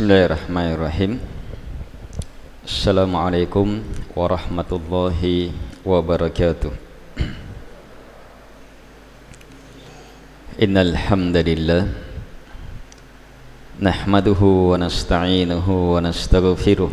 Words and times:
Bismillahirrahmanirrahim 0.00 1.20
Assalamualaikum 2.64 3.84
warahmatullahi 4.16 5.52
wabarakatuh 5.84 6.72
Innal 10.56 10.96
hamdalillah 10.96 11.92
nahmaduhu 13.76 14.72
wa 14.72 14.80
nasta'inuhu 14.80 15.68
wa 15.68 16.00
nastaghfiruh 16.00 16.88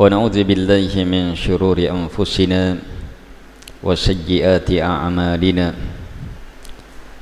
wa 0.00 0.08
na'udzu 0.08 0.40
billahi 0.40 1.04
min 1.04 1.36
shururi 1.36 1.84
anfusina 1.92 2.80
wa 3.84 3.92
sayyiati 3.92 4.80
a'malina 4.80 5.91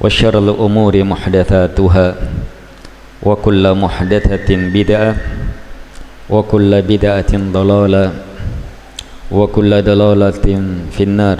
وشر 0.00 0.38
الأمور 0.38 0.94
محدثاتها 1.04 2.14
وكل 3.22 3.64
محدثة 3.74 4.48
بدعة 4.50 5.16
وكل 6.30 6.82
بدعة 6.82 7.32
ضلالة 7.32 8.12
وكل 9.30 9.82
ضلالة 9.82 10.46
في 10.92 11.02
النار. 11.02 11.38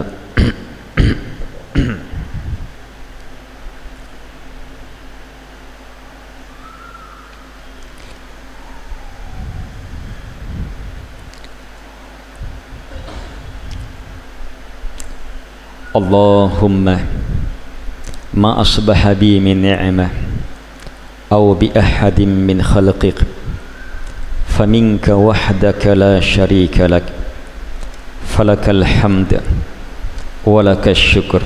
اللهم 15.94 16.86
ما 18.34 18.61
أصبح 18.61 19.12
بي 19.12 19.39
من 19.39 19.62
نعمة 19.62 20.11
أو 21.33 21.55
بأحد 21.55 22.21
من 22.21 22.62
خلقك 22.62 23.19
فمنك 24.59 25.09
وحدك 25.09 25.87
لا 25.87 26.21
شريك 26.21 26.81
لك 26.81 27.06
فلك 28.27 28.65
الحمد 28.69 29.41
ولك 30.47 30.84
الشكر. 30.89 31.43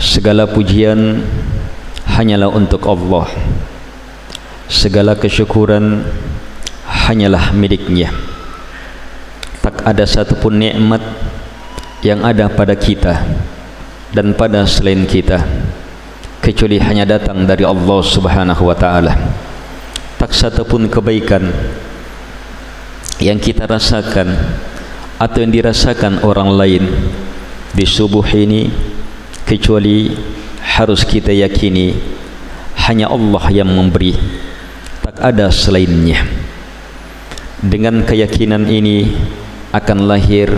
Segala 0.00 0.48
pujian 0.48 1.20
hanyalah 2.08 2.48
untuk 2.48 2.88
Allah. 2.88 3.28
Segala 4.68 5.12
kesyukuran 5.16 6.00
hanyalah 6.88 7.52
miliknya. 7.52 8.08
Tak 9.60 9.84
ada 9.84 10.04
satupun 10.08 10.60
nikmat 10.60 11.04
yang 12.00 12.24
ada 12.24 12.48
pada 12.48 12.72
kita 12.72 13.20
dan 14.14 14.30
pada 14.38 14.62
selain 14.62 15.02
kita 15.10 15.42
kecuali 16.38 16.78
hanya 16.78 17.02
datang 17.02 17.42
dari 17.42 17.66
Allah 17.66 17.98
Subhanahu 17.98 18.70
wa 18.70 18.76
taala. 18.78 19.12
Tak 20.22 20.30
satu 20.30 20.62
pun 20.62 20.86
kebaikan 20.86 21.50
yang 23.18 23.42
kita 23.42 23.66
rasakan 23.66 24.30
atau 25.18 25.38
yang 25.42 25.50
dirasakan 25.50 26.22
orang 26.22 26.54
lain 26.54 26.84
di 27.74 27.82
subuh 27.82 28.22
ini 28.30 28.70
kecuali 29.42 30.14
harus 30.62 31.02
kita 31.02 31.34
yakini 31.34 31.98
hanya 32.86 33.10
Allah 33.10 33.44
yang 33.50 33.70
memberi 33.70 34.14
tak 35.02 35.18
ada 35.22 35.50
selainnya 35.50 36.22
dengan 37.62 38.02
keyakinan 38.02 38.66
ini 38.66 39.14
akan 39.74 40.06
lahir 40.06 40.50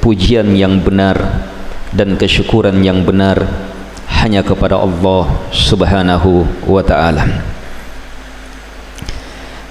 pujian 0.00 0.52
yang 0.56 0.80
benar 0.80 1.51
dan 1.92 2.16
kesyukuran 2.16 2.80
yang 2.80 3.04
benar 3.04 3.44
hanya 4.08 4.40
kepada 4.40 4.80
Allah 4.80 5.28
Subhanahu 5.52 6.48
wa 6.64 6.80
taala. 6.80 7.44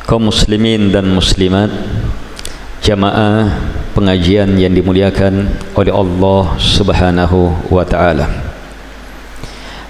Kaum 0.05 0.29
muslimin 0.29 0.93
dan 0.93 1.09
muslimat, 1.09 1.71
jamaah 2.85 3.47
pengajian 3.97 4.59
yang 4.59 4.73
dimuliakan 4.73 5.49
oleh 5.73 5.93
Allah 5.93 6.43
Subhanahu 6.61 7.69
wa 7.73 7.85
taala. 7.85 8.27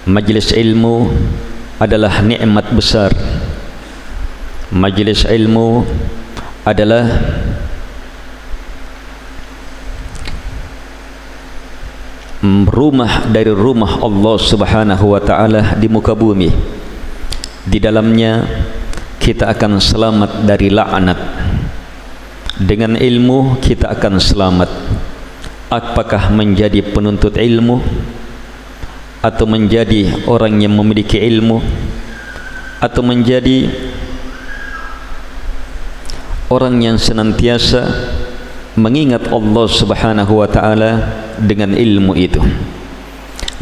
Majlis 0.08 0.50
ilmu 0.56 1.10
adalah 1.78 2.22
nikmat 2.22 2.70
besar. 2.74 3.10
Majlis 4.72 5.28
ilmu 5.28 5.84
adalah 6.64 7.06
rumah 12.42 13.30
dari 13.30 13.54
rumah 13.54 14.02
Allah 14.02 14.34
Subhanahu 14.34 15.14
wa 15.14 15.22
taala 15.22 15.78
di 15.78 15.86
muka 15.86 16.10
bumi. 16.10 16.50
Di 17.62 17.78
dalamnya 17.78 18.42
kita 19.22 19.46
akan 19.54 19.78
selamat 19.78 20.42
dari 20.42 20.66
laknat. 20.66 21.18
Dengan 22.58 22.98
ilmu 22.98 23.62
kita 23.62 23.94
akan 23.94 24.18
selamat. 24.18 24.70
Apakah 25.70 26.28
menjadi 26.34 26.82
penuntut 26.82 27.38
ilmu 27.38 27.80
atau 29.22 29.46
menjadi 29.46 30.26
orang 30.26 30.58
yang 30.58 30.74
memiliki 30.74 31.16
ilmu 31.16 31.62
atau 32.82 33.00
menjadi 33.06 33.70
orang 36.50 36.82
yang 36.82 36.98
senantiasa 36.98 37.86
mengingat 38.72 39.28
Allah 39.28 39.66
Subhanahu 39.68 40.40
wa 40.40 40.48
taala 40.48 40.90
dengan 41.36 41.76
ilmu 41.76 42.16
itu. 42.16 42.40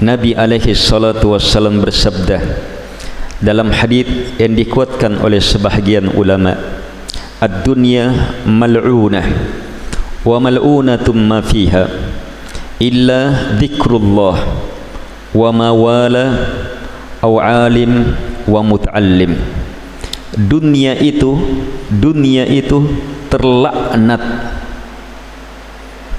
Nabi 0.01 0.33
alaihi 0.39 0.73
salatu 0.73 1.35
wassalam 1.35 1.83
bersabda 1.83 2.39
dalam 3.43 3.75
hadis 3.75 4.07
yang 4.39 4.55
dikuatkan 4.55 5.19
oleh 5.19 5.43
sebahagian 5.43 6.15
ulama, 6.15 6.55
"Ad-dunya 7.43 8.39
mal'unah 8.47 9.27
wa 10.23 10.37
mal'unatun 10.39 11.17
ma 11.21 11.43
fiha 11.43 11.85
illa 12.79 13.53
dzikrullah 13.59 14.37
wa 15.35 15.49
ma 15.51 15.69
wala 15.75 16.27
aw 17.19 17.35
alim 17.67 18.15
wa 18.47 18.63
muta'allim." 18.63 19.35
Dunia 20.39 20.95
itu, 21.03 21.35
dunia 21.91 22.47
itu 22.47 22.87
terlaknat 23.27 24.23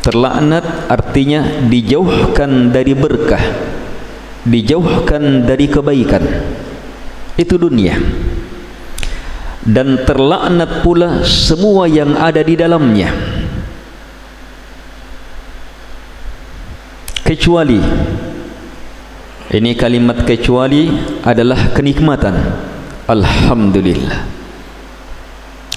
terlaknat 0.01 0.89
artinya 0.89 1.65
dijauhkan 1.69 2.73
dari 2.73 2.93
berkah 2.97 3.71
dijauhkan 4.45 5.45
dari 5.45 5.69
kebaikan. 5.69 6.23
Itu 7.37 7.57
dunia. 7.57 7.97
Dan 9.61 10.01
terlaknat 10.09 10.81
pula 10.81 11.21
semua 11.21 11.85
yang 11.85 12.17
ada 12.17 12.41
di 12.41 12.57
dalamnya. 12.57 13.13
Kecuali 17.21 17.79
ini 19.51 19.71
kalimat 19.77 20.25
kecuali 20.25 20.89
adalah 21.21 21.71
kenikmatan. 21.71 22.35
Alhamdulillah. 23.05 24.19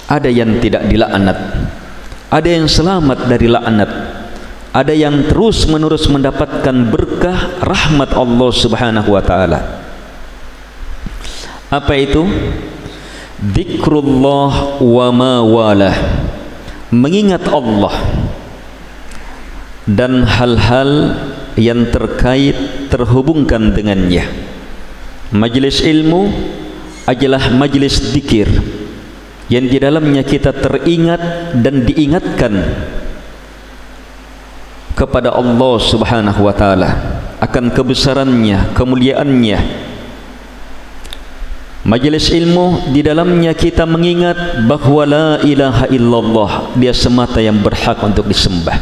Ada 0.05 0.29
yang 0.29 0.57
tidak 0.61 0.89
dilaknat 0.89 1.37
ada 2.35 2.49
yang 2.49 2.65
selamat 2.65 3.29
dari 3.29 3.47
laknat 3.47 3.89
ada 4.75 4.91
yang 4.91 5.23
terus 5.31 5.63
menerus 5.71 6.03
mendapatkan 6.11 6.75
berkah 6.91 7.63
rahmat 7.63 8.11
Allah 8.11 8.49
subhanahu 8.51 9.15
wa 9.15 9.23
ta'ala. 9.23 9.59
Apa 11.71 11.95
itu? 11.95 12.27
Zikrullah 13.39 14.83
wa 14.83 15.07
ma 15.15 15.39
wala. 15.39 15.95
Mengingat 16.91 17.47
Allah 17.47 17.95
dan 19.87 20.27
hal-hal 20.27 20.91
yang 21.55 21.87
terkait 21.87 22.91
terhubungkan 22.91 23.71
dengannya. 23.71 24.27
Majlis 25.31 25.87
ilmu 25.87 26.35
adalah 27.07 27.47
majlis 27.47 28.11
zikir 28.11 28.51
yang 29.47 29.71
di 29.71 29.77
dalamnya 29.79 30.27
kita 30.27 30.51
teringat 30.51 31.55
dan 31.63 31.87
diingatkan 31.87 32.53
kepada 34.95 35.35
Allah 35.35 35.75
Subhanahu 35.77 36.47
wa 36.47 36.55
taala 36.55 36.89
akan 37.43 37.69
kebesarannya, 37.69 38.71
kemuliaannya. 38.73 39.59
Majlis 41.85 42.33
ilmu 42.33 42.89
di 42.89 43.05
dalamnya 43.05 43.53
kita 43.53 43.85
mengingat 43.85 44.65
bahawa 44.65 45.03
la 45.05 45.29
ilaha 45.45 45.85
illallah 45.93 46.73
dia 46.73 46.89
semata 46.89 47.37
yang 47.37 47.61
berhak 47.61 48.01
untuk 48.01 48.25
disembah. 48.25 48.73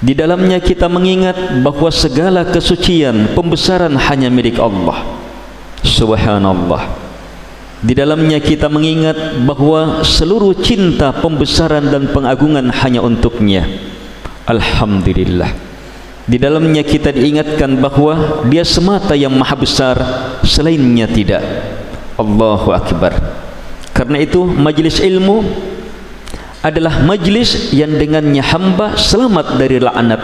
Di 0.00 0.16
dalamnya 0.16 0.56
kita 0.56 0.88
mengingat 0.88 1.60
bahawa 1.60 1.92
segala 1.92 2.48
kesucian, 2.48 3.36
pembesaran 3.36 3.92
hanya 3.92 4.32
milik 4.32 4.56
Allah. 4.56 5.04
Subhanallah. 5.84 6.96
Di 7.84 7.92
dalamnya 7.92 8.40
kita 8.40 8.72
mengingat 8.72 9.36
bahawa 9.44 10.00
seluruh 10.00 10.56
cinta, 10.56 11.12
pembesaran 11.12 11.92
dan 11.92 12.08
pengagungan 12.08 12.72
hanya 12.72 13.04
untuknya. 13.04 13.85
Alhamdulillah. 14.46 15.50
Di 16.26 16.38
dalamnya 16.42 16.82
kita 16.82 17.14
diingatkan 17.14 17.78
bahawa 17.78 18.46
dia 18.50 18.66
semata 18.66 19.14
yang 19.14 19.34
maha 19.34 19.54
besar, 19.54 19.96
selainnya 20.42 21.06
tidak. 21.06 21.42
Allahu 22.18 22.74
Akbar. 22.74 23.14
Karena 23.94 24.22
itu 24.22 24.42
majlis 24.42 24.98
ilmu 25.02 25.42
adalah 26.66 26.98
majlis 26.98 27.70
yang 27.70 27.94
dengannya 27.94 28.42
hamba 28.42 28.98
selamat 28.98 29.54
dari 29.54 29.78
laknat 29.78 30.18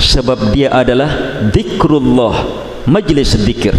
sebab 0.00 0.56
dia 0.56 0.72
adalah 0.72 1.44
zikrullah 1.52 2.32
majlis 2.88 3.36
zikir 3.36 3.76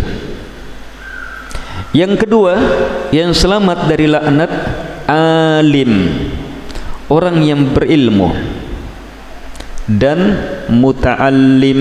yang 1.90 2.14
kedua 2.14 2.54
yang 3.10 3.34
selamat 3.34 3.90
dari 3.90 4.06
laknat 4.06 4.52
alim 5.10 6.14
orang 7.10 7.42
yang 7.42 7.74
berilmu 7.74 8.30
dan 9.88 10.20
muta'allim. 10.72 11.80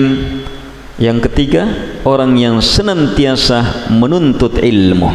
Yang 1.01 1.19
ketiga 1.29 1.65
orang 2.05 2.37
yang 2.37 2.61
senantiasa 2.61 3.89
menuntut 3.89 4.61
ilmu. 4.61 5.09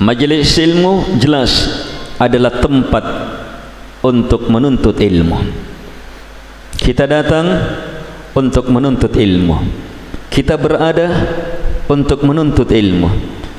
Majlis 0.00 0.58
ilmu 0.58 1.20
jelas 1.22 1.52
adalah 2.18 2.58
tempat 2.58 3.04
untuk 4.02 4.50
menuntut 4.50 4.96
ilmu. 4.98 5.38
Kita 6.80 7.06
datang 7.06 7.46
untuk 8.34 8.66
menuntut 8.72 9.12
ilmu. 9.14 9.56
Kita 10.32 10.56
berada 10.56 11.08
untuk 11.86 12.26
menuntut 12.26 12.72
ilmu. 12.72 13.08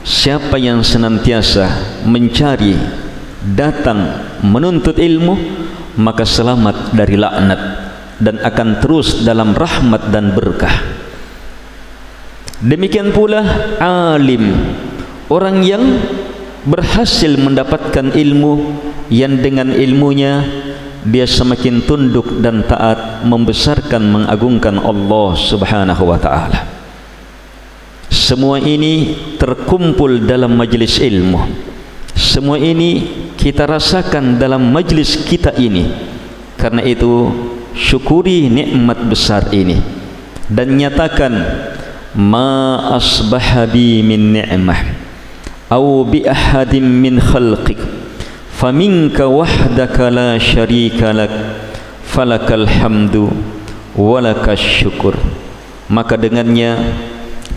Siapa 0.02 0.58
yang 0.58 0.82
senantiasa 0.82 2.02
mencari 2.10 2.74
datang 3.42 4.26
menuntut 4.42 4.98
ilmu 4.98 5.38
maka 6.02 6.26
selamat 6.26 6.98
dari 6.98 7.16
laknat 7.16 7.62
dan 8.18 8.42
akan 8.42 8.82
terus 8.82 9.22
dalam 9.22 9.54
rahmat 9.54 10.10
dan 10.10 10.34
berkah 10.34 10.74
demikian 12.62 13.14
pula 13.14 13.46
alim 13.78 14.74
orang 15.30 15.62
yang 15.62 15.84
berhasil 16.66 17.34
mendapatkan 17.38 18.14
ilmu 18.14 18.54
yang 19.10 19.42
dengan 19.42 19.74
ilmunya 19.74 20.46
dia 21.02 21.26
semakin 21.26 21.82
tunduk 21.82 22.46
dan 22.46 22.62
taat 22.62 23.26
membesarkan 23.26 24.02
mengagungkan 24.06 24.78
Allah 24.78 25.34
Subhanahu 25.34 26.04
wa 26.06 26.20
taala. 26.22 26.62
Semua 28.12 28.62
ini 28.62 29.18
terkumpul 29.42 30.22
dalam 30.30 30.54
majlis 30.54 31.02
ilmu. 31.02 31.42
Semua 32.14 32.62
ini 32.62 33.02
kita 33.42 33.66
rasakan 33.66 34.38
dalam 34.38 34.70
majlis 34.70 35.26
kita 35.26 35.58
ini. 35.58 35.90
Karena 36.62 36.86
itu 36.86 37.34
syukuri 37.74 38.46
nikmat 38.54 39.02
besar 39.10 39.50
ini. 39.50 39.82
Dan 40.46 40.78
nyatakan 40.78 41.34
ma 42.14 42.78
asbaha 42.94 43.66
bi 43.66 44.06
min 44.06 44.38
ni'mah 44.38 44.80
aw 45.72 46.04
bi 46.04 46.28
ahadin 46.28 46.84
min 46.84 47.16
khalqik 47.18 47.80
faminka 48.52 49.32
wahdaka 49.32 50.12
la 50.12 50.36
syarika 50.36 51.16
lak 51.16 51.32
falakal 52.04 52.68
hamdu 52.70 53.32
walakas 53.98 54.62
syukur. 54.62 55.18
Maka 55.90 56.20
dengannya 56.20 56.94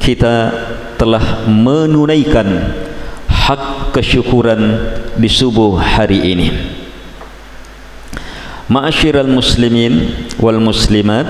kita 0.00 0.54
telah 0.96 1.44
menunaikan 1.50 2.72
hak 3.44 3.93
kesyukuran 3.93 4.81
di 5.20 5.29
subuh 5.29 5.76
hari 5.76 6.32
ini. 6.32 6.49
Ma'asyiral 8.73 9.29
muslimin 9.29 10.17
wal 10.41 10.56
muslimat 10.56 11.29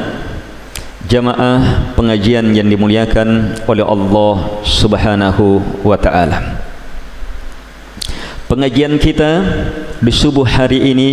jamaah 1.10 1.90
pengajian 1.98 2.54
yang 2.54 2.70
dimuliakan 2.70 3.58
oleh 3.66 3.82
Allah 3.82 4.34
Subhanahu 4.62 5.58
wa 5.82 5.98
taala. 5.98 6.62
Pengajian 8.46 8.94
kita 9.02 9.42
di 9.98 10.12
subuh 10.14 10.46
hari 10.46 10.94
ini 10.94 11.10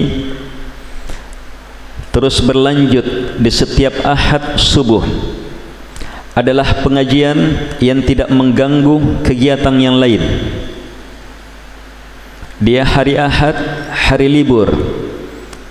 terus 2.14 2.46
berlanjut 2.46 3.42
di 3.42 3.50
setiap 3.50 4.06
ahad 4.06 4.62
subuh. 4.62 5.02
Adalah 6.38 6.86
pengajian 6.86 7.58
yang 7.82 8.06
tidak 8.06 8.30
mengganggu 8.30 9.26
kegiatan 9.26 9.76
yang 9.82 9.98
lain 9.98 10.22
dia 12.62 12.86
hari 12.86 13.18
ahad 13.18 13.58
hari 13.90 14.30
libur. 14.30 14.70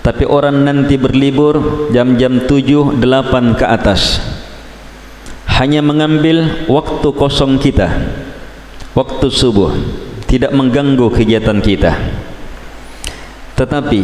Tapi 0.02 0.26
orang 0.26 0.66
nanti 0.66 0.98
berlibur 0.98 1.86
jam-jam 1.94 2.50
7 2.50 2.98
8 2.98 3.54
ke 3.54 3.64
atas. 3.64 4.18
Hanya 5.46 5.84
mengambil 5.86 6.66
waktu 6.66 7.08
kosong 7.14 7.62
kita 7.62 7.86
waktu 8.98 9.30
subuh. 9.30 9.70
Tidak 10.26 10.50
mengganggu 10.50 11.10
kegiatan 11.14 11.58
kita. 11.62 11.94
Tetapi 13.54 14.00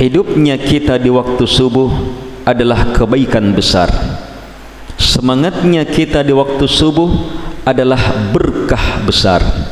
hidupnya 0.00 0.56
kita 0.56 0.96
di 0.96 1.12
waktu 1.12 1.44
subuh 1.44 1.92
adalah 2.44 2.92
kebaikan 2.94 3.52
besar. 3.52 3.90
Semangatnya 4.96 5.88
kita 5.88 6.24
di 6.24 6.32
waktu 6.36 6.64
subuh 6.68 7.10
adalah 7.64 8.30
berkah 8.30 9.02
besar 9.08 9.63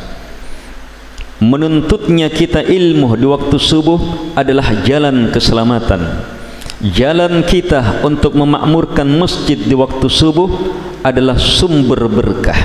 menuntutnya 1.43 2.31
kita 2.31 2.63
ilmu 2.63 3.19
di 3.19 3.27
waktu 3.27 3.59
subuh 3.59 3.99
adalah 4.39 4.71
jalan 4.87 5.35
keselamatan. 5.35 6.23
Jalan 6.83 7.43
kita 7.47 8.03
untuk 8.07 8.39
memakmurkan 8.39 9.07
masjid 9.07 9.59
di 9.59 9.75
waktu 9.75 10.07
subuh 10.07 10.51
adalah 11.03 11.39
sumber 11.39 12.07
berkah. 12.07 12.59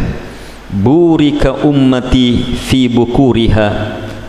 Burika 0.70 1.66
ummati 1.66 2.54
fi 2.54 2.86
bukuriha 2.92 3.70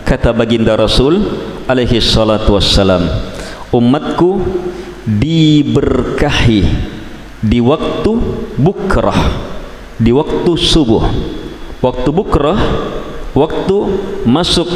kata 0.01 0.33
baginda 0.33 0.73
Rasul 0.73 1.21
alaihi 1.69 2.01
salatu 2.01 2.57
wassalam. 2.57 3.05
Umatku 3.69 4.41
diberkahi 5.05 6.61
di 7.41 7.59
waktu 7.61 8.11
bukrah 8.57 9.21
di 9.97 10.09
waktu 10.09 10.51
subuh. 10.57 11.05
Waktu 11.79 12.09
bukrah 12.11 12.59
waktu 13.33 13.77
masuk. 14.25 14.69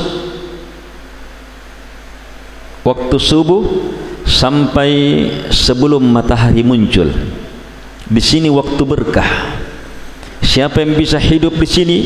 Waktu 2.83 3.15
subuh 3.15 3.63
sampai 4.27 4.91
sebelum 5.47 6.03
matahari 6.03 6.65
muncul. 6.67 7.07
Di 8.03 8.19
sini 8.19 8.51
waktu 8.51 8.83
berkah. 8.83 9.55
Siapa 10.43 10.83
yang 10.83 10.99
bisa 10.99 11.15
hidup 11.15 11.55
di 11.55 11.67
sini? 11.67 11.97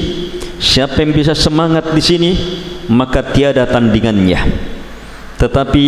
Siapa 0.61 1.01
yang 1.01 1.17
bisa 1.17 1.33
semangat 1.33 1.89
di 1.91 2.01
sini? 2.01 2.31
Maka 2.87 3.25
tiada 3.33 3.65
tandingannya. 3.65 4.37
Tetapi 5.41 5.85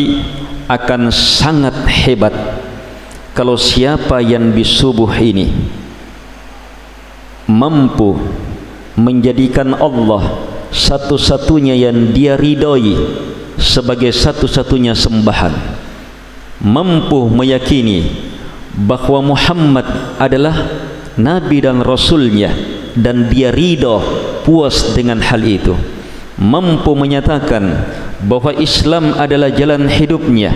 akan 0.69 1.09
sangat 1.09 1.73
hebat 1.89 2.33
kalau 3.33 3.57
siapa 3.57 4.21
yang 4.21 4.53
di 4.53 4.61
subuh 4.61 5.09
ini 5.17 5.49
mampu 7.49 8.13
menjadikan 8.99 9.71
Allah 9.79 10.43
satu-satunya 10.69 11.73
yang 11.73 12.11
dia 12.11 12.35
ridhoi 12.35 12.99
sebagai 13.55 14.11
satu-satunya 14.11 14.91
sembahan. 14.91 15.55
Mampu 16.59 17.31
meyakini 17.31 18.03
bahawa 18.75 19.23
Muhammad 19.23 19.87
adalah 20.19 20.55
nabi 21.15 21.63
dan 21.63 21.79
rasulnya 21.79 22.51
dan 22.99 23.31
dia 23.31 23.55
ridho 23.55 24.03
puas 24.43 24.91
dengan 24.91 25.23
hal 25.23 25.39
itu. 25.43 25.71
Mampu 26.39 26.95
menyatakan 26.95 27.63
bahawa 28.23 28.55
Islam 28.59 29.15
adalah 29.15 29.51
jalan 29.51 29.87
hidupnya 29.87 30.51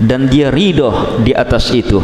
dan 0.00 0.28
dia 0.28 0.52
ridho 0.52 1.20
di 1.24 1.32
atas 1.32 1.72
itu. 1.72 2.00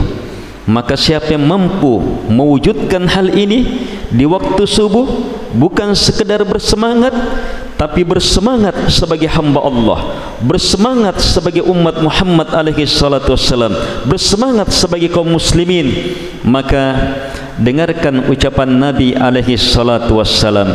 Maka 0.62 0.94
siapa 0.94 1.34
yang 1.34 1.44
mampu 1.49 1.99
mewujudkan 2.30 3.11
hal 3.11 3.34
ini 3.34 3.82
di 4.12 4.22
waktu 4.28 4.62
subuh 4.62 5.41
bukan 5.52 5.92
sekedar 5.97 6.42
bersemangat 6.42 7.12
tapi 7.76 8.06
bersemangat 8.06 8.78
sebagai 8.87 9.26
hamba 9.26 9.59
Allah. 9.59 10.00
Bersemangat 10.38 11.18
sebagai 11.18 11.66
umat 11.66 11.99
Muhammad 11.99 12.54
alaihi 12.54 12.87
salatu 12.87 13.35
wassalam. 13.35 13.75
Bersemangat 14.06 14.71
sebagai 14.71 15.11
kaum 15.11 15.35
muslimin. 15.35 16.14
Maka 16.47 16.94
dengarkan 17.59 18.30
ucapan 18.30 18.71
Nabi 18.71 19.18
alaihi 19.18 19.59
salatu 19.59 20.23
wassalam. 20.23 20.71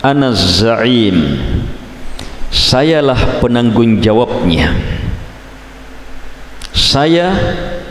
Ana 0.00 0.32
za'im. 0.32 1.36
Sayalah 2.48 3.44
penanggung 3.44 4.00
jawabnya. 4.00 4.72
Saya 6.72 7.36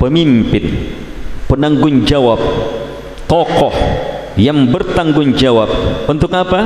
pemimpin 0.01 0.97
penanggung 1.45 2.09
jawab 2.09 2.41
tokoh 3.29 3.73
yang 4.37 4.69
bertanggung 4.69 5.33
jawab 5.33 5.67
untuk 6.05 6.29
apa? 6.37 6.61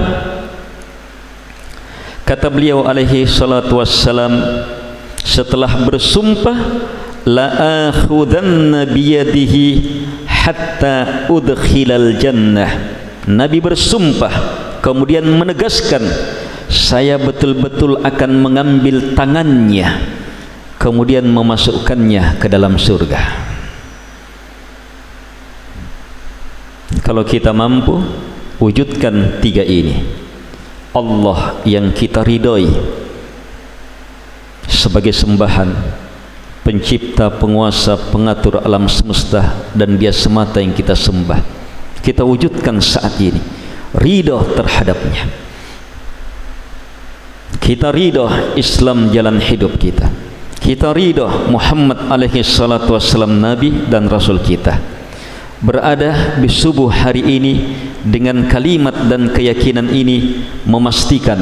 Kata 2.28 2.48
beliau 2.52 2.86
alaihi 2.86 3.26
salatu 3.26 3.80
wassalam 3.80 4.32
setelah 5.24 5.72
bersumpah 5.88 6.56
la 7.26 7.48
akhudanna 7.90 8.88
biyadihi 8.88 9.66
hatta 10.28 11.28
udkhilal 11.32 12.20
jannah. 12.20 13.00
Nabi 13.26 13.64
bersumpah 13.64 14.34
kemudian 14.84 15.24
menegaskan 15.24 16.02
saya 16.72 17.20
betul-betul 17.20 18.02
akan 18.02 18.32
mengambil 18.42 19.14
tangannya 19.14 20.02
kemudian 20.82 21.28
memasukkannya 21.30 22.42
ke 22.42 22.50
dalam 22.50 22.80
surga 22.80 23.51
kalau 27.12 27.28
kita 27.28 27.52
mampu 27.52 28.00
wujudkan 28.56 29.44
tiga 29.44 29.68
ini. 29.68 30.00
Allah 30.96 31.60
yang 31.68 31.92
kita 31.92 32.24
ridhoi 32.24 32.72
sebagai 34.64 35.12
sembahan 35.12 35.76
pencipta, 36.64 37.28
penguasa, 37.28 38.00
pengatur 38.16 38.64
alam 38.64 38.88
semesta 38.88 39.44
dan 39.76 40.00
dia 40.00 40.16
semata 40.16 40.64
yang 40.64 40.72
kita 40.72 40.96
sembah. 40.96 41.44
Kita 42.00 42.24
wujudkan 42.24 42.80
saat 42.80 43.20
ini 43.20 43.44
ridho 43.92 44.40
terhadapnya. 44.56 45.28
Kita 47.60 47.92
ridho 47.92 48.56
Islam 48.56 49.12
jalan 49.12 49.44
hidup 49.44 49.76
kita. 49.76 50.08
Kita 50.64 50.96
ridho 50.96 51.28
Muhammad 51.52 52.08
alaihi 52.08 52.40
salatu 52.40 52.96
wassalam 52.96 53.36
Nabi 53.36 53.92
dan 53.92 54.08
Rasul 54.08 54.40
kita 54.40 55.01
berada 55.62 56.42
di 56.42 56.50
subuh 56.50 56.90
hari 56.90 57.22
ini 57.22 57.54
dengan 58.02 58.50
kalimat 58.50 58.98
dan 59.06 59.30
keyakinan 59.30 59.94
ini 59.94 60.42
memastikan 60.66 61.38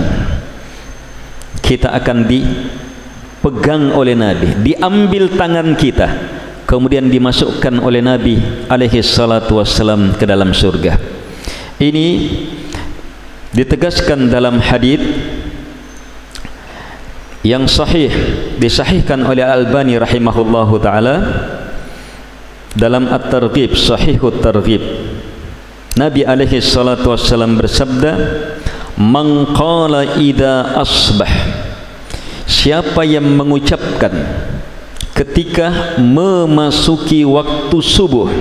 kita 1.64 1.96
akan 1.96 2.28
dipegang 2.28 3.96
oleh 3.96 4.20
Nabi 4.20 4.60
diambil 4.60 5.32
tangan 5.40 5.72
kita 5.80 6.08
kemudian 6.68 7.10
dimasukkan 7.10 7.82
oleh 7.82 8.04
Nabi 8.04 8.38
alaihi 8.70 9.02
salatu 9.02 9.58
wassalam 9.58 10.14
ke 10.14 10.30
dalam 10.30 10.54
surga. 10.54 11.02
Ini 11.82 12.08
ditegaskan 13.50 14.30
dalam 14.30 14.62
hadis 14.62 15.02
yang 17.42 17.66
sahih 17.66 18.12
disahihkan 18.62 19.26
oleh 19.26 19.42
Al-Albani 19.42 19.98
rahimahullahu 19.98 20.78
taala 20.78 21.16
dalam 22.80 23.12
At-Targhib 23.12 23.76
Sahihut 23.76 24.40
Targhib 24.40 24.80
Nabi 26.00 26.24
alaihi 26.24 26.64
salatu 26.64 27.12
wassalam 27.12 27.60
bersabda 27.60 28.16
Man 28.96 29.52
qala 29.52 30.16
idha 30.16 30.80
asbah 30.80 31.28
Siapa 32.48 33.04
yang 33.04 33.28
mengucapkan 33.36 34.16
Ketika 35.12 36.00
memasuki 36.00 37.28
waktu 37.28 37.78
subuh 37.84 38.32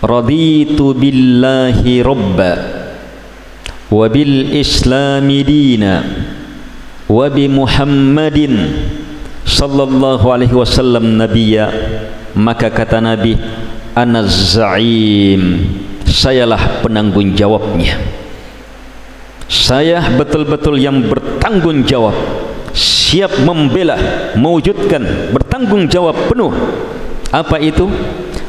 Raditu 0.00 0.96
billahi 0.96 2.00
rabba 2.00 2.52
Wabil 3.92 4.56
islami 4.56 5.44
dina 5.44 6.00
Wabi 7.12 7.44
muhammadin 7.44 8.56
Sallallahu 9.44 10.32
alaihi 10.32 10.56
wasallam 10.56 11.20
nabiya 11.20 11.68
Maka 12.32 12.72
kata 12.72 12.98
Nabi 13.00 13.36
Anaz-Za'im 13.92 15.42
Sayalah 16.08 16.80
penanggung 16.80 17.32
jawabnya. 17.36 17.96
Saya 19.52 20.00
betul-betul 20.16 20.80
yang 20.80 21.04
bertanggung 21.04 21.84
jawab. 21.84 22.16
Siap 22.72 23.44
membela 23.44 24.00
Mewujudkan 24.32 25.32
Bertanggung 25.32 25.84
jawab 25.92 26.16
penuh. 26.32 26.52
Apa 27.28 27.60
itu? 27.60 27.88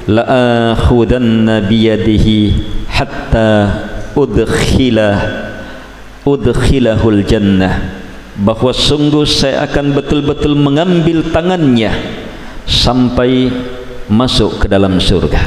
La'akhudanna 0.07 1.63
biyadihi 1.63 2.55
Hatta 2.87 3.51
Udkhilah 4.15 5.15
Udkhilahul 6.23 7.23
jannah. 7.27 7.99
Bahawa 8.39 8.71
sungguh 8.71 9.27
saya 9.27 9.67
akan 9.67 9.91
betul-betul 9.91 10.55
mengambil 10.55 11.19
tangannya 11.31 11.91
Sampai 12.63 13.51
masuk 14.11 14.63
ke 14.63 14.67
dalam 14.67 14.99
surga. 14.99 15.43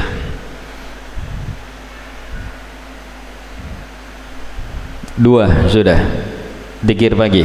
Dua 5.17 5.65
sudah. 5.65 5.97
Dikir 6.77 7.17
pagi. 7.17 7.41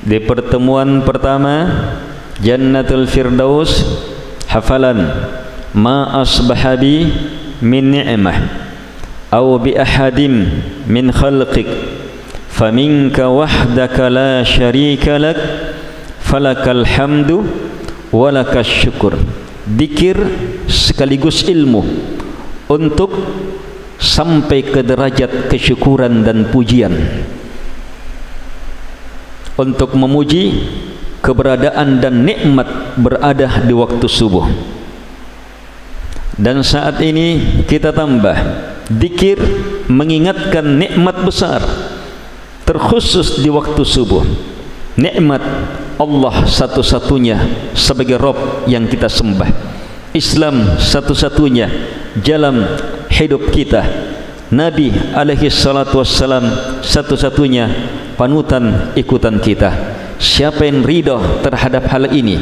Di 0.00 0.16
pertemuan 0.24 1.04
pertama 1.04 1.68
Jannatul 2.40 3.04
Firdaus 3.04 3.84
hafalan 4.48 5.04
ma 5.76 6.22
asbahabi 6.24 7.12
min 7.60 7.92
ni'mah 7.92 8.38
aw 9.28 9.60
bi 9.60 9.76
ahadim 9.76 10.64
min 10.88 11.12
khalqik 11.12 11.68
faminka 12.48 13.28
wahdaka 13.28 14.08
la 14.08 14.40
sharika 14.46 15.20
lak 15.20 15.36
falakal 16.24 16.86
hamdu 16.88 17.44
walakas 18.10 18.66
syukur 18.66 19.16
dikir 19.68 20.16
sekaligus 20.64 21.44
ilmu 21.44 21.84
untuk 22.68 23.12
sampai 23.98 24.62
ke 24.64 24.80
derajat 24.80 25.50
kesyukuran 25.50 26.22
dan 26.22 26.48
pujian. 26.48 26.94
Untuk 29.58 29.98
memuji 29.98 30.54
keberadaan 31.18 31.98
dan 31.98 32.22
nikmat 32.22 32.94
berada 32.94 33.58
di 33.66 33.74
waktu 33.74 34.06
subuh. 34.06 34.46
Dan 36.38 36.62
saat 36.62 37.02
ini 37.02 37.42
kita 37.66 37.90
tambah 37.90 38.38
dikir 38.86 39.42
mengingatkan 39.90 40.62
nikmat 40.62 41.18
besar 41.26 41.58
terkhusus 42.62 43.42
di 43.42 43.50
waktu 43.50 43.82
subuh. 43.82 44.22
Nikmat 44.94 45.42
Allah 45.98 46.46
satu-satunya 46.46 47.36
sebagai 47.74 48.22
Rob 48.22 48.70
yang 48.70 48.86
kita 48.86 49.10
sembah. 49.10 49.50
Islam 50.14 50.78
satu-satunya 50.78 51.66
jalan 52.22 52.62
hidup 53.10 53.50
kita. 53.50 53.82
Nabi 54.54 54.94
alaihi 55.12 55.50
salatu 55.50 56.00
wassalam 56.00 56.46
satu-satunya 56.86 57.66
panutan 58.14 58.94
ikutan 58.94 59.42
kita. 59.42 59.98
Siapa 60.22 60.70
yang 60.70 60.86
ridho 60.86 61.18
terhadap 61.42 61.90
hal 61.90 62.14
ini 62.14 62.38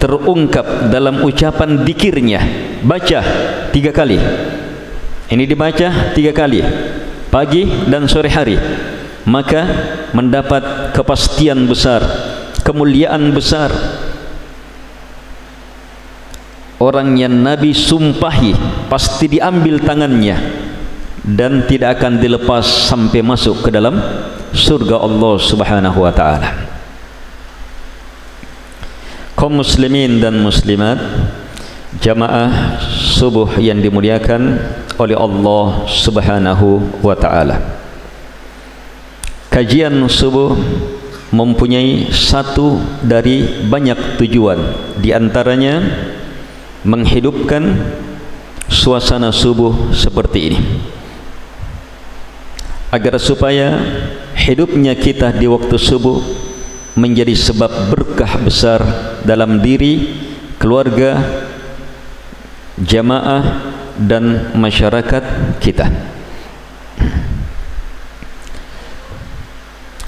terungkap 0.00 0.88
dalam 0.88 1.20
ucapan 1.24 1.84
dikirnya 1.84 2.40
baca 2.80 3.20
tiga 3.68 3.92
kali. 3.92 4.16
Ini 5.28 5.44
dibaca 5.44 6.12
tiga 6.16 6.32
kali 6.32 6.60
pagi 7.28 7.68
dan 7.84 8.08
sore 8.08 8.32
hari. 8.32 8.56
Maka 9.24 9.64
mendapat 10.12 10.92
kepastian 10.92 11.64
besar 11.64 12.04
kemuliaan 12.64 13.30
besar 13.36 13.68
orang 16.80 17.14
yang 17.14 17.36
Nabi 17.44 17.76
sumpahi 17.76 18.56
pasti 18.88 19.28
diambil 19.28 19.78
tangannya 19.84 20.36
dan 21.24 21.64
tidak 21.68 22.00
akan 22.00 22.20
dilepas 22.20 22.64
sampai 22.64 23.20
masuk 23.24 23.64
ke 23.64 23.70
dalam 23.72 23.96
surga 24.52 25.00
Allah 25.00 25.34
Subhanahu 25.40 25.98
wa 26.04 26.12
taala. 26.12 26.52
Kaum 29.34 29.60
muslimin 29.60 30.20
dan 30.20 30.40
muslimat, 30.40 31.00
jamaah 32.00 32.80
subuh 32.84 33.56
yang 33.60 33.80
dimuliakan 33.80 34.60
oleh 35.00 35.16
Allah 35.16 35.88
Subhanahu 35.88 37.00
wa 37.00 37.16
taala. 37.16 37.60
Kajian 39.48 39.96
subuh 40.06 40.54
mempunyai 41.34 42.14
satu 42.14 42.78
dari 43.02 43.66
banyak 43.66 44.22
tujuan. 44.22 44.58
Di 45.02 45.10
antaranya 45.10 45.82
menghidupkan 46.86 47.74
suasana 48.70 49.34
subuh 49.34 49.90
seperti 49.90 50.38
ini. 50.54 50.60
Agar 52.94 53.18
supaya 53.18 53.74
hidupnya 54.38 54.94
kita 54.94 55.34
di 55.34 55.50
waktu 55.50 55.74
subuh 55.74 56.22
menjadi 56.94 57.34
sebab 57.34 57.90
berkah 57.90 58.38
besar 58.38 58.78
dalam 59.26 59.58
diri 59.58 60.14
keluarga 60.62 61.18
jamaah 62.78 63.74
dan 63.98 64.54
masyarakat 64.54 65.58
kita 65.58 66.13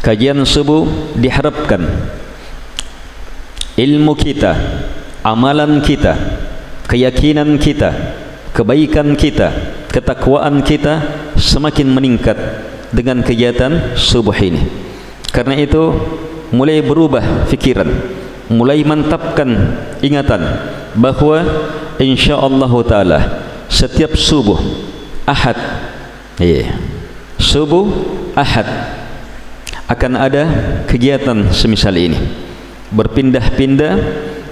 kajian 0.06 0.46
subuh 0.46 0.86
diharapkan 1.18 1.82
ilmu 3.74 4.14
kita 4.14 4.54
amalan 5.26 5.82
kita 5.82 6.14
keyakinan 6.86 7.58
kita, 7.58 7.90
kebaikan 8.54 9.18
kita, 9.18 9.50
ketakwaan 9.90 10.62
kita 10.62 11.02
semakin 11.34 11.90
meningkat 11.90 12.38
dengan 12.94 13.20
kegiatan 13.26 13.98
subuh 13.98 14.34
ini. 14.38 14.62
Karena 15.34 15.58
itu 15.58 15.92
mulai 16.54 16.80
berubah 16.80 17.50
fikiran, 17.50 17.90
mulai 18.46 18.86
mantapkan 18.86 19.50
ingatan 20.00 20.40
bahawa 20.94 21.42
insya-Allah 21.98 22.72
taala 22.86 23.20
setiap 23.66 24.14
subuh 24.14 24.56
Ahad 25.26 25.58
iya 26.38 26.78
subuh 27.36 27.90
Ahad 28.38 28.64
akan 29.86 30.12
ada 30.18 30.44
kegiatan 30.90 31.50
semisal 31.54 31.94
ini. 31.94 32.18
Berpindah-pindah 32.90 33.94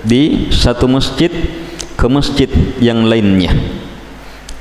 di 0.03 0.51
satu 0.51 0.87
masjid 0.91 1.31
ke 1.95 2.07
masjid 2.11 2.51
yang 2.83 3.07
lainnya 3.07 3.55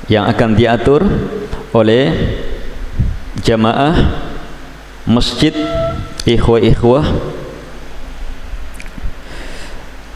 yang 0.07 0.27
akan 0.29 0.55
diatur 0.55 1.01
oleh 1.73 2.11
jamaah 3.41 4.23
masjid 5.03 5.51
ikhwah-ikhwah. 6.23 7.05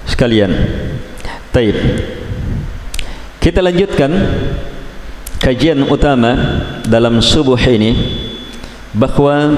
Sekalian 0.07 0.51
taib. 1.51 1.77
Kita 3.37 3.61
lanjutkan 3.63 4.11
kajian 5.39 5.85
utama 5.87 6.35
dalam 6.83 7.21
subuh 7.21 7.59
ini 7.59 7.95
bahawa 8.91 9.53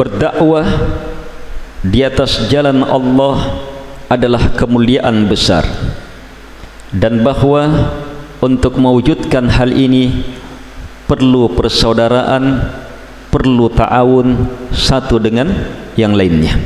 berdakwah 0.00 0.64
di 1.84 2.00
atas 2.00 2.48
jalan 2.48 2.80
Allah 2.80 3.60
adalah 4.08 4.56
kemuliaan 4.56 5.28
besar. 5.28 5.68
Dan 6.88 7.20
bahawa 7.20 7.92
untuk 8.40 8.80
mewujudkan 8.80 9.52
hal 9.52 9.76
ini 9.76 10.24
perlu 11.04 11.52
persaudaraan 11.52 12.72
perlu 13.28 13.68
ta'awun 13.68 14.48
satu 14.72 15.20
dengan 15.20 15.52
yang 16.00 16.16
lainnya. 16.16 16.56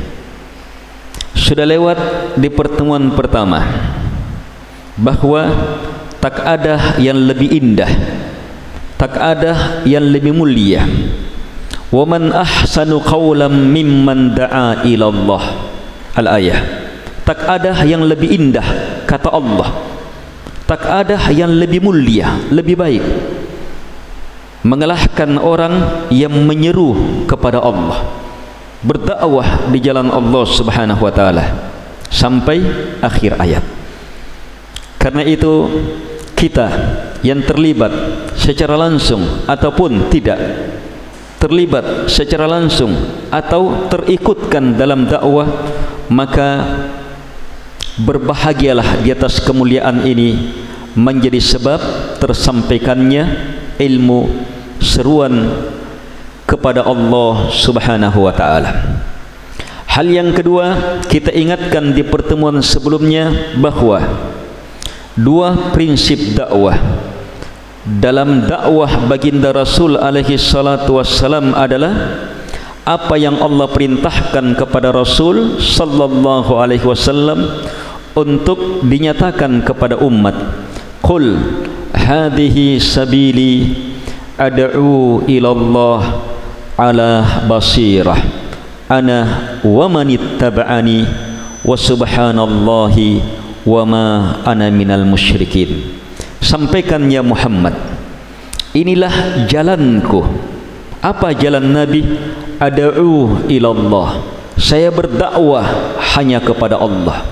Sudah 1.35 1.67
lewat 1.67 1.99
di 2.39 2.47
pertemuan 2.47 3.11
pertama 3.11 3.59
bahawa 4.95 5.51
tak 6.23 6.39
ada 6.39 6.95
yang 6.97 7.19
lebih 7.19 7.51
indah 7.51 7.91
tak 8.95 9.19
ada 9.19 9.83
yang 9.83 10.07
lebih 10.07 10.31
mulia 10.31 10.87
wa 11.93 12.03
man 12.07 12.33
ahsanu 12.33 13.01
qawlan 13.01 13.53
mimman 13.69 14.33
da'a 14.33 14.85
ila 14.87 15.05
Allah 15.11 15.43
al 16.17 16.27
ayah 16.39 16.85
tak 17.25 17.41
ada 17.41 17.81
yang 17.81 18.05
lebih 18.05 18.29
indah 18.37 19.01
kata 19.09 19.33
Allah. 19.33 19.73
Tak 20.69 20.85
ada 20.85 21.17
yang 21.33 21.49
lebih 21.57 21.81
mulia 21.81 22.37
lebih 22.53 22.77
baik. 22.77 23.03
Mengalahkan 24.61 25.41
orang 25.41 26.05
yang 26.13 26.33
menyeru 26.45 27.25
kepada 27.25 27.57
Allah. 27.57 28.05
Berdakwah 28.85 29.73
di 29.73 29.81
jalan 29.81 30.13
Allah 30.13 30.45
Subhanahu 30.45 31.01
wa 31.01 31.09
taala 31.09 31.45
sampai 32.13 32.61
akhir 33.01 33.41
ayat. 33.41 33.65
Karena 35.01 35.25
itu 35.25 35.65
kita 36.37 36.69
yang 37.25 37.41
terlibat 37.41 37.89
secara 38.37 38.77
langsung 38.77 39.49
ataupun 39.49 40.13
tidak 40.13 40.37
terlibat 41.45 42.09
secara 42.09 42.49
langsung 42.49 42.97
atau 43.29 43.85
terikutkan 43.85 44.73
dalam 44.73 45.05
dakwah 45.05 45.45
maka 46.09 46.65
berbahagialah 48.01 49.05
di 49.05 49.13
atas 49.13 49.37
kemuliaan 49.45 50.01
ini 50.09 50.57
menjadi 50.97 51.37
sebab 51.37 51.79
tersampaikannya 52.17 53.23
ilmu 53.77 54.25
seruan 54.81 55.53
kepada 56.49 56.81
Allah 56.81 57.53
Subhanahu 57.53 58.25
wa 58.25 58.33
taala. 58.33 58.71
Hal 59.85 60.09
yang 60.09 60.33
kedua, 60.33 60.99
kita 61.07 61.29
ingatkan 61.29 61.93
di 61.93 62.03
pertemuan 62.03 62.59
sebelumnya 62.59 63.53
bahawa 63.55 64.01
dua 65.15 65.71
prinsip 65.71 66.35
dakwah 66.35 66.75
dalam 67.85 68.49
dakwah 68.49 68.89
baginda 69.05 69.53
Rasul 69.53 69.93
alaihi 69.93 70.41
salatu 70.41 70.97
wassalam 70.97 71.53
adalah 71.53 71.93
apa 72.81 73.13
yang 73.13 73.37
Allah 73.37 73.69
perintahkan 73.69 74.57
kepada 74.57 74.89
Rasul 74.89 75.61
sallallahu 75.61 76.57
alaihi 76.57 76.81
wasallam 76.81 77.45
untuk 78.17 78.81
dinyatakan 78.81 79.61
kepada 79.61 80.01
umat. 80.01 80.33
Qul 81.05 81.37
hadhihi 81.93 82.81
sabili 82.81 83.77
ad'u 84.33 85.21
ila 85.29 85.49
Allah 85.53 86.01
ala 86.81 87.11
basirah. 87.45 88.17
Ana 88.89 89.61
wa 89.61 89.85
man 89.89 90.09
ittaba'ani 90.09 91.05
wa 91.61 91.73
subhanallahi 91.73 93.21
wa 93.65 93.81
ma 93.85 94.05
ana 94.45 94.69
minal 94.69 95.05
musyrikin 95.05 96.04
sampaikan 96.55 97.03
ya 97.11 97.19
Muhammad 97.19 97.75
inilah 98.71 99.43
jalanku. 99.51 100.23
Apa 101.03 101.35
jalan 101.35 101.75
Nabi? 101.75 102.01
Ad'u 102.55 103.43
ila 103.51 103.67
Allah 103.75 104.09
saya 104.55 104.87
berdakwah 104.87 105.67
hanya 106.15 106.39
kepada 106.39 106.79
Allah. 106.79 107.27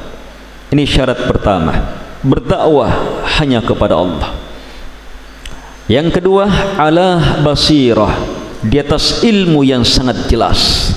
Ini 0.75 0.83
syarat 0.83 1.23
pertama. 1.23 1.71
Berdakwah 2.19 2.91
hanya 3.39 3.63
kepada 3.63 3.95
Allah. 3.95 4.35
Yang 5.87 6.19
kedua 6.19 6.51
ala 6.75 7.39
basirah. 7.39 8.11
Di 8.59 8.75
atas 8.79 9.23
ilmu 9.23 9.63
yang 9.63 9.87
sangat 9.87 10.27
jelas. 10.27 10.91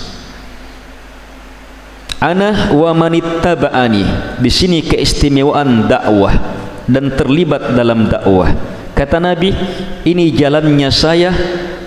Ana 2.19 2.75
wa 2.75 2.91
manittaba'ani 2.91 4.39
di 4.43 4.51
sini 4.51 4.83
keistimewaan 4.83 5.87
dakwah 5.87 6.66
dan 6.87 7.15
terlibat 7.15 7.75
dalam 7.75 8.07
dakwah. 8.07 8.51
Kata 8.97 9.21
Nabi, 9.21 9.53
ini 10.09 10.33
jalannya 10.33 10.89
saya 10.89 11.31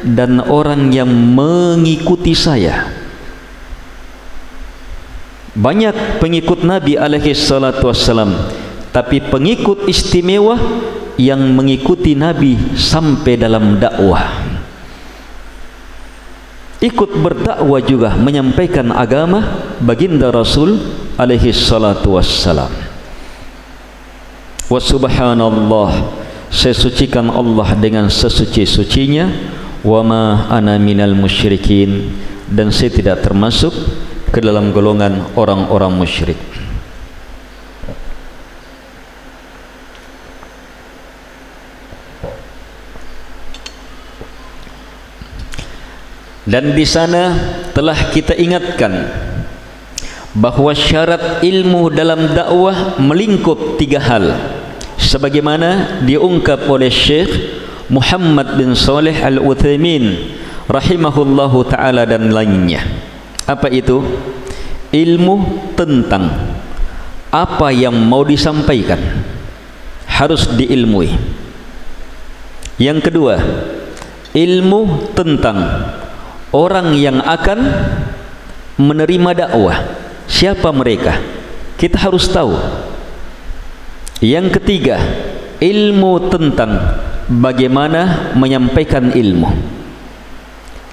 dan 0.06 0.44
orang 0.46 0.94
yang 0.94 1.10
mengikuti 1.10 2.38
saya. 2.38 3.00
banyak 5.60 6.22
pengikut 6.24 6.64
Nabi 6.64 6.96
alaihi 6.96 7.36
salatu 7.36 7.92
wassalam 7.92 8.32
tapi 8.96 9.20
pengikut 9.20 9.92
istimewa 9.92 10.56
yang 11.20 11.42
mengikuti 11.52 12.16
Nabi 12.16 12.56
sampai 12.80 13.36
dalam 13.36 13.76
dakwah 13.76 14.24
ikut 16.80 17.12
berdakwah 17.20 17.84
juga 17.84 18.16
menyampaikan 18.16 18.96
agama 18.96 19.44
baginda 19.84 20.32
Rasul 20.32 20.80
alaihi 21.20 21.52
salatu 21.52 22.16
wassalam 22.16 22.72
wa 24.70 24.78
subhanallah 24.78 25.92
saya 26.50 26.74
sucikan 26.74 27.30
Allah 27.30 27.78
dengan 27.78 28.10
sesuci-sucinya. 28.10 29.58
Wa 29.80 30.04
ma 30.04 30.52
ana 30.52 30.76
minal 30.76 31.16
musyrikin 31.16 32.12
dan 32.52 32.68
saya 32.68 32.92
tidak 32.92 33.24
termasuk 33.24 33.72
ke 34.28 34.44
dalam 34.44 34.76
golongan 34.76 35.24
orang-orang 35.40 35.94
musyrik. 35.96 36.36
Dan 46.50 46.74
di 46.74 46.84
sana 46.84 47.38
telah 47.78 48.10
kita 48.10 48.34
ingatkan 48.34 49.06
bahawa 50.34 50.74
syarat 50.74 51.46
ilmu 51.46 51.94
dalam 51.94 52.34
dakwah 52.34 52.98
melingkup 52.98 53.78
tiga 53.78 54.02
hal 54.02 54.59
sebagaimana 55.00 56.04
diungkap 56.04 56.68
oleh 56.68 56.92
Syekh 56.92 57.32
Muhammad 57.90 58.60
bin 58.60 58.76
Saleh 58.78 59.16
Al-Uthaymin 59.18 60.36
rahimahullahu 60.70 61.66
taala 61.72 62.06
dan 62.06 62.30
lainnya. 62.30 62.86
Apa 63.50 63.72
itu? 63.74 64.04
Ilmu 64.94 65.70
tentang 65.74 66.30
apa 67.30 67.70
yang 67.74 67.94
mau 67.98 68.22
disampaikan 68.22 69.00
harus 70.06 70.50
diilmui. 70.54 71.14
Yang 72.78 73.10
kedua 73.10 73.36
ilmu 74.34 75.14
tentang 75.18 75.58
orang 76.54 76.94
yang 76.98 77.22
akan 77.22 77.60
menerima 78.78 79.46
dakwah. 79.46 79.78
Siapa 80.30 80.70
mereka? 80.70 81.18
Kita 81.78 81.98
harus 81.98 82.30
tahu 82.30 82.54
yang 84.20 84.52
ketiga 84.52 85.00
ilmu 85.60 86.32
tentang 86.32 86.72
bagaimana 87.28 88.34
menyampaikan 88.36 89.12
ilmu. 89.16 89.48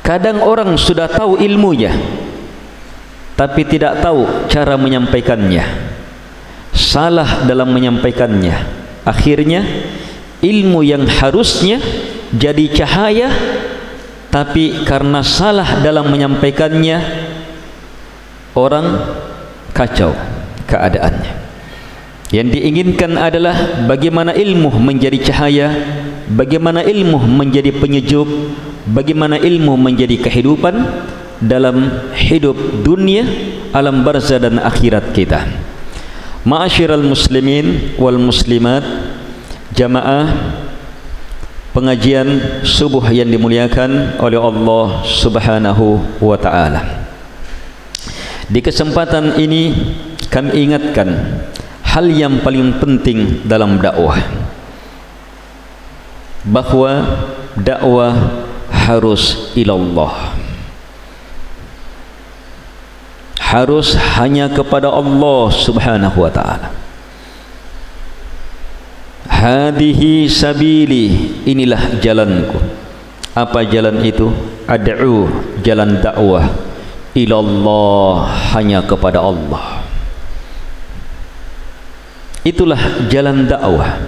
Kadang 0.02 0.42
orang 0.46 0.78
sudah 0.78 1.10
tahu 1.10 1.42
ilmunya 1.42 1.90
tapi 3.34 3.66
tidak 3.66 3.98
tahu 3.98 4.46
cara 4.46 4.78
menyampaikannya. 4.78 5.64
Salah 6.70 7.42
dalam 7.48 7.74
menyampaikannya. 7.74 8.54
Akhirnya 9.02 9.66
ilmu 10.42 10.86
yang 10.86 11.06
harusnya 11.06 11.82
jadi 12.30 12.64
cahaya 12.70 13.28
tapi 14.30 14.84
karena 14.84 15.22
salah 15.24 15.80
dalam 15.80 16.10
menyampaikannya 16.10 16.98
orang 18.52 18.86
kacau 19.72 20.12
keadaannya 20.66 21.45
yang 22.34 22.50
diinginkan 22.50 23.14
adalah 23.14 23.86
bagaimana 23.86 24.34
ilmu 24.34 24.74
menjadi 24.82 25.18
cahaya 25.30 25.68
bagaimana 26.30 26.82
ilmu 26.82 27.22
menjadi 27.22 27.70
penyejuk 27.70 28.26
bagaimana 28.90 29.38
ilmu 29.38 29.78
menjadi 29.78 30.18
kehidupan 30.18 30.74
dalam 31.38 32.02
hidup 32.18 32.56
dunia 32.82 33.22
alam 33.70 34.02
barzah 34.02 34.42
dan 34.42 34.58
akhirat 34.58 35.14
kita 35.14 35.46
ma'asyiral 36.42 37.02
muslimin 37.02 37.94
wal 37.98 38.18
muslimat 38.18 38.82
jamaah 39.74 40.30
pengajian 41.76 42.64
subuh 42.64 43.04
yang 43.12 43.28
dimuliakan 43.28 44.16
oleh 44.16 44.40
Allah 44.40 45.04
Subhanahu 45.04 46.00
wa 46.24 46.40
taala. 46.40 47.04
Di 48.48 48.64
kesempatan 48.64 49.36
ini 49.36 49.76
kami 50.32 50.56
ingatkan 50.64 51.44
hal 51.96 52.12
yang 52.12 52.44
paling 52.44 52.76
penting 52.76 53.40
dalam 53.48 53.80
dakwah. 53.80 54.20
Bahawa 56.44 56.92
dakwah 57.56 58.12
harus 58.68 59.56
ilallah. 59.56 60.36
Harus 63.40 63.96
hanya 64.20 64.52
kepada 64.52 64.92
Allah 64.92 65.48
Subhanahu 65.48 66.20
wa 66.20 66.28
taala. 66.28 66.68
Hadihi 69.32 70.28
sabili 70.28 71.32
inilah 71.48 71.96
jalanku. 72.04 72.60
Apa 73.32 73.64
jalan 73.64 74.04
itu? 74.04 74.28
Ad'u 74.68 75.32
jalan 75.64 75.96
dakwah. 76.04 76.44
Ilallah 77.16 78.28
hanya 78.52 78.84
kepada 78.84 79.24
Allah 79.24 79.75
itulah 82.46 82.78
jalan 83.10 83.50
dakwah. 83.50 83.98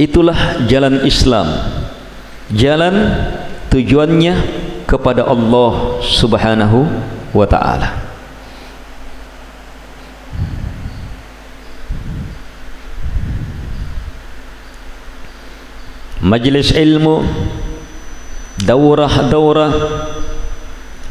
Itulah 0.00 0.64
jalan 0.64 1.04
Islam. 1.04 1.46
Jalan 2.48 2.94
tujuannya 3.68 4.34
kepada 4.88 5.28
Allah 5.28 6.00
subhanahu 6.00 6.88
wa 7.36 7.46
ta'ala. 7.46 8.00
Majlis 16.24 16.72
ilmu 16.72 17.20
daurah-daurah 18.64 19.72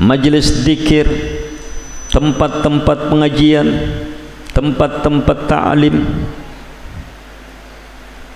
majlis 0.02 0.65
dikir 0.65 1.06
tempat-tempat 2.10 3.13
pengajian 3.13 3.67
tempat-tempat 4.54 5.38
ta'lim 5.50 5.98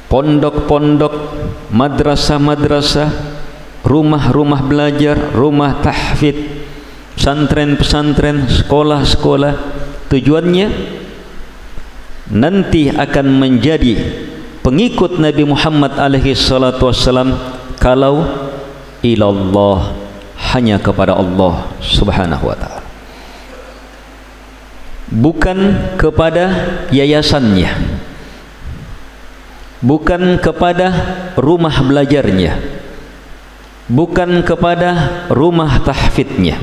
pondok-pondok 0.08 1.14
madrasah-madrasah 1.72 3.10
rumah-rumah 3.84 4.62
belajar 4.68 5.16
rumah 5.36 5.80
tahfid 5.80 6.66
pesantren-pesantren 7.18 8.48
sekolah-sekolah. 8.48 9.54
Tujuannya 10.08 10.68
nanti 12.32 12.88
akan 12.88 13.28
menjadi 13.36 14.00
pengikut 14.64 15.20
Nabi 15.20 15.44
Muhammad 15.44 16.00
alaihi 16.00 16.32
salatu 16.32 16.88
wasallam 16.88 17.36
kalau 17.76 18.24
ilallah 19.04 19.92
hanya 20.56 20.80
kepada 20.80 21.20
Allah 21.20 21.68
subhanahu 21.84 22.48
wa 22.48 22.56
ta'ala 22.56 22.87
bukan 25.12 25.58
kepada 25.96 26.46
yayasannya. 26.92 27.72
Bukan 29.78 30.42
kepada 30.42 30.88
rumah 31.38 31.76
belajarnya. 31.86 32.58
Bukan 33.88 34.44
kepada 34.44 34.90
rumah 35.32 35.80
tahfidnya. 35.86 36.60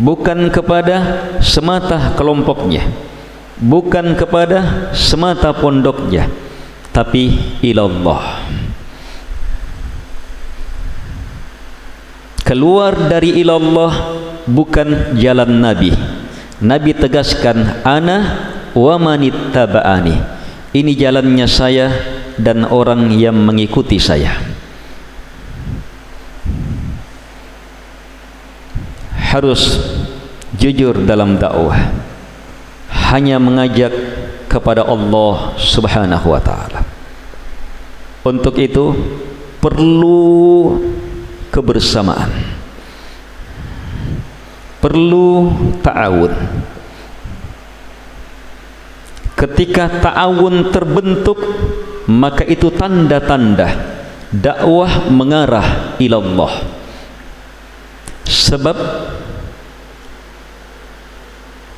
Bukan 0.00 0.48
kepada 0.48 0.96
semata 1.42 2.14
kelompoknya. 2.14 2.88
Bukan 3.58 4.14
kepada 4.14 4.92
semata 4.94 5.52
pondoknya. 5.52 6.30
Tapi 6.94 7.36
ilallah. 7.60 8.44
Keluar 12.46 12.94
dari 13.10 13.42
ilallah 13.42 14.14
bukan 14.46 15.18
jalan 15.18 15.50
nabi 15.58 15.90
nabi 16.62 16.96
tegaskan 16.96 17.84
ana 17.84 18.16
wa 18.72 18.94
manittaba'ani 18.96 20.16
ini 20.76 20.92
jalannya 20.96 21.48
saya 21.48 21.88
dan 22.36 22.68
orang 22.68 23.12
yang 23.12 23.36
mengikuti 23.36 23.96
saya 23.96 24.36
harus 29.36 29.76
jujur 30.56 31.04
dalam 31.04 31.36
dakwah 31.36 31.76
hanya 33.12 33.36
mengajak 33.36 33.92
kepada 34.50 34.82
Allah 34.88 35.52
Subhanahu 35.60 36.32
wa 36.32 36.40
taala. 36.40 36.80
Untuk 38.24 38.56
itu 38.58 38.96
perlu 39.60 40.74
kebersamaan. 41.52 42.55
Perlu 44.80 45.52
ta'awun. 45.80 46.32
Ketika 49.36 50.00
ta'awun 50.00 50.72
terbentuk 50.72 51.36
maka 52.06 52.46
itu 52.46 52.70
tanda-tanda 52.70 53.68
dakwah 54.30 55.10
mengarah 55.10 55.98
ila 55.98 56.16
Allah. 56.22 56.52
Sebab 58.26 58.78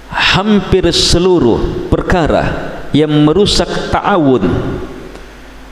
hampir 0.08 0.86
seluruh 0.94 1.90
perkara 1.90 2.76
yang 2.94 3.10
merusak 3.26 3.68
ta'awun 3.90 4.46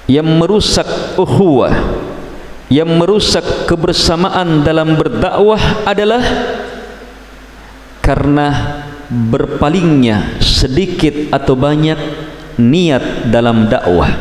yang 0.06 0.26
merusak 0.26 0.86
uhuwah 1.18 1.72
yang 2.66 2.90
merusak 2.98 3.46
kebersamaan 3.70 4.66
dalam 4.66 4.98
berdakwah 4.98 5.86
adalah 5.86 6.18
karena 8.06 8.78
berpalingnya 9.10 10.38
sedikit 10.38 11.34
atau 11.34 11.58
banyak 11.58 11.98
niat 12.54 13.34
dalam 13.34 13.66
dakwah. 13.66 14.14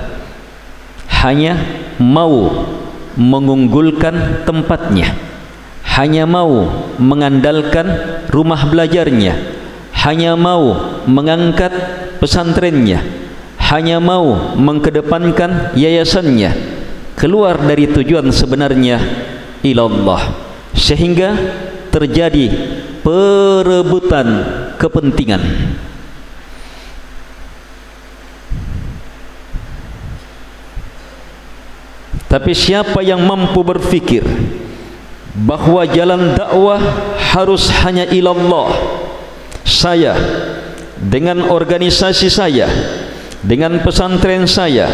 Hanya 1.21 1.61
mau 2.01 2.65
mengunggulkan 3.13 4.41
tempatnya. 4.41 5.13
Hanya 5.95 6.25
mau 6.25 6.65
mengandalkan 6.97 7.87
rumah 8.33 8.65
belajarnya. 8.65 9.33
Hanya 10.01 10.33
mau 10.33 10.97
mengangkat 11.05 11.71
pesantrennya. 12.17 13.05
Hanya 13.69 14.01
mau 14.01 14.57
mengkedepankan 14.57 15.77
yayasannya. 15.77 16.51
Keluar 17.15 17.61
dari 17.63 17.87
tujuan 17.89 18.27
sebenarnya 18.33 18.99
ilallah. 19.63 20.21
Sehingga 20.75 21.31
terjadi 21.95 22.51
perebutan 23.05 24.27
kepentingan. 24.81 25.41
Tapi 32.25 32.51
siapa 32.51 33.05
yang 33.05 33.21
mampu 33.23 33.61
berfikir 33.61 34.25
bahawa 35.37 35.85
jalan 35.87 36.33
dakwah 36.33 36.81
harus 37.31 37.69
hanya 37.85 38.09
ilallah 38.09 38.73
saya 39.63 40.17
dengan 40.99 41.47
organisasi 41.47 42.27
saya 42.27 42.67
dengan 43.45 43.79
pesantren 43.83 44.49
saya 44.49 44.89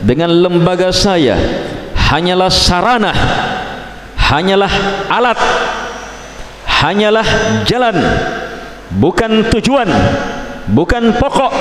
dengan 0.00 0.30
lembaga 0.30 0.94
saya 0.94 1.34
hanyalah 2.08 2.52
sarana 2.52 3.12
hanyalah 4.16 4.70
alat 5.08 5.40
hanyalah 6.78 7.26
jalan 7.66 7.96
bukan 8.94 9.50
tujuan 9.50 9.90
bukan 10.70 11.14
pokok 11.18 11.52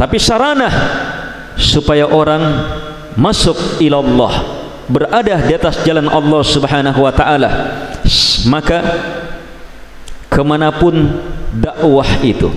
tapi 0.00 0.16
sarana 0.18 0.68
supaya 1.54 2.08
orang 2.08 2.42
masuk 3.14 3.78
ilallah 3.78 4.62
berada 4.90 5.38
di 5.46 5.52
atas 5.54 5.84
jalan 5.86 6.10
Allah 6.10 6.42
Subhanahu 6.42 7.00
wa 7.06 7.12
taala. 7.14 7.50
Maka 8.50 8.82
kemanapun 10.26 11.22
dakwah 11.54 12.08
itu 12.24 12.50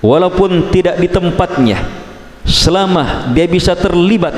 walaupun 0.00 0.70
tidak 0.72 0.96
di 1.02 1.10
tempatnya 1.10 1.82
selama 2.46 3.34
dia 3.34 3.44
bisa 3.50 3.74
terlibat 3.74 4.32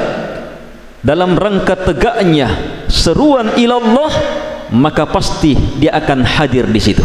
dalam 1.05 1.37
rangka 1.37 1.77
tegaknya 1.77 2.49
seruan 2.89 3.55
ilallah 3.61 4.11
maka 4.73 5.09
pasti 5.09 5.57
dia 5.81 5.97
akan 5.97 6.25
hadir 6.25 6.69
di 6.69 6.81
situ. 6.81 7.05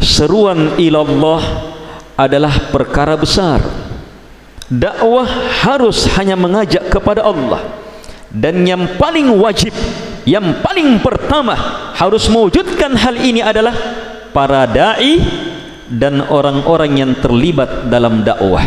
Seruan 0.00 0.76
ilallah 0.78 1.42
adalah 2.14 2.70
perkara 2.70 3.18
besar. 3.18 3.60
Dakwah 4.68 5.28
harus 5.64 6.08
hanya 6.16 6.38
mengajak 6.38 6.88
kepada 6.88 7.24
Allah. 7.24 7.60
Dan 8.34 8.66
yang 8.66 8.98
paling 8.98 9.30
wajib 9.38 9.70
yang 10.24 10.64
paling 10.64 10.98
pertama 11.04 11.52
harus 11.94 12.26
mewujudkan 12.32 12.96
hal 12.96 13.14
ini 13.20 13.44
adalah 13.44 13.76
para 14.32 14.64
da'i 14.64 15.20
dan 15.86 16.24
orang-orang 16.32 16.96
yang 16.96 17.12
terlibat 17.20 17.92
dalam 17.92 18.24
dakwah 18.24 18.64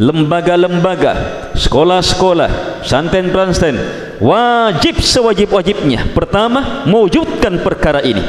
lembaga-lembaga 0.00 1.12
sekolah-sekolah 1.52 2.80
santen-pransten 2.86 3.76
wajib 4.22 5.00
sewajib-wajibnya 5.00 6.12
pertama 6.16 6.84
mewujudkan 6.88 7.60
perkara 7.60 8.00
ini. 8.00 8.24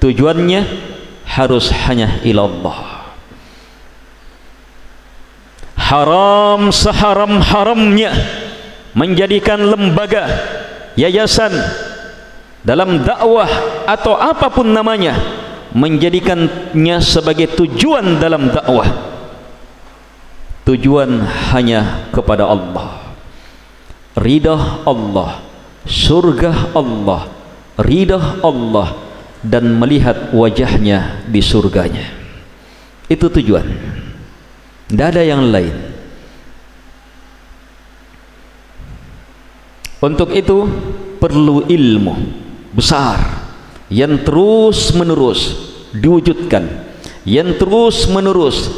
Tujuannya 0.00 0.64
harus 1.24 1.68
hanya 1.86 2.20
ilallah 2.24 3.00
haram 5.90 6.70
seharam-haramnya 6.70 8.14
menjadikan 8.94 9.58
lembaga 9.58 10.30
yayasan 10.94 11.50
dalam 12.62 13.02
dakwah 13.02 13.50
atau 13.90 14.14
apapun 14.14 14.70
namanya 14.70 15.18
menjadikannya 15.74 16.96
sebagai 17.02 17.58
tujuan 17.58 18.22
dalam 18.22 18.54
dakwah 18.54 19.09
tujuan 20.70 21.26
hanya 21.50 22.06
kepada 22.14 22.46
Allah. 22.46 23.18
Ridha 24.14 24.86
Allah 24.86 25.42
surga 25.86 26.74
Allah 26.76 27.40
ridha 27.80 28.40
Allah 28.44 28.94
dan 29.40 29.80
melihat 29.80 30.30
wajahnya 30.36 31.24
di 31.26 31.40
surganya. 31.40 32.06
Itu 33.08 33.32
tujuan. 33.32 33.66
Tidak 34.90 35.06
ada 35.06 35.22
yang 35.24 35.48
lain. 35.48 35.74
Untuk 40.00 40.32
itu 40.32 40.64
perlu 41.20 41.68
ilmu 41.68 42.14
besar 42.72 43.20
yang 43.92 44.16
terus 44.24 44.96
menerus 44.96 45.52
diwujudkan 45.92 46.64
yang 47.28 47.52
terus 47.60 48.08
menerus 48.08 48.70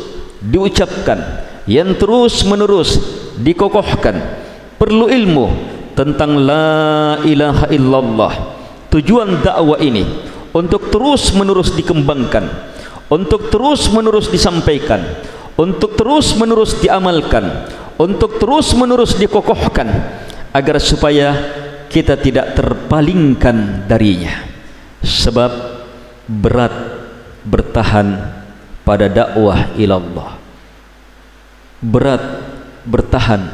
diucapkan 0.43 1.47
yang 1.67 1.95
terus 1.99 2.43
menerus 2.47 2.99
dikokohkan. 3.39 4.19
Perlu 4.79 5.07
ilmu 5.07 5.47
tentang 5.95 6.35
la 6.43 7.19
ilaha 7.23 7.71
illallah. 7.71 8.33
Tujuan 8.93 9.41
dakwah 9.41 9.79
ini 9.81 10.05
untuk 10.53 10.93
terus 10.93 11.33
menerus 11.33 11.73
dikembangkan 11.73 12.45
untuk 13.09 13.49
terus 13.49 13.89
menerus 13.93 14.29
disampaikan 14.29 15.01
untuk 15.57 15.97
terus 15.97 16.33
menerus 16.37 16.77
diamalkan 16.81 17.69
untuk 17.97 18.41
terus 18.41 18.73
menerus 18.77 19.17
dikokohkan 19.17 19.89
agar 20.53 20.77
supaya 20.81 21.37
kita 21.93 22.17
tidak 22.17 22.57
terpalingkan 22.57 23.85
darinya. 23.85 24.49
Sebab 25.03 25.51
berat 26.25 26.73
bertahan 27.43 28.33
pada 28.87 29.11
dakwah 29.11 29.75
ilallah 29.75 30.42
berat 31.83 32.23
bertahan 32.87 33.51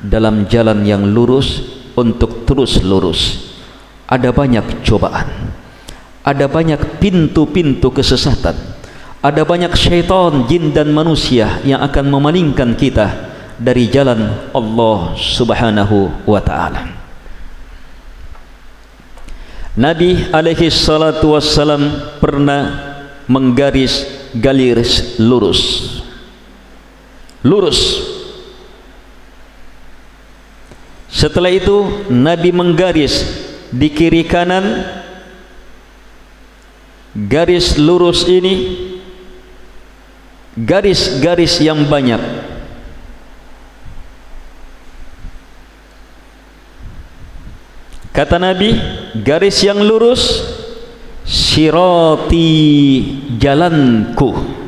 dalam 0.00 0.46
jalan 0.46 0.86
yang 0.86 1.02
lurus 1.02 1.62
untuk 1.98 2.46
terus 2.46 2.80
lurus 2.80 3.52
ada 4.06 4.30
banyak 4.30 4.86
cobaan 4.86 5.50
ada 6.22 6.46
banyak 6.46 7.02
pintu-pintu 7.02 7.90
kesesatan 7.90 8.76
ada 9.26 9.42
banyak 9.42 9.74
syaitan, 9.74 10.46
jin 10.46 10.70
dan 10.70 10.94
manusia 10.94 11.58
yang 11.66 11.82
akan 11.82 12.06
memalingkan 12.06 12.78
kita 12.78 13.34
dari 13.58 13.90
jalan 13.90 14.52
Allah 14.54 15.16
Subhanahu 15.18 16.28
wa 16.28 16.38
taala. 16.38 16.94
Nabi 19.76 20.30
alaihi 20.30 20.70
salatu 20.70 21.34
wassalam 21.34 22.16
pernah 22.22 22.70
menggaris 23.26 24.06
garis 24.38 25.18
lurus. 25.18 25.95
Lurus. 27.46 28.02
Setelah 31.06 31.54
itu 31.54 32.10
Nabi 32.10 32.50
menggaris 32.50 33.22
di 33.70 33.86
kiri 33.94 34.26
kanan. 34.26 34.82
Garis 37.16 37.80
lurus 37.80 38.28
ini 38.28 38.76
garis-garis 40.52 41.64
yang 41.64 41.88
banyak. 41.88 42.20
Kata 48.12 48.36
Nabi 48.36 48.76
garis 49.24 49.64
yang 49.64 49.80
lurus 49.80 50.44
sirati 51.24 52.52
jalanku 53.40 54.65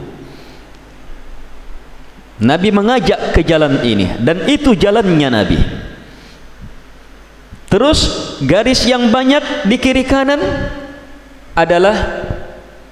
Nabi 2.38 2.68
mengajak 2.70 3.35
ke 3.35 3.42
jalan 3.42 3.83
ini. 3.83 4.18
Dan 4.22 4.46
itu 4.46 4.74
jalannya 4.79 5.29
Nabi. 5.31 5.59
Terus 7.68 8.01
garis 8.42 8.87
yang 8.88 9.12
banyak 9.12 9.68
di 9.68 9.77
kiri 9.77 10.07
kanan 10.07 10.40
adalah 11.53 12.24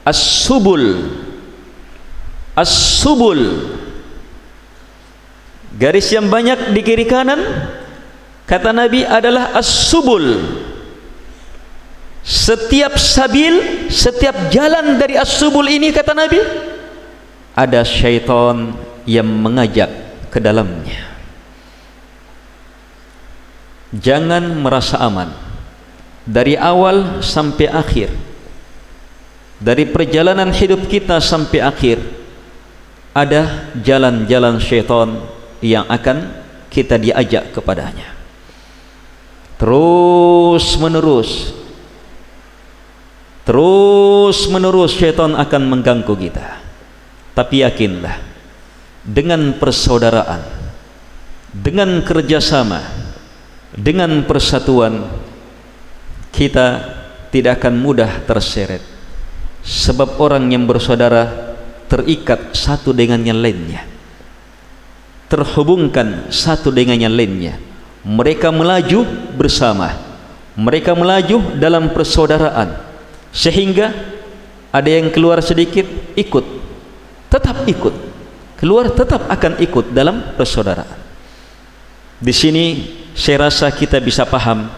as-subul. 0.04 1.14
As-subul. 2.58 3.40
Garis 5.76 6.08
yang 6.12 6.26
banyak 6.32 6.72
di 6.72 6.80
kiri 6.80 7.04
kanan 7.04 7.40
Kata 8.46 8.70
Nabi 8.70 9.02
adalah 9.02 9.58
As-subul. 9.58 10.38
Setiap 12.26 12.98
sabil 12.98 13.86
setiap 13.86 14.50
jalan 14.50 14.98
dari 14.98 15.14
as-subul 15.14 15.62
ini 15.70 15.94
kata 15.94 16.10
Nabi 16.10 16.42
ada 17.54 17.86
syaitan 17.86 18.74
yang 19.06 19.26
mengajak 19.26 19.88
ke 20.28 20.42
dalamnya. 20.42 21.06
Jangan 23.94 24.60
merasa 24.60 24.98
aman 25.00 25.30
dari 26.26 26.58
awal 26.58 27.22
sampai 27.22 27.70
akhir 27.70 28.10
dari 29.62 29.88
perjalanan 29.88 30.50
hidup 30.52 30.84
kita 30.90 31.22
sampai 31.22 31.64
akhir 31.64 32.02
ada 33.16 33.72
jalan-jalan 33.80 34.60
syaitan 34.60 35.22
yang 35.64 35.88
akan 35.88 36.28
kita 36.68 37.00
diajak 37.00 37.54
kepadanya. 37.54 38.12
Terus 39.56 40.76
menerus 40.76 41.56
terus 43.46 44.50
menerus 44.50 44.92
syaitan 44.98 45.32
akan 45.32 45.62
mengganggu 45.70 46.14
kita. 46.18 46.60
Tapi 47.32 47.62
yakinlah 47.62 48.35
dengan 49.06 49.54
persaudaraan 49.54 50.42
dengan 51.54 52.02
kerjasama 52.02 52.82
dengan 53.72 54.26
persatuan 54.26 55.06
kita 56.34 56.66
tidak 57.32 57.64
akan 57.64 57.74
mudah 57.80 58.24
terseret. 58.28 58.82
Sebab 59.66 60.22
orang 60.22 60.46
yang 60.54 60.62
bersaudara 60.62 61.56
terikat 61.90 62.54
satu 62.54 62.94
dengan 62.94 63.18
yang 63.24 63.42
lainnya 63.42 63.82
terhubungkan 65.26 66.30
satu 66.30 66.70
dengan 66.70 66.98
yang 66.98 67.14
lainnya. 67.14 67.58
Mereka 68.06 68.54
melaju 68.54 69.02
bersama 69.34 69.90
mereka 70.56 70.96
melaju 70.96 71.58
dalam 71.60 71.92
persaudaraan 71.92 72.80
sehingga 73.28 73.92
ada 74.72 74.88
yang 74.88 75.12
keluar 75.12 75.42
sedikit 75.44 75.84
ikut 76.16 76.44
tetap 77.28 77.68
ikut 77.68 77.92
keluar 78.56 78.88
tetap 78.92 79.28
akan 79.28 79.60
ikut 79.60 79.92
dalam 79.92 80.34
persaudaraan. 80.34 80.98
Di 82.16 82.32
sini 82.32 82.64
saya 83.12 83.48
rasa 83.48 83.68
kita 83.68 84.00
bisa 84.00 84.24
paham 84.24 84.72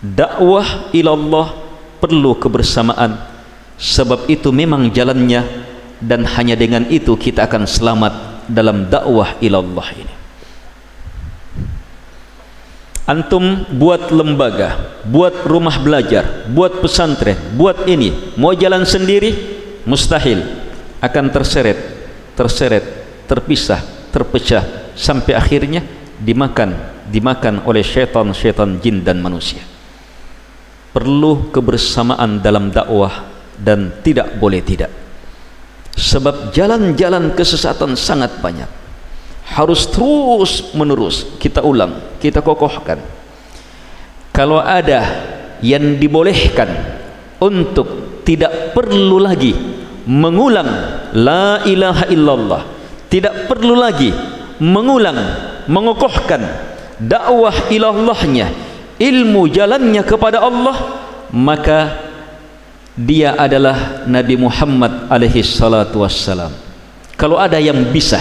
dakwah 0.00 0.88
ilallah 0.96 1.52
perlu 2.00 2.36
kebersamaan. 2.40 3.36
Sebab 3.78 4.26
itu 4.26 4.50
memang 4.50 4.90
jalannya 4.90 5.46
dan 6.02 6.26
hanya 6.26 6.58
dengan 6.58 6.82
itu 6.90 7.14
kita 7.14 7.46
akan 7.46 7.62
selamat 7.62 8.12
dalam 8.50 8.90
dakwah 8.90 9.38
ilallah 9.38 9.88
ini. 9.94 10.14
Antum 13.08 13.64
buat 13.72 14.12
lembaga 14.12 15.00
buat 15.08 15.48
rumah 15.48 15.80
belajar 15.80 16.44
buat 16.52 16.84
pesantren 16.84 17.40
buat 17.56 17.88
ini 17.88 18.36
mau 18.36 18.52
jalan 18.52 18.84
sendiri? 18.84 19.56
Mustahil. 19.88 20.44
Akan 20.98 21.30
terseret 21.30 21.78
terseret 22.34 22.97
terpisah 23.28 23.98
terpecah 24.08 24.92
sampai 24.96 25.36
akhirnya 25.36 25.84
dimakan 26.18 26.98
dimakan 27.08 27.64
oleh 27.64 27.80
syaitan-syaitan 27.80 28.80
jin 28.80 29.00
dan 29.00 29.20
manusia. 29.20 29.64
Perlu 30.92 31.52
kebersamaan 31.52 32.40
dalam 32.40 32.72
dakwah 32.72 33.28
dan 33.56 34.00
tidak 34.04 34.36
boleh 34.36 34.60
tidak. 34.64 34.92
Sebab 35.98 36.54
jalan-jalan 36.54 37.34
kesesatan 37.34 37.98
sangat 37.98 38.38
banyak. 38.38 38.68
Harus 39.48 39.88
terus 39.88 40.76
menerus 40.76 41.24
kita 41.40 41.64
ulang 41.64 42.20
kita 42.20 42.44
kokohkan. 42.44 43.00
Kalau 44.32 44.60
ada 44.60 45.02
yang 45.64 45.96
dibolehkan 45.98 46.68
untuk 47.40 48.20
tidak 48.22 48.76
perlu 48.76 49.18
lagi 49.18 49.56
mengulang 50.04 50.68
la 51.16 51.64
ilaha 51.64 52.04
illallah 52.12 52.77
tidak 53.08 53.48
perlu 53.48 53.72
lagi 53.76 54.12
mengulang 54.60 55.16
mengokohkan 55.68 56.44
dakwah 57.00 57.72
ilallahnya 57.72 58.52
ilmu 59.00 59.48
jalannya 59.48 60.02
kepada 60.04 60.44
Allah 60.44 60.76
maka 61.32 62.08
dia 62.98 63.38
adalah 63.38 64.04
Nabi 64.10 64.34
Muhammad 64.34 65.06
alaihi 65.06 65.46
salatu 65.46 66.02
wassalam. 66.02 66.50
Kalau 67.14 67.38
ada 67.38 67.62
yang 67.62 67.94
bisa 67.94 68.18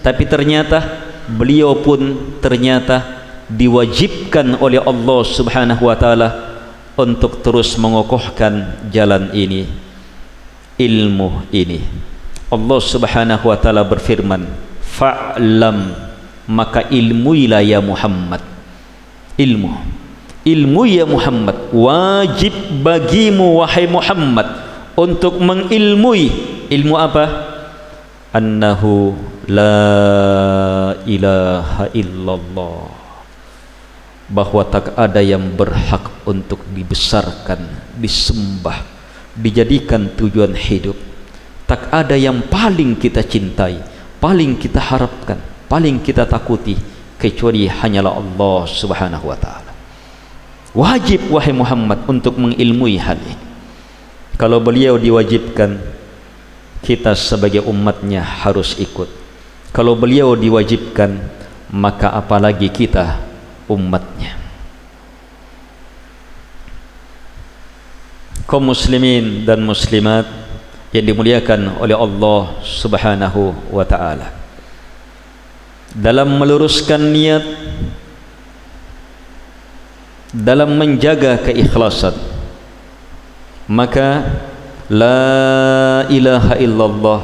tapi 0.00 0.24
ternyata 0.24 0.80
beliau 1.26 1.82
pun 1.82 2.34
ternyata 2.38 3.20
diwajibkan 3.50 4.62
oleh 4.62 4.78
Allah 4.78 5.20
subhanahu 5.26 5.82
wa 5.90 5.96
ta'ala 5.98 6.28
untuk 6.94 7.42
terus 7.42 7.74
mengokohkan 7.74 8.78
jalan 8.94 9.34
ini 9.34 9.66
ilmu 10.78 11.50
ini 11.50 12.09
Allah 12.50 12.78
subhanahu 12.82 13.46
wa 13.46 13.54
ta'ala 13.54 13.86
berfirman 13.86 14.42
fa'lam 14.82 16.10
maka 16.50 16.82
ilmuilah 16.90 17.62
ya 17.62 17.78
Muhammad. 17.78 18.42
Ilmu. 19.38 19.70
Ilmu 20.42 20.82
ya 20.90 21.06
Muhammad. 21.06 21.70
Wajib 21.70 22.82
bagimu 22.82 23.62
wahai 23.62 23.86
Muhammad 23.86 24.50
untuk 24.98 25.38
mengilmui. 25.38 26.28
Ilmu 26.66 26.94
apa? 26.98 27.24
Annahu 28.34 29.14
la 29.46 29.78
ilaha 31.06 31.86
illallah. 31.94 32.90
Bahwa 34.30 34.62
tak 34.66 34.94
ada 34.98 35.22
yang 35.22 35.54
berhak 35.54 36.06
untuk 36.26 36.62
dibesarkan 36.74 37.62
disembah 37.98 38.82
dijadikan 39.34 40.10
tujuan 40.18 40.54
hidup 40.54 41.09
tak 41.70 41.86
ada 41.94 42.18
yang 42.18 42.42
paling 42.50 42.98
kita 42.98 43.22
cintai 43.22 43.78
paling 44.18 44.58
kita 44.58 44.82
harapkan 44.82 45.38
paling 45.70 46.02
kita 46.02 46.26
takuti 46.26 46.74
kecuali 47.20 47.68
hanyalah 47.68 48.16
Allah 48.16 48.60
subhanahu 48.64 49.28
wa 49.28 49.36
ta'ala. 49.36 49.70
Wajib 50.72 51.28
wahai 51.28 51.52
Muhammad 51.52 52.02
untuk 52.08 52.40
mengilmui 52.40 52.96
hal 52.96 53.20
ini. 53.20 53.36
Kalau 54.40 54.56
beliau 54.58 54.96
diwajibkan 54.96 55.76
kita 56.80 57.12
sebagai 57.12 57.60
umatnya 57.68 58.24
harus 58.24 58.74
ikut. 58.80 59.06
Kalau 59.70 59.94
beliau 59.94 60.32
diwajibkan 60.32 61.20
maka 61.70 62.10
apalagi 62.16 62.72
kita 62.72 63.20
umatnya. 63.68 64.40
Kaum 68.48 68.66
muslimin 68.66 69.46
dan 69.46 69.62
muslimat 69.62 70.26
yang 70.90 71.04
dimuliakan 71.06 71.78
oleh 71.78 71.94
Allah 71.94 72.40
subhanahu 72.62 73.54
wa 73.70 73.84
ta'ala. 73.86 74.28
Dalam 75.90 76.38
meluruskan 76.38 77.02
niat 77.02 77.44
dalam 80.30 80.78
menjaga 80.78 81.42
keikhlasan 81.42 82.14
maka 83.66 84.22
la 84.86 86.06
ilaha 86.06 86.54
illallah 86.62 87.20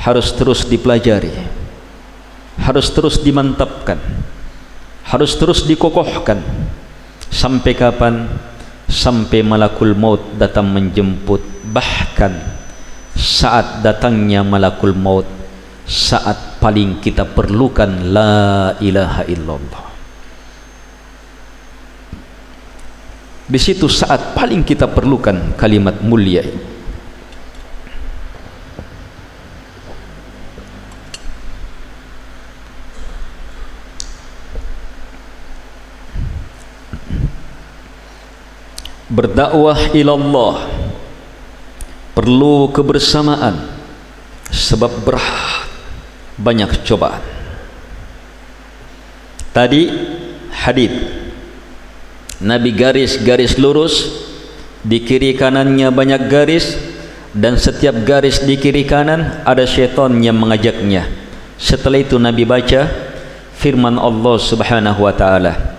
harus 0.00 0.32
terus 0.32 0.64
dipelajari 0.64 1.28
harus 2.56 2.88
terus 2.88 3.20
dimantapkan 3.20 4.00
harus 5.04 5.36
terus 5.36 5.68
dikokohkan 5.68 6.40
sampai 7.30 7.72
kapan? 7.72 8.14
Sampai 8.90 9.46
malakul 9.46 9.94
maut 9.94 10.18
datang 10.34 10.66
menjemput 10.66 11.38
bahkan 11.70 12.59
saat 13.20 13.84
datangnya 13.84 14.40
malakul 14.40 14.96
maut 14.96 15.28
saat 15.84 16.56
paling 16.56 17.04
kita 17.04 17.28
perlukan 17.28 18.08
la 18.08 18.72
ilaha 18.80 19.28
illallah 19.28 19.90
Di 23.50 23.58
situ 23.58 23.90
saat 23.90 24.30
paling 24.38 24.62
kita 24.62 24.86
perlukan 24.86 25.58
kalimat 25.58 25.98
mulia 26.06 26.46
ini. 26.46 26.62
Berdakwah 39.10 39.90
ilallah 39.90 40.69
perlu 42.20 42.68
kebersamaan 42.68 43.80
sebab 44.52 44.92
berat 45.08 45.64
banyak 46.36 46.84
cobaan. 46.84 47.24
Tadi 49.56 49.88
hadis 50.52 50.92
Nabi 52.44 52.76
garis-garis 52.76 53.56
lurus 53.56 54.12
di 54.84 55.00
kiri 55.00 55.32
kanannya 55.32 55.88
banyak 55.88 56.28
garis 56.28 56.76
dan 57.32 57.56
setiap 57.56 57.96
garis 58.04 58.44
di 58.44 58.60
kiri 58.60 58.84
kanan 58.84 59.40
ada 59.48 59.64
syaitan 59.64 60.12
yang 60.20 60.36
mengajaknya 60.36 61.08
setelah 61.56 62.04
itu 62.04 62.20
Nabi 62.20 62.44
baca 62.44 62.84
firman 63.56 63.96
Allah 63.96 64.36
subhanahu 64.36 65.08
wa 65.08 65.12
ta'ala 65.16 65.69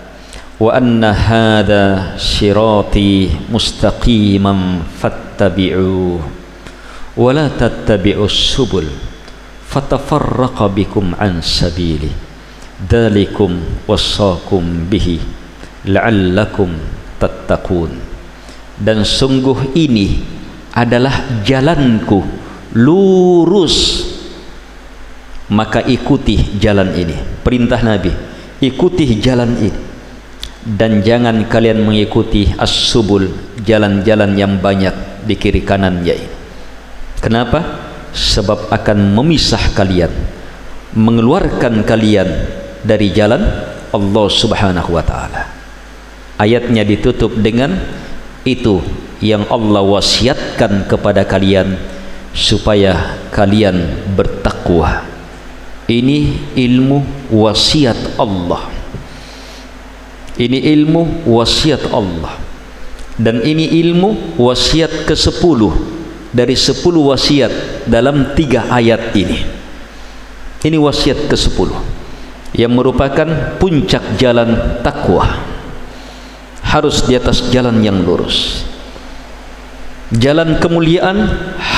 wa 0.62 0.70
anna 0.78 1.10
hadha 1.10 2.14
sirati 2.14 3.34
mustaqiman 3.50 4.86
fattabi'u 4.86 6.22
wa 7.18 7.30
la 7.34 7.50
tattabi'u 7.50 8.30
subul 8.30 8.86
fatafarraqa 9.66 10.70
bikum 10.70 11.18
an 11.18 11.42
sabili 11.42 12.14
dalikum 12.78 13.58
wasaqum 13.90 14.86
bihi 14.86 15.18
la'allakum 15.90 16.78
tattaqun 17.18 17.90
dan 18.78 19.02
sungguh 19.02 19.74
ini 19.74 20.22
adalah 20.72 21.42
jalanku 21.44 22.24
lurus. 22.76 24.08
Maka 25.52 25.84
ikuti 25.84 26.56
jalan 26.56 26.96
ini. 26.96 27.12
Perintah 27.44 27.84
nabi 27.84 28.08
ikuti 28.64 29.20
jalan 29.20 29.52
ini 29.60 29.91
dan 30.62 31.02
jangan 31.02 31.46
kalian 31.50 31.82
mengikuti 31.82 32.46
as-subul 32.54 33.26
jalan-jalan 33.66 34.38
yang 34.38 34.62
banyak 34.62 34.94
di 35.26 35.34
kiri 35.34 35.62
kanannya 35.66 36.14
ini 36.18 36.36
kenapa? 37.18 37.90
sebab 38.12 38.68
akan 38.68 39.16
memisah 39.16 39.72
kalian 39.72 40.12
mengeluarkan 40.92 41.80
kalian 41.88 42.28
dari 42.84 43.08
jalan 43.08 43.40
Allah 43.92 44.26
subhanahu 44.28 44.92
wa 44.92 45.04
ta'ala. 45.04 45.42
Ayatnya 46.36 46.84
ditutup 46.84 47.32
dengan 47.40 47.76
itu 48.44 48.84
yang 49.24 49.48
Allah 49.48 49.80
wasiatkan 49.80 50.84
kepada 50.90 51.24
kalian 51.24 51.78
supaya 52.36 53.16
kalian 53.32 54.04
bertakwa. 54.12 55.08
Ini 55.88 56.52
ilmu 56.56 57.30
wasiat 57.32 58.16
Allah 58.20 58.81
ini 60.42 60.58
ilmu 60.74 61.30
wasiat 61.30 61.94
Allah. 61.94 62.34
Dan 63.14 63.44
ini 63.46 63.78
ilmu 63.78 64.40
wasiat 64.40 65.06
ke 65.06 65.14
sepuluh 65.14 65.70
dari 66.34 66.58
sepuluh 66.58 67.14
wasiat 67.14 67.84
dalam 67.86 68.34
tiga 68.34 68.66
ayat 68.72 69.14
ini. 69.14 69.38
Ini 70.62 70.76
wasiat 70.80 71.30
ke 71.30 71.36
sepuluh 71.38 71.78
yang 72.56 72.74
merupakan 72.74 73.58
puncak 73.62 74.18
jalan 74.18 74.80
takwa. 74.82 75.28
Harus 76.66 77.04
di 77.04 77.14
atas 77.14 77.52
jalan 77.52 77.84
yang 77.84 78.00
lurus. 78.00 78.64
Jalan 80.12 80.56
kemuliaan 80.56 81.28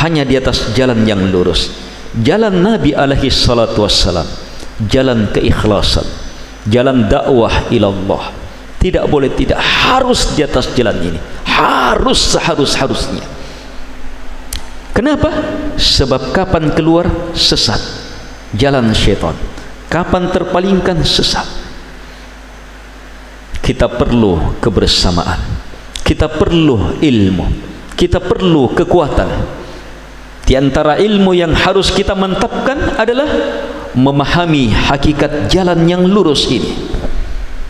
hanya 0.03 0.23
di 0.23 0.39
atas 0.39 0.71
jalan 0.79 1.03
yang 1.03 1.19
lurus. 1.35 1.75
Jalan 2.15 2.63
Nabi 2.63 2.95
alaihi 2.95 3.27
salatu 3.27 3.83
wassalam. 3.83 4.27
Jalan 4.87 5.35
keikhlasan. 5.35 6.07
Jalan 6.71 7.11
dakwah 7.11 7.67
ilallah 7.75 8.44
tidak 8.85 9.09
boleh 9.09 9.33
tidak 9.33 9.57
harus 9.65 10.37
di 10.37 10.45
atas 10.45 10.69
jalan 10.77 11.01
ini. 11.01 11.21
Harus 11.49 12.37
seharus-harusnya 12.37 13.25
kenapa? 14.93 15.33
sebab 15.81 16.37
kapan 16.37 16.69
keluar? 16.77 17.09
Sesat. 17.33 17.81
Jalan 18.53 18.93
syaitan. 18.93 19.33
Kapan 19.89 20.29
terpalingkan? 20.29 21.01
Sesat. 21.01 21.49
Kita 23.65 23.89
perlu 23.89 24.61
kebersamaan. 24.61 25.41
Kita 26.05 26.29
perlu 26.29 27.01
ilmu. 27.01 27.47
Kita 27.97 28.21
perlu 28.21 28.71
kekuatan. 28.77 29.29
Di 30.45 30.61
antara 30.61 31.01
ilmu 31.01 31.33
yang 31.33 31.57
harus 31.57 31.89
kita 31.89 32.13
mantapkan 32.13 33.01
adalah 33.01 33.27
memahami 33.97 34.69
hakikat 34.69 35.49
jalan 35.49 35.89
yang 35.89 36.05
lurus 36.05 36.45
ini 36.53 36.95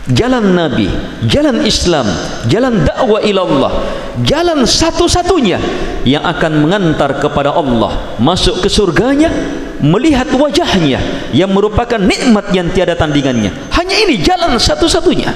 jalan 0.05 0.53
Nabi, 0.53 0.85
jalan 1.25 1.65
Islam 1.65 2.05
jalan 2.45 2.85
dakwah 2.85 3.25
ilallah 3.25 3.73
jalan 4.21 4.63
satu-satunya 4.63 5.57
yang 6.05 6.23
akan 6.23 6.61
mengantar 6.61 7.17
kepada 7.17 7.51
Allah. 7.51 8.15
Masuk 8.21 8.61
ke 8.61 8.69
surganya 8.69 9.33
melihat 9.81 10.29
wajahnya 10.37 11.01
yang 11.35 11.51
merupakan 11.51 11.97
nikmat 11.99 12.53
yang 12.53 12.69
tiada 12.71 12.93
tandingannya. 12.95 13.51
Hanya 13.73 13.95
ini 14.05 14.21
jalan 14.21 14.55
satu-satunya. 14.55 15.33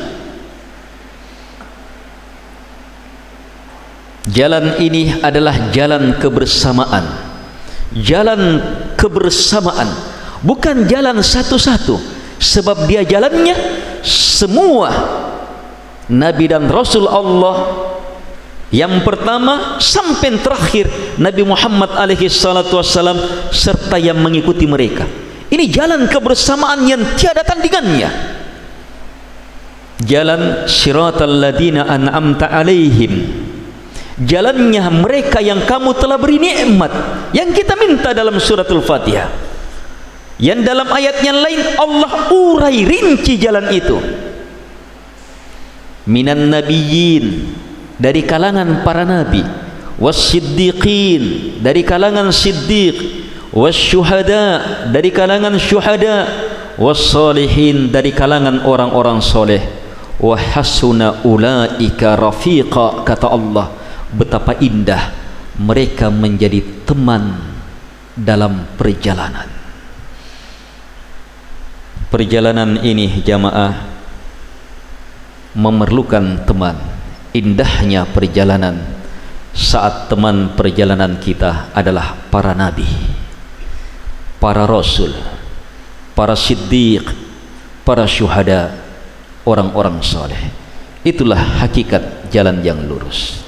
Jalan 4.29 4.77
ini 4.77 5.17
adalah 5.25 5.73
jalan 5.73 6.13
kebersamaan. 6.21 7.01
Jalan 7.97 8.61
kebersamaan. 8.93 9.89
Bukan 10.45 10.85
jalan 10.85 11.17
satu-satu. 11.25 11.97
Sebab 12.39 12.87
dia 12.87 13.01
jalannya 13.03 13.57
semua 14.05 14.89
nabi 16.09 16.49
dan 16.49 16.67
rasul 16.67 17.05
Allah 17.05 17.89
yang 18.69 19.01
pertama 19.01 19.81
sampai 19.81 20.37
terakhir 20.37 20.85
Nabi 21.17 21.41
Muhammad 21.41 21.89
alaihi 21.97 22.29
salatu 22.29 22.77
wasallam 22.77 23.17
serta 23.49 23.97
yang 23.97 24.21
mengikuti 24.21 24.69
mereka. 24.69 25.09
Ini 25.49 25.65
jalan 25.73 26.05
kebersamaan 26.05 26.85
yang 26.85 27.01
tiada 27.17 27.41
tandingannya. 27.41 28.37
Jalan 30.05 30.69
siratal 30.69 31.33
ladina 31.41 31.89
an'amta 31.89 32.45
alaihim 32.45 33.25
jalannya 34.19 34.83
mereka 34.91 35.39
yang 35.39 35.63
kamu 35.63 35.95
telah 35.95 36.19
beri 36.19 36.39
nikmat 36.43 36.91
yang 37.31 37.55
kita 37.55 37.79
minta 37.79 38.11
dalam 38.11 38.35
suratul 38.35 38.83
fatihah 38.83 39.48
yang 40.39 40.63
dalam 40.63 40.87
ayat 40.87 41.19
yang 41.19 41.35
lain 41.35 41.61
Allah 41.75 42.31
urai 42.31 42.87
rinci 42.87 43.35
jalan 43.35 43.67
itu. 43.75 43.99
Minan 46.07 46.47
nabiyyin 46.47 47.51
dari 47.99 48.23
kalangan 48.23 48.81
para 48.87 49.03
nabi. 49.03 49.43
Wasiddiqin 49.99 51.59
dari 51.59 51.83
kalangan 51.83 52.31
siddiq. 52.31 53.27
Wasyuhada 53.51 54.87
dari 54.95 55.11
kalangan 55.11 55.59
syuhada. 55.59 56.23
Wassalihin 56.79 57.91
dari 57.91 58.15
kalangan 58.15 58.63
orang-orang 58.63 59.19
soleh. 59.19 59.59
Wahasuna 60.23 61.27
ulaika 61.27 62.15
rafiqa 62.15 63.03
kata 63.03 63.27
Allah. 63.27 63.75
Betapa 64.15 64.55
indah 64.63 65.11
mereka 65.59 66.07
menjadi 66.07 66.63
teman 66.87 67.35
dalam 68.15 68.63
perjalanan 68.79 69.58
perjalanan 72.09 72.81
ini 72.81 73.21
jamaah 73.21 73.73
memerlukan 75.53 76.45
teman. 76.45 76.77
Indahnya 77.29 78.09
perjalanan 78.09 78.81
saat 79.53 80.09
teman 80.09 80.57
perjalanan 80.57 81.21
kita 81.21 81.69
adalah 81.77 82.17
para 82.33 82.57
nabi 82.57 82.85
para 84.41 84.65
rasul 84.65 85.13
para 86.17 86.33
siddiq 86.33 87.05
para 87.85 88.09
syuhada 88.09 88.73
orang-orang 89.45 90.01
soleh 90.01 90.41
itulah 91.05 91.37
hakikat 91.61 92.29
jalan 92.33 92.61
yang 92.65 92.81
lurus. 92.85 93.45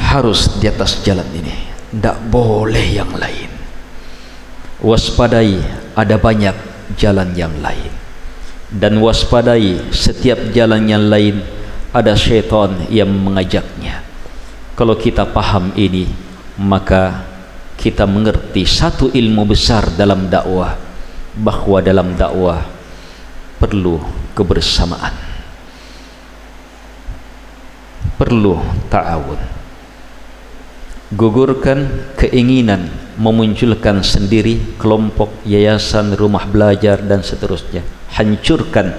Harus 0.00 0.58
di 0.58 0.66
atas 0.66 1.06
jalan 1.06 1.26
ini. 1.30 1.70
Tidak 1.90 2.30
boleh 2.30 2.86
yang 2.94 3.10
lain 3.14 3.49
waspadai 4.80 5.60
ada 5.92 6.16
banyak 6.16 6.56
jalan 6.96 7.36
yang 7.36 7.52
lain. 7.60 7.92
Dan 8.70 9.02
waspadai 9.02 9.92
setiap 9.92 10.50
jalan 10.54 10.88
yang 10.88 11.10
lain 11.10 11.42
ada 11.92 12.16
syaitan 12.16 12.86
yang 12.88 13.10
mengajaknya. 13.10 14.00
Kalau 14.78 14.96
kita 14.96 15.28
paham 15.28 15.74
ini 15.76 16.08
maka 16.56 17.28
kita 17.76 18.04
mengerti 18.04 18.64
satu 18.64 19.12
ilmu 19.12 19.48
besar 19.48 19.88
dalam 19.96 20.28
dakwah 20.28 20.76
bahawa 21.36 21.78
dalam 21.84 22.16
dakwah 22.16 22.64
perlu 23.60 24.00
kebersamaan. 24.36 25.12
Perlu 28.20 28.60
ta'awun 28.92 29.59
gugurkan 31.10 31.90
keinginan 32.14 32.86
memunculkan 33.18 34.00
sendiri 34.06 34.78
kelompok 34.78 35.42
yayasan 35.42 36.14
rumah 36.14 36.46
belajar 36.46 37.02
dan 37.02 37.20
seterusnya. 37.26 37.82
Hancurkan 38.14 38.94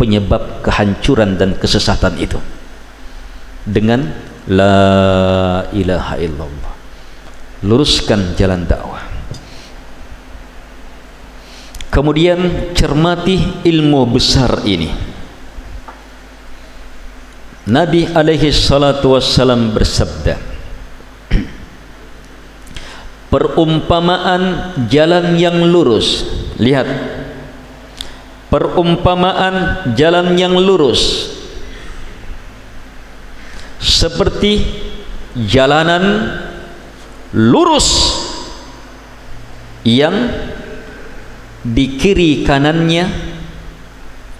penyebab 0.00 0.64
kehancuran 0.64 1.36
dan 1.36 1.56
kesesatan 1.56 2.16
itu. 2.16 2.40
Dengan 3.64 4.12
la 4.48 5.68
ilaha 5.72 6.16
illallah. 6.20 6.72
Luruskan 7.64 8.36
jalan 8.36 8.68
dakwah. 8.68 9.00
Kemudian 11.88 12.74
cermati 12.74 13.64
ilmu 13.64 14.02
besar 14.10 14.66
ini. 14.66 14.90
Nabi 17.64 18.04
alaihi 18.12 18.52
salatu 18.52 19.16
wassalam 19.16 19.72
bersabda 19.72 20.53
perumpamaan 23.34 24.70
jalan 24.86 25.34
yang 25.34 25.58
lurus. 25.66 26.22
Lihat. 26.62 26.86
Perumpamaan 28.46 29.82
jalan 29.98 30.38
yang 30.38 30.54
lurus. 30.54 31.34
Seperti 33.82 34.62
jalanan 35.34 36.30
lurus 37.34 38.14
yang 39.82 40.30
di 41.66 41.98
kiri 41.98 42.46
kanannya 42.46 43.10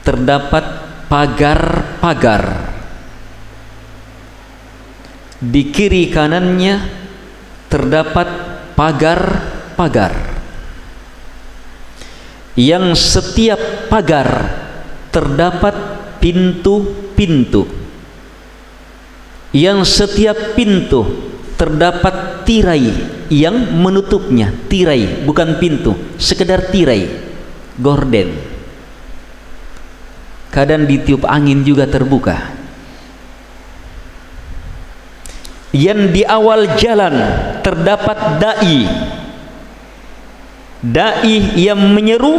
terdapat 0.07 0.65
pagar-pagar. 1.11 2.71
Di 5.43 5.75
kiri 5.75 6.15
kanannya 6.15 7.03
terdapat 7.67 8.54
pagar-pagar 8.75 10.35
yang 12.55 12.95
setiap 12.95 13.91
pagar 13.91 14.63
terdapat 15.11 15.75
pintu-pintu. 16.23 17.67
Yang 19.55 19.87
setiap 19.87 20.59
pintu 20.59 21.07
terdapat 21.55 22.43
tirai 22.43 22.91
yang 23.31 23.55
menutupnya. 23.79 24.51
Tirai 24.67 25.23
bukan 25.23 25.63
pintu 25.63 25.95
sekedar 26.19 26.75
tirai 26.75 27.07
gorden. 27.79 28.35
Kadang 30.51 30.87
ditiup 30.87 31.27
angin 31.27 31.63
juga 31.67 31.87
terbuka. 31.87 32.55
Yang 35.75 36.01
di 36.15 36.23
awal 36.23 36.79
jalan 36.79 37.15
terdapat 37.65 38.39
dai. 38.39 38.85
Dai 40.85 41.57
yang 41.57 41.81
menyeru 41.81 42.37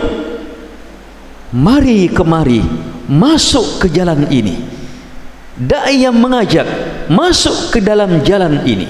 mari 1.49 2.05
kemari 2.13 2.61
masuk 3.09 3.81
ke 3.81 3.87
jalan 3.89 4.29
ini. 4.29 4.61
Dai 5.57 6.05
yang 6.05 6.13
mengajak 6.13 6.69
masuk 7.09 7.73
ke 7.73 7.81
dalam 7.81 8.21
jalan 8.21 8.61
ini. 8.69 8.85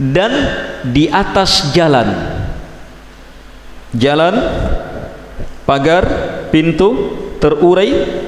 Dan 0.00 0.32
di 0.90 1.06
atas 1.12 1.70
jalan 1.76 2.40
jalan 3.94 4.34
pagar 5.68 6.04
pintu 6.54 7.14
terurai 7.42 8.19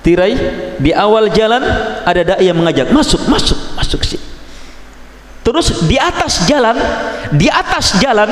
tirai 0.00 0.34
di 0.80 0.90
awal 0.92 1.28
jalan 1.32 1.60
ada 2.04 2.22
dai 2.34 2.48
yang 2.48 2.56
mengajak 2.56 2.88
masuk 2.92 3.20
masuk 3.28 3.56
masuk 3.76 4.00
sini. 4.04 4.24
Terus 5.40 5.88
di 5.88 5.96
atas 5.96 6.44
jalan 6.44 6.76
di 7.32 7.48
atas 7.48 7.96
jalan 8.00 8.28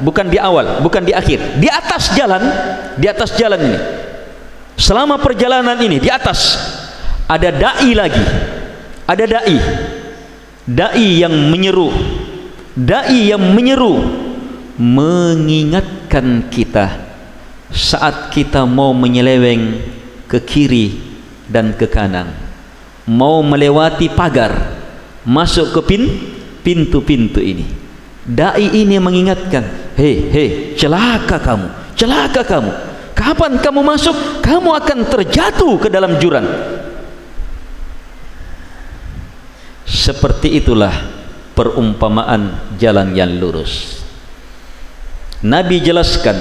bukan 0.00 0.28
di 0.28 0.36
awal 0.36 0.84
bukan 0.84 1.02
di 1.04 1.12
akhir 1.16 1.58
di 1.58 1.68
atas 1.68 2.12
jalan 2.12 2.42
di 3.00 3.06
atas 3.08 3.32
jalan 3.36 3.60
ini 3.60 3.78
selama 4.76 5.16
perjalanan 5.16 5.76
ini 5.80 5.96
di 5.96 6.12
atas 6.12 6.60
ada 7.26 7.48
dai 7.48 7.90
lagi 7.96 8.24
ada 9.08 9.24
dai 9.24 9.58
dai 10.68 11.08
yang 11.24 11.32
menyeru 11.48 11.88
dai 12.76 13.32
yang 13.32 13.40
menyeru 13.40 14.04
mengingatkan 14.76 16.52
kita 16.52 17.08
saat 17.72 18.28
kita 18.28 18.68
mau 18.68 18.92
menyeleweng 18.92 19.95
ke 20.26 20.38
kiri 20.42 20.98
dan 21.46 21.74
ke 21.74 21.86
kanan. 21.90 22.34
Mau 23.06 23.42
melewati 23.42 24.10
pagar 24.10 24.76
masuk 25.22 25.78
ke 25.78 25.80
pin 25.86 26.02
pintu-pintu 26.66 27.38
ini. 27.38 27.66
Dai 28.26 28.66
ini 28.74 28.98
mengingatkan 28.98 29.94
hei 29.94 30.26
hei 30.34 30.48
celaka 30.74 31.38
kamu 31.38 31.86
celaka 31.96 32.44
kamu. 32.44 32.72
Kapan 33.16 33.56
kamu 33.58 33.80
masuk 33.80 34.44
kamu 34.44 34.76
akan 34.76 34.98
terjatuh 35.08 35.72
ke 35.80 35.88
dalam 35.88 36.20
jurang. 36.20 36.44
Seperti 39.88 40.60
itulah 40.60 40.92
perumpamaan 41.56 42.76
jalan 42.76 43.16
yang 43.16 43.32
lurus. 43.40 44.04
Nabi 45.40 45.80
jelaskan 45.80 46.36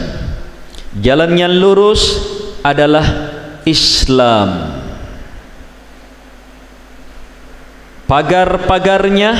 jalan 1.00 1.32
yang 1.40 1.56
lurus 1.56 2.20
adalah 2.60 3.25
Islam. 3.66 4.82
Pagar-pagarnya 8.06 9.34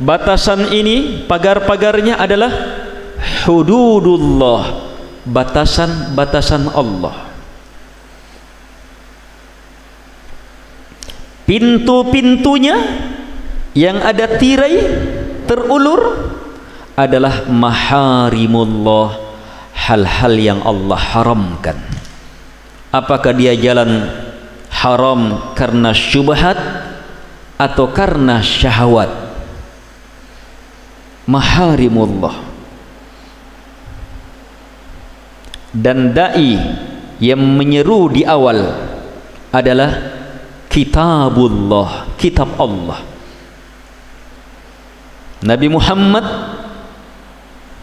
batasan 0.00 0.72
ini 0.72 1.28
pagar-pagarnya 1.28 2.16
adalah 2.16 2.50
hududullah 3.44 4.64
batasan-batasan 5.28 6.72
Allah. 6.72 7.28
Pintu-pintunya 11.44 12.76
yang 13.72 14.00
ada 14.04 14.36
tirai 14.36 14.84
terulur 15.48 16.32
adalah 16.92 17.48
maharimullah 17.48 19.16
hal-hal 19.72 20.34
yang 20.36 20.60
Allah 20.60 21.00
haramkan 21.00 21.87
apakah 22.92 23.32
dia 23.36 23.52
jalan 23.56 24.08
haram 24.72 25.52
karena 25.52 25.92
syubhat 25.92 26.58
atau 27.58 27.90
karena 27.92 28.40
syahwat? 28.40 29.10
Maharimullah. 31.28 32.48
Dan 35.68 36.16
dai 36.16 36.56
yang 37.20 37.44
menyeru 37.44 38.08
di 38.08 38.24
awal 38.24 38.72
adalah 39.52 39.92
kitabullah 40.72 42.16
kitab 42.16 42.56
Allah. 42.56 43.04
Nabi 45.44 45.68
Muhammad 45.68 46.24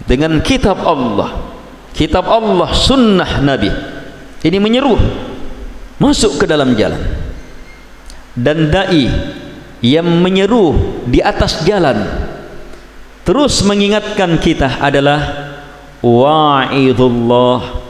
dengan 0.09 0.41
kitab 0.41 0.81
Allah. 0.81 1.53
Kitab 1.95 2.27
Allah 2.27 2.75
sunnah 2.75 3.39
Nabi 3.39 3.94
ini 4.45 4.61
menyeru 4.61 4.93
masuk 5.97 6.37
ke 6.37 6.45
dalam 6.45 6.77
jalan. 6.77 7.01
Dan 8.37 8.69
dai 8.69 9.09
yang 9.81 10.05
menyeru 10.05 11.01
di 11.09 11.23
atas 11.23 11.65
jalan 11.65 12.05
terus 13.25 13.65
mengingatkan 13.65 14.37
kita 14.37 14.77
adalah 14.77 15.49
wa'idullah 16.05 17.81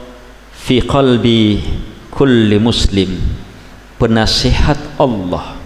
fi 0.56 0.80
qalbi 0.80 1.60
kulli 2.08 2.56
muslim. 2.56 3.20
Penasihat 4.00 4.96
Allah. 4.96 5.56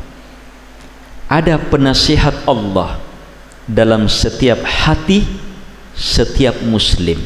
Ada 1.30 1.62
penasihat 1.62 2.46
Allah 2.50 2.98
dalam 3.70 4.10
setiap 4.10 4.58
hati 4.66 5.22
setiap 5.94 6.58
muslim. 6.66 7.18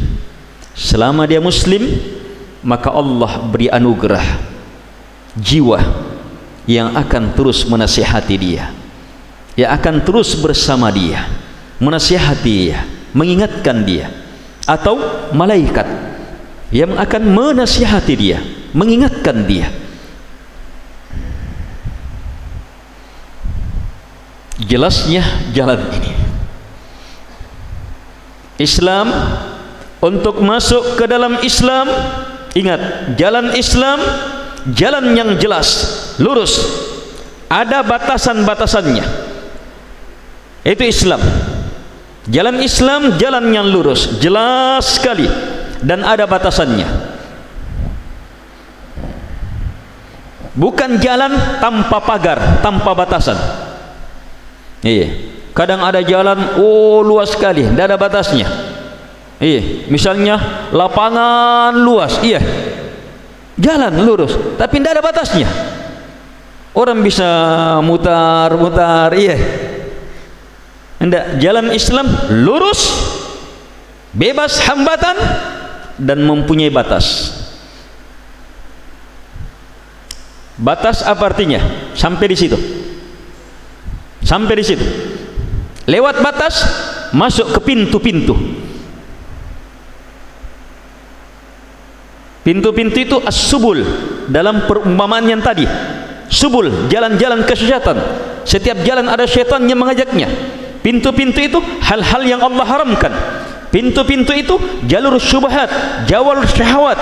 Selama 0.77 1.25
dia 1.25 1.41
muslim 1.41 1.89
maka 2.65 2.89
Allah 2.89 3.45
beri 3.45 3.69
anugerah 3.69 4.25
jiwa 5.37 5.79
yang 6.65 6.97
akan 6.97 7.37
terus 7.37 7.69
menasihati 7.69 8.37
dia. 8.41 8.73
Yang 9.55 9.71
akan 9.79 9.97
terus 10.03 10.35
bersama 10.35 10.91
dia 10.91 11.29
menasihati 11.79 12.51
dia 12.51 12.81
mengingatkan 13.13 13.85
dia. 13.85 14.11
Atau 14.65 14.97
malaikat 15.37 15.85
yang 16.73 16.97
akan 16.97 17.23
menasihati 17.29 18.15
dia 18.17 18.41
mengingatkan 18.73 19.45
dia. 19.45 19.69
Jelasnya 24.57 25.23
jalan 25.53 25.85
ini. 26.01 26.13
Islam 28.57 29.11
untuk 29.99 30.41
masuk 30.41 30.95
ke 30.95 31.05
dalam 31.11 31.43
Islam 31.43 31.91
Ingat, 32.55 33.15
jalan 33.19 33.51
Islam 33.59 33.99
jalan 34.73 35.13
yang 35.13 35.31
jelas, 35.37 35.69
lurus. 36.17 36.57
Ada 37.51 37.85
batasan-batasannya. 37.85 39.05
Itu 40.65 40.83
Islam. 40.87 41.21
Jalan 42.25 42.65
Islam 42.65 43.21
jalan 43.21 43.53
yang 43.53 43.69
lurus, 43.69 44.17
jelas 44.17 44.97
sekali 44.97 45.29
dan 45.85 46.01
ada 46.01 46.25
batasannya. 46.25 46.89
Bukan 50.57 51.03
jalan 51.05 51.37
tanpa 51.61 52.01
pagar, 52.01 52.65
tanpa 52.65 52.97
batasan. 52.97 53.37
Iya. 54.81 55.37
Kadang 55.53 55.85
ada 55.85 56.01
jalan 56.01 56.59
oh 56.59 57.05
luas 57.05 57.37
sekali, 57.37 57.63
tidak 57.63 57.93
ada 57.93 57.99
batasnya. 58.01 58.49
Iya, 59.43 59.91
misalnya 59.91 60.69
lapangan 60.71 61.75
luas, 61.75 62.23
iya. 62.23 62.39
Jalan 63.55 64.03
lurus, 64.03 64.35
tapi 64.59 64.79
tidak 64.79 64.99
ada 64.99 65.03
batasnya. 65.03 65.49
Orang 66.75 67.03
bisa 67.03 67.27
mutar-mutar, 67.83 69.11
iya. 69.15 69.37
Tidak, 70.99 71.39
jalan 71.43 71.71
Islam 71.75 72.07
lurus, 72.47 72.81
bebas 74.15 74.63
hambatan 74.63 75.19
dan 75.99 76.23
mempunyai 76.23 76.71
batas 76.71 77.35
batas 80.55 81.03
apa 81.03 81.35
artinya 81.35 81.59
sampai 81.99 82.27
di 82.31 82.37
situ 82.39 82.59
sampai 84.23 84.55
di 84.55 84.65
situ 84.65 84.87
lewat 85.91 86.23
batas 86.23 86.63
masuk 87.11 87.59
ke 87.59 87.61
pintu-pintu 87.75 88.39
pintu-pintu 92.45 93.01
itu 93.01 93.17
as-subul. 93.25 93.81
Dalam 94.29 94.69
perumpamaan 94.69 95.25
yang 95.27 95.41
tadi. 95.41 95.65
Subul 96.29 96.89
jalan-jalan 96.89 97.45
kesesatan 97.45 98.01
setiap 98.45 98.81
jalan 98.85 99.09
ada 99.09 99.25
syaitan 99.25 99.65
yang 99.65 99.81
mengajaknya. 99.81 100.29
Pintu-pintu 100.85 101.41
itu 101.41 101.59
hal-hal 101.81 102.23
yang 102.29 102.41
Allah 102.45 102.65
haramkan. 102.69 103.13
Pintu-pintu 103.73 104.37
itu 104.37 104.55
jalur 104.85 105.17
syubhat 105.17 105.73
jawal 106.05 106.45
syahwat. 106.45 107.01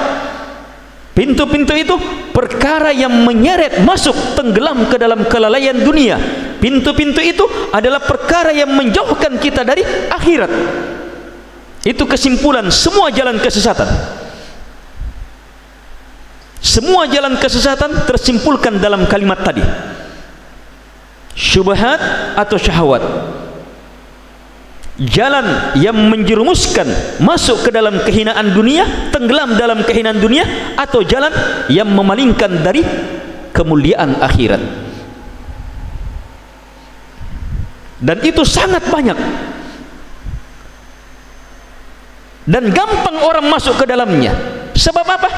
Pintu-pintu 1.13 1.77
itu 1.77 1.93
perkara 2.33 2.89
yang 2.95 3.13
menyeret 3.27 3.85
masuk 3.85 4.17
tenggelam 4.33 4.89
ke 4.89 4.97
dalam 4.97 5.29
kelalaian 5.29 5.77
dunia. 5.77 6.17
Pintu-pintu 6.57 7.21
itu 7.21 7.45
adalah 7.75 8.01
perkara 8.01 8.55
yang 8.55 8.71
menjauhkan 8.73 9.37
kita 9.37 9.67
dari 9.67 9.85
akhirat. 10.09 10.51
Itu 11.83 12.07
kesimpulan 12.07 12.71
semua 12.71 13.11
jalan 13.11 13.43
kesesatan 13.43 14.22
semua 16.63 17.11
jalan 17.11 17.35
kesesatan 17.43 18.07
tersimpulkan 18.07 18.79
dalam 18.79 19.03
kalimat 19.11 19.43
tadi. 19.43 19.67
Syubhat 21.35 21.99
atau 22.39 22.55
syahwat. 22.55 23.03
Jalan 25.03 25.75
yang 25.83 25.99
menjerumuskan 26.07 26.87
masuk 27.19 27.67
ke 27.67 27.71
dalam 27.75 27.99
kehinaan 28.07 28.55
dunia 28.55 29.11
tenggelam 29.11 29.59
dalam 29.59 29.83
kehinaan 29.83 30.23
dunia 30.23 30.47
atau 30.79 31.03
jalan 31.03 31.35
yang 31.67 31.91
memalingkan 31.91 32.63
dari 32.63 32.87
kemuliaan 33.51 34.23
akhirat. 34.23 34.63
Dan 37.99 38.23
itu 38.23 38.47
sangat 38.47 38.87
banyak. 38.87 39.19
Dan 42.47 42.71
gampang 42.71 43.19
orang 43.27 43.51
masuk 43.51 43.83
ke 43.83 43.87
dalamnya 43.91 44.62
sebab 44.83 45.07
apa? 45.07 45.31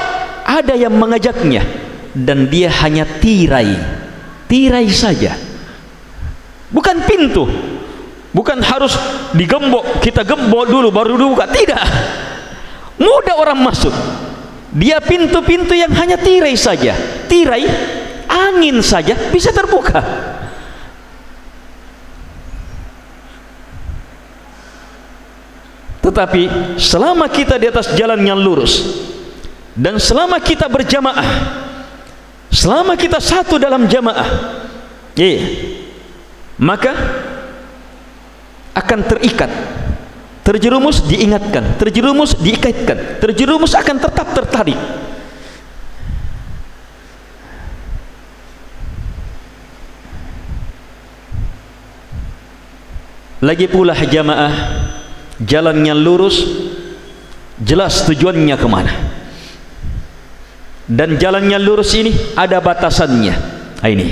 ada 0.45 0.77
yang 0.77 0.93
mengajaknya 0.93 1.65
dan 2.15 2.47
dia 2.47 2.71
hanya 2.85 3.09
tirai. 3.19 3.75
Tirai 4.45 4.87
saja. 4.93 5.35
Bukan 6.71 7.03
pintu. 7.09 7.49
Bukan 8.31 8.59
harus 8.63 8.95
digembok 9.35 10.03
kita 10.05 10.23
gembok 10.23 10.69
dulu 10.69 10.89
baru 10.95 11.19
buka. 11.19 11.51
Tidak. 11.51 11.85
Mudah 13.01 13.35
orang 13.41 13.59
masuk. 13.59 13.95
Dia 14.75 14.99
pintu-pintu 15.03 15.75
yang 15.75 15.91
hanya 15.97 16.19
tirai 16.19 16.55
saja. 16.55 16.95
Tirai 17.27 17.67
angin 18.27 18.79
saja 18.83 19.15
bisa 19.31 19.51
terbuka. 19.51 20.03
Tetapi 26.05 26.77
selama 26.77 27.27
kita 27.33 27.57
di 27.57 27.67
atas 27.71 27.97
jalan 27.97 28.21
yang 28.21 28.37
lurus 28.37 28.83
dan 29.75 29.99
selama 29.99 30.39
kita 30.39 30.71
berjamaah 30.71 31.31
selama 32.51 32.95
kita 32.95 33.19
satu 33.19 33.59
dalam 33.59 33.91
jamaah 33.91 34.29
iya 35.19 35.43
maka 36.59 36.95
akan 38.75 39.01
terikat 39.07 39.51
terjerumus 40.47 41.03
diingatkan 41.07 41.75
terjerumus 41.79 42.39
diikaitkan 42.39 43.19
terjerumus 43.19 43.73
akan 43.73 43.97
tetap 43.99 44.29
tertarik. 44.35 44.79
Lagi 53.45 53.69
pula 53.69 53.93
jamaah 53.93 54.53
jalannya 55.37 55.93
lurus 55.93 56.41
jelas 57.61 58.01
tujuannya 58.09 58.57
kemana 58.57 59.14
dan 60.85 61.17
jalannya 61.17 61.57
lurus 61.61 61.97
ini 61.97 62.13
ada 62.37 62.61
batasannya. 62.61 63.35
Ini. 63.85 64.09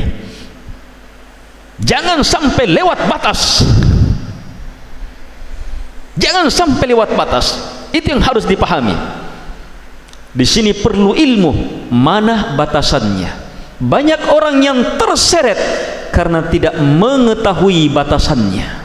Jangan 1.80 2.20
sampai 2.20 2.64
lewat 2.68 3.08
batas. 3.08 3.64
Jangan 6.16 6.48
sampai 6.52 6.92
lewat 6.92 7.16
batas. 7.16 7.56
Itu 7.92 8.12
yang 8.12 8.20
harus 8.24 8.44
dipahami. 8.44 8.92
Di 10.32 10.44
sini 10.48 10.72
perlu 10.76 11.12
ilmu 11.16 11.52
mana 11.92 12.56
batasannya. 12.56 13.40
Banyak 13.82 14.32
orang 14.32 14.56
yang 14.60 14.78
terseret 14.96 15.58
karena 16.12 16.44
tidak 16.48 16.76
mengetahui 16.76 17.88
batasannya 17.88 18.81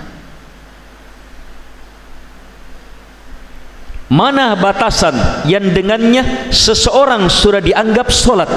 mana 4.07 4.55
batasan 4.55 5.43
yang 5.51 5.75
dengannya 5.75 6.47
seseorang 6.47 7.27
sudah 7.27 7.59
dianggap 7.59 8.07
solat? 8.07 8.47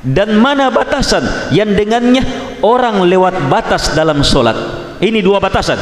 Dan 0.00 0.40
mana 0.40 0.72
batasan 0.72 1.52
yang 1.52 1.76
dengannya 1.76 2.24
orang 2.64 3.04
lewat 3.04 3.48
batas 3.52 3.92
dalam 3.96 4.20
solat? 4.24 4.56
Ini 5.00 5.20
dua 5.24 5.40
batasan. 5.40 5.80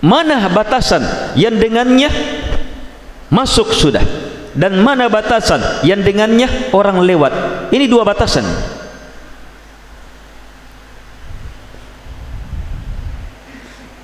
Mana 0.00 0.48
batasan 0.48 1.04
yang 1.36 1.56
dengannya 1.56 2.08
masuk 3.28 3.72
sudah? 3.72 4.04
Dan 4.52 4.80
mana 4.84 5.08
batasan 5.08 5.84
yang 5.84 6.04
dengannya 6.04 6.72
orang 6.76 7.00
lewat? 7.00 7.32
Ini 7.72 7.84
dua 7.88 8.04
batasan. 8.04 8.44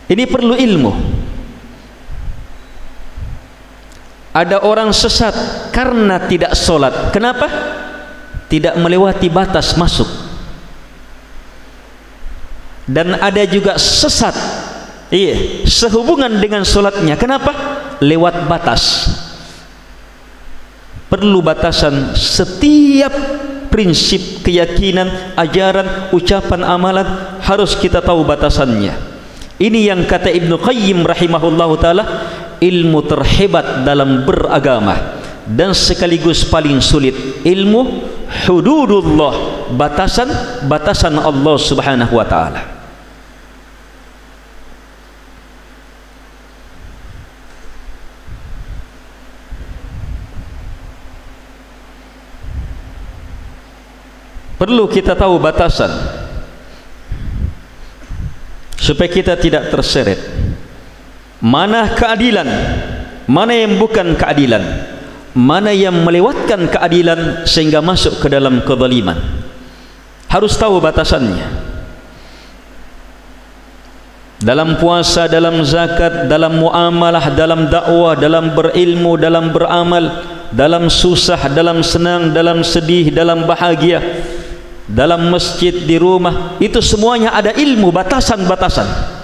Ini 0.08 0.24
perlu 0.24 0.56
ilmu 0.56 1.17
ada 4.39 4.62
orang 4.62 4.95
sesat 4.95 5.34
karena 5.74 6.22
tidak 6.30 6.55
solat 6.55 7.11
kenapa? 7.11 7.51
tidak 8.47 8.78
melewati 8.78 9.26
batas 9.26 9.74
masuk 9.74 10.07
dan 12.86 13.18
ada 13.18 13.43
juga 13.45 13.74
sesat 13.76 14.32
Iya, 15.09 15.64
sehubungan 15.64 16.28
dengan 16.36 16.68
solatnya. 16.68 17.16
Kenapa? 17.16 17.53
Lewat 18.05 18.45
batas. 18.45 19.09
Perlu 21.09 21.41
batasan 21.41 22.12
setiap 22.12 23.12
prinsip 23.72 24.45
keyakinan, 24.45 25.32
ajaran, 25.32 26.12
ucapan, 26.12 26.61
amalan 26.61 27.09
harus 27.41 27.72
kita 27.80 28.05
tahu 28.05 28.20
batasannya. 28.28 28.93
Ini 29.57 29.89
yang 29.97 30.05
kata 30.05 30.28
Ibnu 30.28 30.61
Qayyim 30.61 31.09
rahimahullahu 31.09 31.74
taala 31.80 32.05
ilmu 32.59 33.00
terhebat 33.06 33.86
dalam 33.86 34.26
beragama 34.26 35.18
dan 35.48 35.72
sekaligus 35.72 36.44
paling 36.44 36.82
sulit 36.82 37.42
ilmu 37.46 38.04
hududullah 38.46 39.68
batasan 39.72 40.28
batasan 40.68 41.16
Allah 41.16 41.56
Subhanahu 41.56 42.14
wa 42.14 42.26
taala. 42.28 42.78
perlu 54.59 54.90
kita 54.90 55.14
tahu 55.14 55.38
batasan 55.38 55.88
supaya 58.74 59.09
kita 59.09 59.38
tidak 59.38 59.70
terseret 59.70 60.18
mana 61.39 61.95
keadilan? 61.95 62.49
Mana 63.28 63.53
yang 63.55 63.78
bukan 63.78 64.16
keadilan? 64.18 64.64
Mana 65.36 65.70
yang 65.70 65.95
melewatkan 66.03 66.66
keadilan 66.66 67.47
sehingga 67.47 67.78
masuk 67.78 68.18
ke 68.18 68.26
dalam 68.32 68.64
kezaliman? 68.64 69.20
Harus 70.26 70.59
tahu 70.59 70.82
batasannya. 70.82 71.68
Dalam 74.39 74.78
puasa, 74.78 75.26
dalam 75.26 75.66
zakat, 75.66 76.30
dalam 76.30 76.62
muamalah, 76.62 77.34
dalam 77.34 77.66
dakwah, 77.66 78.14
dalam 78.14 78.55
berilmu, 78.55 79.18
dalam 79.18 79.51
beramal, 79.51 80.24
dalam 80.55 80.86
susah, 80.86 81.51
dalam 81.51 81.82
senang, 81.82 82.30
dalam 82.30 82.62
sedih, 82.62 83.11
dalam 83.11 83.51
bahagia, 83.51 83.99
dalam 84.89 85.28
masjid 85.28 85.74
di 85.74 86.01
rumah 86.01 86.57
itu 86.62 86.80
semuanya 86.80 87.36
ada 87.36 87.53
ilmu 87.53 87.93
batasan-batasan 87.93 89.17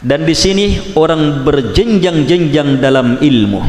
dan 0.00 0.24
di 0.24 0.32
sini 0.32 0.96
orang 0.96 1.44
berjenjang-jenjang 1.44 2.80
dalam 2.80 3.20
ilmu. 3.20 3.60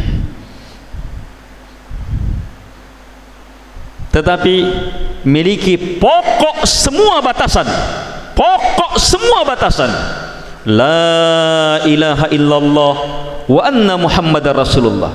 Tetapi 4.12 4.56
miliki 5.28 6.00
pokok 6.00 6.68
semua 6.68 7.24
batasan. 7.24 7.68
Pokok 8.36 9.00
semua 9.00 9.44
batasan. 9.48 9.92
La 10.68 11.80
ilaha 11.88 12.28
illallah 12.32 12.96
wa 13.48 13.62
anna 13.64 13.96
muhammadar 13.96 14.56
rasulullah. 14.56 15.12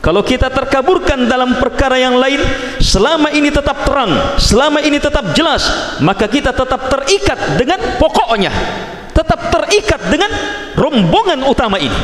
Kalau 0.00 0.24
kita 0.24 0.48
terkaburkan 0.48 1.28
dalam 1.28 1.60
perkara 1.60 2.00
yang 2.00 2.16
lain 2.16 2.40
selama 2.80 3.28
ini 3.36 3.52
tetap 3.52 3.84
terang 3.84 4.40
selama 4.40 4.80
ini 4.80 4.96
tetap 4.96 5.36
jelas 5.36 5.60
maka 6.00 6.24
kita 6.24 6.56
tetap 6.56 6.88
terikat 6.88 7.60
dengan 7.60 8.00
pokoknya 8.00 8.48
tetap 9.10 9.50
terikat 9.50 10.00
dengan 10.10 10.30
rombongan 10.78 11.46
utama 11.46 11.76
ini. 11.78 12.00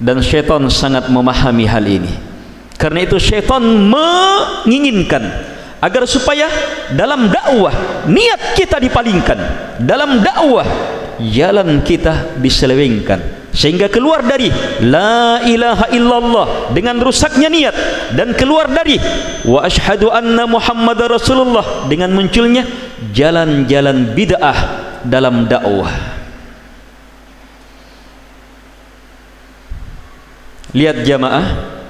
Dan 0.00 0.24
syaitan 0.24 0.64
sangat 0.72 1.12
memahami 1.12 1.68
hal 1.68 1.84
ini. 1.84 2.12
Karena 2.80 3.04
itu 3.04 3.20
syaitan 3.20 3.60
menginginkan 3.60 5.20
agar 5.80 6.04
supaya 6.04 6.48
dalam 6.92 7.32
dakwah 7.32 7.72
niat 8.04 8.52
kita 8.52 8.76
dipalingkan 8.76 9.38
dalam 9.80 10.20
dakwah 10.20 10.68
jalan 11.20 11.80
kita 11.80 12.36
diselewengkan 12.36 13.39
sehingga 13.50 13.90
keluar 13.90 14.22
dari 14.22 14.48
la 14.86 15.42
ilaha 15.42 15.90
illallah 15.90 16.46
dengan 16.70 17.02
rusaknya 17.02 17.50
niat 17.50 17.74
dan 18.14 18.34
keluar 18.38 18.70
dari 18.70 18.96
wa 19.46 19.66
asyhadu 19.66 20.10
anna 20.10 20.46
muhammadar 20.46 21.10
rasulullah 21.10 21.86
dengan 21.90 22.14
munculnya 22.14 22.62
jalan-jalan 23.10 24.14
bid'ah 24.14 24.58
dalam 25.02 25.50
dakwah 25.50 25.90
lihat 30.70 31.02
jamaah 31.02 31.46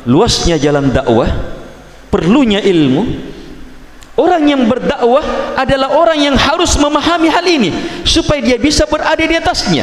luasnya 0.08 0.56
jalan 0.56 0.88
dakwah 0.88 1.28
perlunya 2.08 2.64
ilmu 2.64 3.30
Orang 4.20 4.44
yang 4.44 4.68
berdakwah 4.68 5.56
adalah 5.56 5.96
orang 5.96 6.20
yang 6.20 6.36
harus 6.36 6.76
memahami 6.76 7.32
hal 7.32 7.40
ini 7.40 7.72
supaya 8.04 8.44
dia 8.44 8.60
bisa 8.60 8.84
berada 8.84 9.24
di 9.24 9.32
atasnya. 9.32 9.80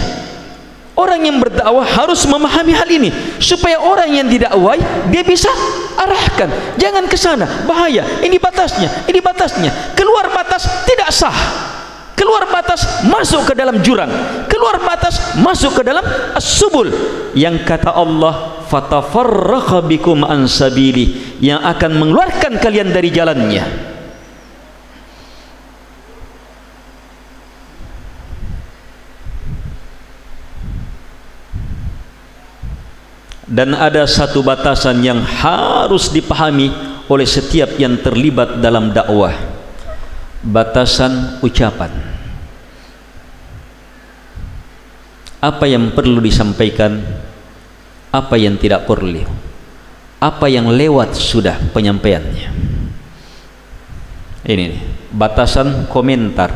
Orang 0.98 1.22
yang 1.22 1.38
berdakwah 1.38 1.86
harus 1.86 2.26
memahami 2.26 2.74
hal 2.74 2.89
ini 2.89 3.14
supaya 3.38 3.78
orang 3.78 4.10
yang 4.18 4.26
didakwai 4.26 4.82
dia 5.14 5.22
bisa 5.22 5.50
arahkan. 5.93 6.74
Jangan 6.82 7.06
ke 7.06 7.14
sana, 7.14 7.45
bahaya. 7.70 8.02
Ini 8.26 8.41
batasnya, 8.41 9.06
ini 9.06 9.22
batasnya. 9.22 9.93
Keluar 9.93 10.34
batas 10.34 10.66
tidak 10.89 11.14
sah. 11.14 11.38
Keluar 12.18 12.50
batas 12.50 13.06
masuk 13.06 13.45
ke 13.45 13.54
dalam 13.54 13.78
jurang. 13.86 14.10
Keluar 14.50 14.82
batas 14.82 15.38
masuk 15.38 15.80
ke 15.80 15.82
dalam 15.86 16.02
as-subul 16.34 16.89
yang 17.38 17.62
kata 17.62 17.93
Allah 17.93 18.66
fatafarraqa 18.66 19.86
bikum 19.86 20.26
an 20.26 20.50
sabili 20.50 21.38
yang 21.38 21.62
akan 21.62 21.93
mengeluarkan 21.93 22.58
kalian 22.58 22.89
dari 22.89 23.14
jalannya. 23.14 23.97
Dan 33.48 33.72
ada 33.74 34.04
satu 34.04 34.43
batasan 34.43 35.00
yang 35.02 35.24
harus 35.24 36.12
dipahami 36.12 36.70
oleh 37.08 37.28
setiap 37.28 37.80
yang 37.80 37.95
terlibat 38.04 38.60
dalam 38.60 38.91
dakwah. 38.91 39.34
Batasan 40.43 41.41
ucapan. 41.41 41.89
Apa 45.41 45.66
yang 45.66 45.95
perlu 45.95 46.20
disampaikan 46.20 47.00
apa 48.12 48.36
yang 48.36 48.60
tidak 48.60 48.84
perlu 48.88 49.48
apa 50.18 50.50
yang 50.50 50.74
lewat 50.74 51.14
sudah 51.14 51.58
penyampaiannya. 51.74 52.50
Ini 54.48 54.68
batasan 55.14 55.86
komentar. 55.91 56.50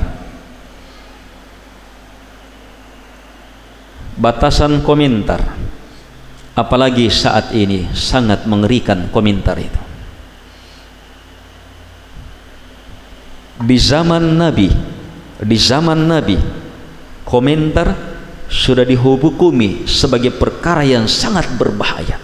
Batasan 4.18 4.86
komentar 4.86 5.42
apalagi 6.56 7.08
saat 7.08 7.56
ini 7.56 7.88
sangat 7.96 8.44
mengerikan 8.48 9.08
komentar 9.12 9.56
itu. 9.60 9.82
Di 13.62 13.78
zaman 13.78 14.42
Nabi 14.42 14.70
di 15.42 15.58
zaman 15.58 16.10
Nabi 16.10 16.38
komentar 17.26 17.94
sudah 18.52 18.86
dihubukumi 18.86 19.90
sebagai 19.90 20.34
perkara 20.34 20.86
yang 20.86 21.06
sangat 21.10 21.50
berbahaya. 21.56 22.18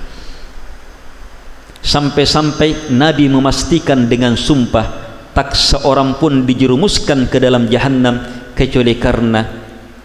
Sampai-sampai 1.81 2.91
Nabi 2.91 3.31
memastikan 3.31 4.11
dengan 4.11 4.35
sumpah 4.35 5.07
tak 5.31 5.55
seorang 5.55 6.19
pun 6.19 6.43
dijerumuskan 6.43 7.31
ke 7.31 7.37
dalam 7.39 7.69
jahannam 7.71 8.19
kecuali 8.57 8.97
karena 8.99 9.45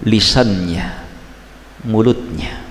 lisannya 0.07 0.87
mulutnya 1.89 2.62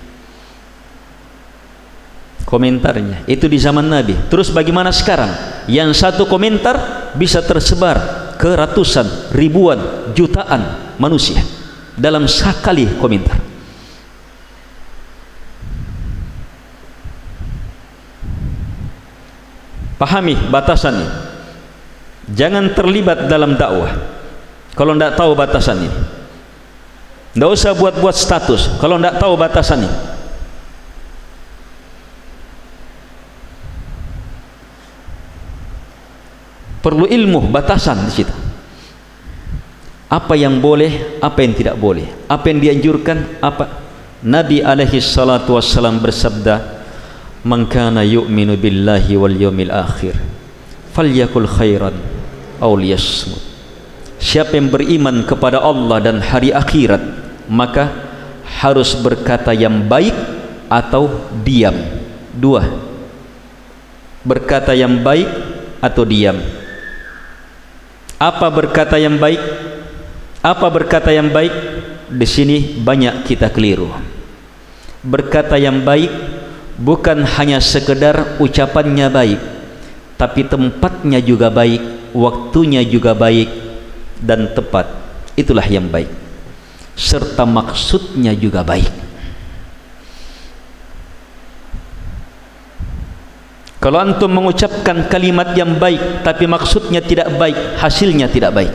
komentarnya. 2.51 3.23
Itu 3.31 3.47
di 3.47 3.55
zaman 3.55 3.87
Nabi. 3.87 4.27
Terus 4.27 4.51
bagaimana 4.51 4.91
sekarang? 4.91 5.31
Yang 5.71 6.03
satu 6.03 6.27
komentar 6.27 7.07
bisa 7.15 7.39
tersebar 7.39 8.35
ke 8.35 8.51
ratusan 8.51 9.31
ribuan 9.31 10.11
jutaan 10.11 10.91
manusia 10.99 11.39
dalam 11.95 12.27
sekali 12.27 12.91
komentar. 12.99 13.39
Pahami 19.95 20.35
batasan 20.51 20.97
ini. 20.97 21.09
Jangan 22.35 22.73
terlibat 22.73 23.31
dalam 23.31 23.55
dakwah. 23.55 23.95
Kalau 24.73 24.97
tidak 24.97 25.13
tahu 25.13 25.31
batasan 25.37 25.87
ini. 25.87 25.91
Tidak 27.31 27.47
usah 27.47 27.71
buat-buat 27.77 28.15
status. 28.17 28.81
Kalau 28.81 28.97
tidak 28.97 29.21
tahu 29.21 29.37
batasan 29.37 29.85
ini 29.85 30.20
perlu 36.81 37.05
ilmu 37.05 37.47
batasan 37.53 38.09
di 38.09 38.11
situ. 38.11 38.33
Apa 40.11 40.35
yang 40.35 40.59
boleh 40.59 41.23
apa 41.23 41.39
yang 41.39 41.53
tidak 41.55 41.79
boleh. 41.79 42.27
Apa 42.27 42.51
yang 42.51 42.59
dianjurkan 42.59 43.39
apa. 43.39 43.79
Nabi 44.21 44.61
alaihi 44.61 45.01
salatu 45.01 45.57
wassalam 45.57 45.97
bersabda 45.97 46.83
man 47.41 47.65
kana 47.65 48.05
yu'minu 48.05 48.53
billahi 48.53 49.17
wal 49.17 49.33
yawmil 49.33 49.73
akhir 49.73 50.13
falyakul 50.93 51.47
khairan 51.47 51.95
aw 52.59 52.69
liyasmut. 52.75 53.39
Siapa 54.21 54.53
yang 54.53 54.69
beriman 54.69 55.25
kepada 55.25 55.57
Allah 55.63 55.97
dan 56.03 56.21
hari 56.21 56.53
akhirat 56.53 57.01
maka 57.49 57.89
harus 58.61 58.93
berkata 58.93 59.55
yang 59.55 59.89
baik 59.89 60.13
atau 60.69 61.09
diam. 61.41 61.73
Dua. 62.35 62.61
Berkata 64.21 64.77
yang 64.77 65.01
baik 65.01 65.25
atau 65.81 66.05
diam 66.05 66.60
apa 68.21 68.53
berkata 68.53 69.01
yang 69.01 69.17
baik? 69.17 69.41
Apa 70.45 70.69
berkata 70.69 71.09
yang 71.09 71.33
baik? 71.33 71.49
Di 72.05 72.27
sini 72.29 72.77
banyak 72.77 73.25
kita 73.25 73.49
keliru. 73.49 73.89
Berkata 75.01 75.57
yang 75.57 75.81
baik 75.81 76.13
bukan 76.77 77.25
hanya 77.25 77.57
sekedar 77.57 78.37
ucapannya 78.37 79.09
baik 79.09 79.41
tapi 80.21 80.45
tempatnya 80.45 81.17
juga 81.17 81.49
baik 81.49 82.13
waktunya 82.13 82.85
juga 82.85 83.17
baik 83.17 83.49
dan 84.21 84.53
tepat. 84.53 84.85
Itulah 85.33 85.65
yang 85.65 85.89
baik. 85.89 86.13
Serta 86.93 87.41
maksudnya 87.49 88.37
juga 88.37 88.61
baik 88.61 89.10
Kalau 93.81 93.97
antum 93.97 94.29
mengucapkan 94.29 95.09
kalimat 95.09 95.57
yang 95.57 95.81
baik 95.81 96.21
tapi 96.21 96.45
maksudnya 96.45 97.01
tidak 97.01 97.33
baik, 97.33 97.81
hasilnya 97.81 98.29
tidak 98.29 98.53
baik. 98.53 98.69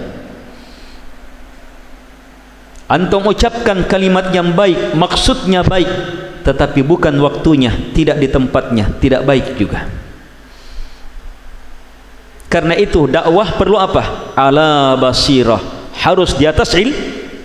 Antum 2.86 3.22
ucapkan 3.26 3.86
kalimat 3.86 4.30
yang 4.30 4.54
baik, 4.54 4.94
maksudnya 4.98 5.62
baik, 5.62 5.90
tetapi 6.46 6.86
bukan 6.86 7.18
waktunya, 7.18 7.74
tidak 7.90 8.18
di 8.22 8.30
tempatnya, 8.30 8.94
tidak 9.02 9.26
baik 9.26 9.58
juga. 9.58 9.90
Karena 12.46 12.78
itu 12.78 13.10
dakwah 13.10 13.58
perlu 13.58 13.74
apa? 13.74 14.34
Ala 14.38 14.94
basirah, 14.94 15.58
harus 15.98 16.38
di 16.38 16.46
atas 16.46 16.78
il 16.78 16.94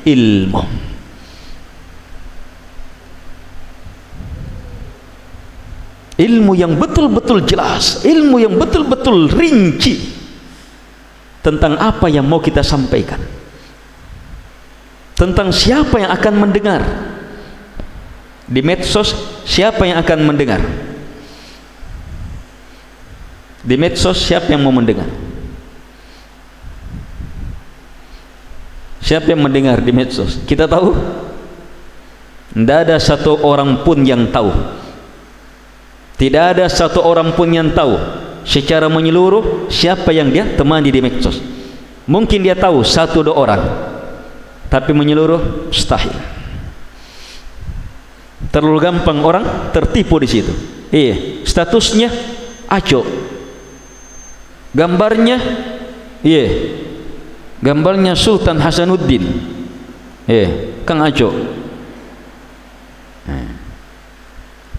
ilmu. 0.05 0.90
Ilmu 6.22 6.53
yang 6.53 6.78
betul-betul 6.78 7.41
jelas 7.49 8.05
ilmu 8.05 8.38
yang 8.38 8.53
betul-betul 8.53 9.26
rinci 9.34 10.13
tentang 11.41 11.82
apa 11.82 12.05
yang 12.05 12.30
mau 12.30 12.38
kita 12.38 12.61
sampaikan 12.61 13.17
tentang 15.22 15.53
siapa 15.53 16.01
yang 16.01 16.09
akan 16.09 16.34
mendengar. 16.34 16.82
Di 18.49 18.65
medsos 18.65 19.13
siapa 19.45 19.86
yang 19.86 20.01
akan 20.01 20.19
mendengar? 20.26 20.57
Di 23.61 23.78
medsos 23.78 24.17
siapa 24.17 24.49
yang 24.49 24.65
mau 24.65 24.74
mendengar? 24.74 25.05
Siapa 28.97 29.30
yang 29.30 29.45
mendengar 29.45 29.78
di 29.86 29.93
medsos? 29.93 30.41
Kita 30.41 30.65
tahu? 30.65 30.89
Tidak 32.57 32.80
ada 32.89 32.97
satu 32.97 33.45
orang 33.45 33.86
pun 33.86 34.01
yang 34.01 34.26
tahu 34.34 34.49
tidak 36.22 36.53
ada 36.53 36.69
satu 36.69 37.01
orang 37.01 37.34
pun 37.34 37.49
yang 37.49 37.74
tahu 37.74 37.97
secara 38.45 38.86
menyeluruh 38.86 39.65
siapa 39.74 40.13
yang 40.13 40.30
dia 40.30 40.53
temani 40.53 40.93
di 40.93 41.01
medsos. 41.01 41.41
Mungkin 42.05 42.45
dia 42.45 42.53
tahu 42.53 42.86
satu 42.86 43.26
dua 43.26 43.34
orang 43.41 43.61
tapi 44.69 44.93
menyeluruh 44.93 45.74
mustahil. 45.74 46.13
Terlalu 48.53 48.78
gampang 48.78 49.17
orang 49.26 49.74
tertipu 49.74 50.22
di 50.22 50.30
situ. 50.30 50.53
Iya 50.93 51.41
statusnya 51.41 52.13
acok. 52.69 53.05
Gambarnya 54.78 55.38
iya. 56.22 56.45
Gambarnya 57.65 58.13
Sultan 58.13 58.61
Hasanuddin. 58.61 59.26
Iya 60.30 60.69
Kang 60.86 61.01
Acok 61.01 61.61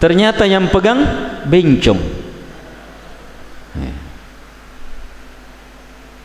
ternyata 0.03 0.43
yang 0.51 0.67
pegang 0.67 0.99
bencong. 1.47 2.03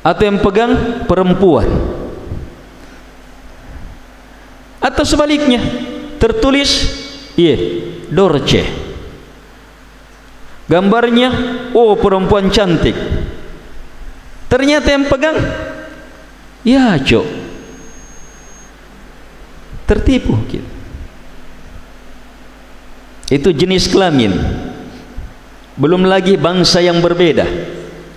Atau 0.02 0.24
yang 0.26 0.42
pegang 0.42 1.06
perempuan. 1.06 1.70
Atau 4.82 5.06
sebaliknya 5.06 5.62
tertulis 6.18 6.90
iya 7.38 7.60
Dorce. 8.10 8.66
Gambarnya 10.66 11.30
oh 11.78 11.94
perempuan 12.02 12.50
cantik. 12.50 12.98
Ternyata 14.50 14.88
yang 14.90 15.06
pegang 15.06 15.38
ya 16.66 16.98
cok. 16.98 17.28
Tertipu 19.86 20.34
gitu. 20.50 20.77
Itu 23.28 23.52
jenis 23.52 23.92
kelamin. 23.92 24.36
Belum 25.78 26.08
lagi 26.08 26.36
bangsa 26.40 26.82
yang 26.82 27.04
berbeda. 27.04 27.46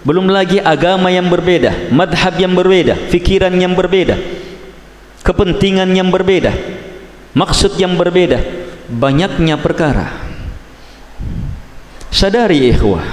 Belum 0.00 0.32
lagi 0.32 0.56
agama 0.56 1.12
yang 1.12 1.28
berbeda 1.28 1.92
madhab 1.92 2.32
yang 2.40 2.56
berbeda 2.56 3.12
fikiran 3.12 3.52
yang 3.52 3.76
berbeda 3.76 4.16
kepentingan 5.20 5.92
yang 5.92 6.08
berbeda 6.08 6.56
maksud 7.36 7.76
yang 7.76 8.00
berbeda 8.00 8.40
banyaknya 8.88 9.60
perkara. 9.60 10.08
Sadari 12.10 12.72
ikhwah. 12.74 13.06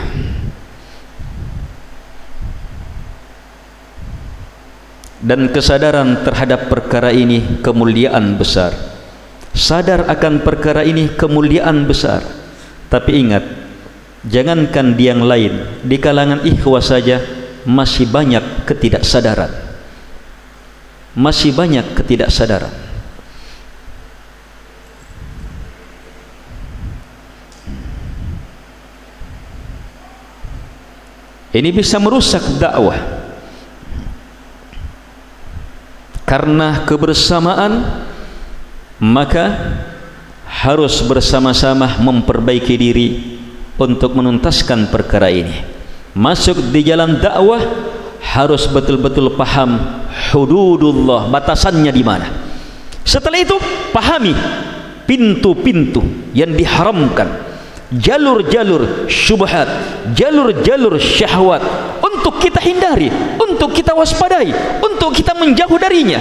Dan 5.17 5.49
kesadaran 5.49 6.23
terhadap 6.23 6.69
perkara 6.71 7.09
ini 7.11 7.59
kemuliaan 7.65 8.37
besar 8.37 8.96
sadar 9.57 10.05
akan 10.07 10.45
perkara 10.45 10.85
ini 10.85 11.11
kemuliaan 11.11 11.83
besar. 11.89 12.21
Tapi 12.87 13.11
ingat 13.19 13.43
jangankan 14.23 14.95
di 14.95 15.03
yang 15.09 15.25
lain 15.25 15.83
di 15.83 15.97
kalangan 15.99 16.45
ikhwah 16.45 16.79
saja 16.79 17.19
masih 17.67 18.07
banyak 18.07 18.63
ketidaksadaran. 18.63 19.51
Masih 21.17 21.51
banyak 21.51 21.97
ketidaksadaran. 21.97 22.87
Ini 31.57 31.73
bisa 31.73 31.97
merusak 31.97 32.45
dakwah. 32.61 33.01
Karena 36.27 36.85
kebersamaan 36.85 38.05
maka 38.97 39.45
harus 40.47 41.03
bersama-sama 41.05 42.01
memperbaiki 42.01 42.75
diri 42.77 43.07
untuk 43.77 44.17
menuntaskan 44.17 44.89
perkara 44.89 45.29
ini. 45.29 45.61
Masuk 46.17 46.73
di 46.73 46.81
jalan 46.81 47.21
dakwah 47.21 47.61
harus 48.33 48.65
betul-betul 48.65 49.37
paham 49.37 49.77
hududullah 50.33 51.29
batasannya 51.29 51.93
di 51.93 52.01
mana. 52.01 52.27
Setelah 53.05 53.39
itu 53.39 53.55
pahami 53.93 54.33
pintu-pintu 55.05 56.03
yang 56.33 56.51
diharamkan 56.57 57.47
jalur-jalur 57.95 59.07
syubhat 59.07 59.69
jalur-jalur 60.11 60.99
syahwat 60.99 61.63
untuk 62.03 62.35
kita 62.43 62.59
hindari 62.59 63.07
untuk 63.39 63.71
kita 63.71 63.95
waspadai 63.95 64.51
untuk 64.83 65.15
kita 65.15 65.31
menjauh 65.31 65.79
darinya 65.79 66.19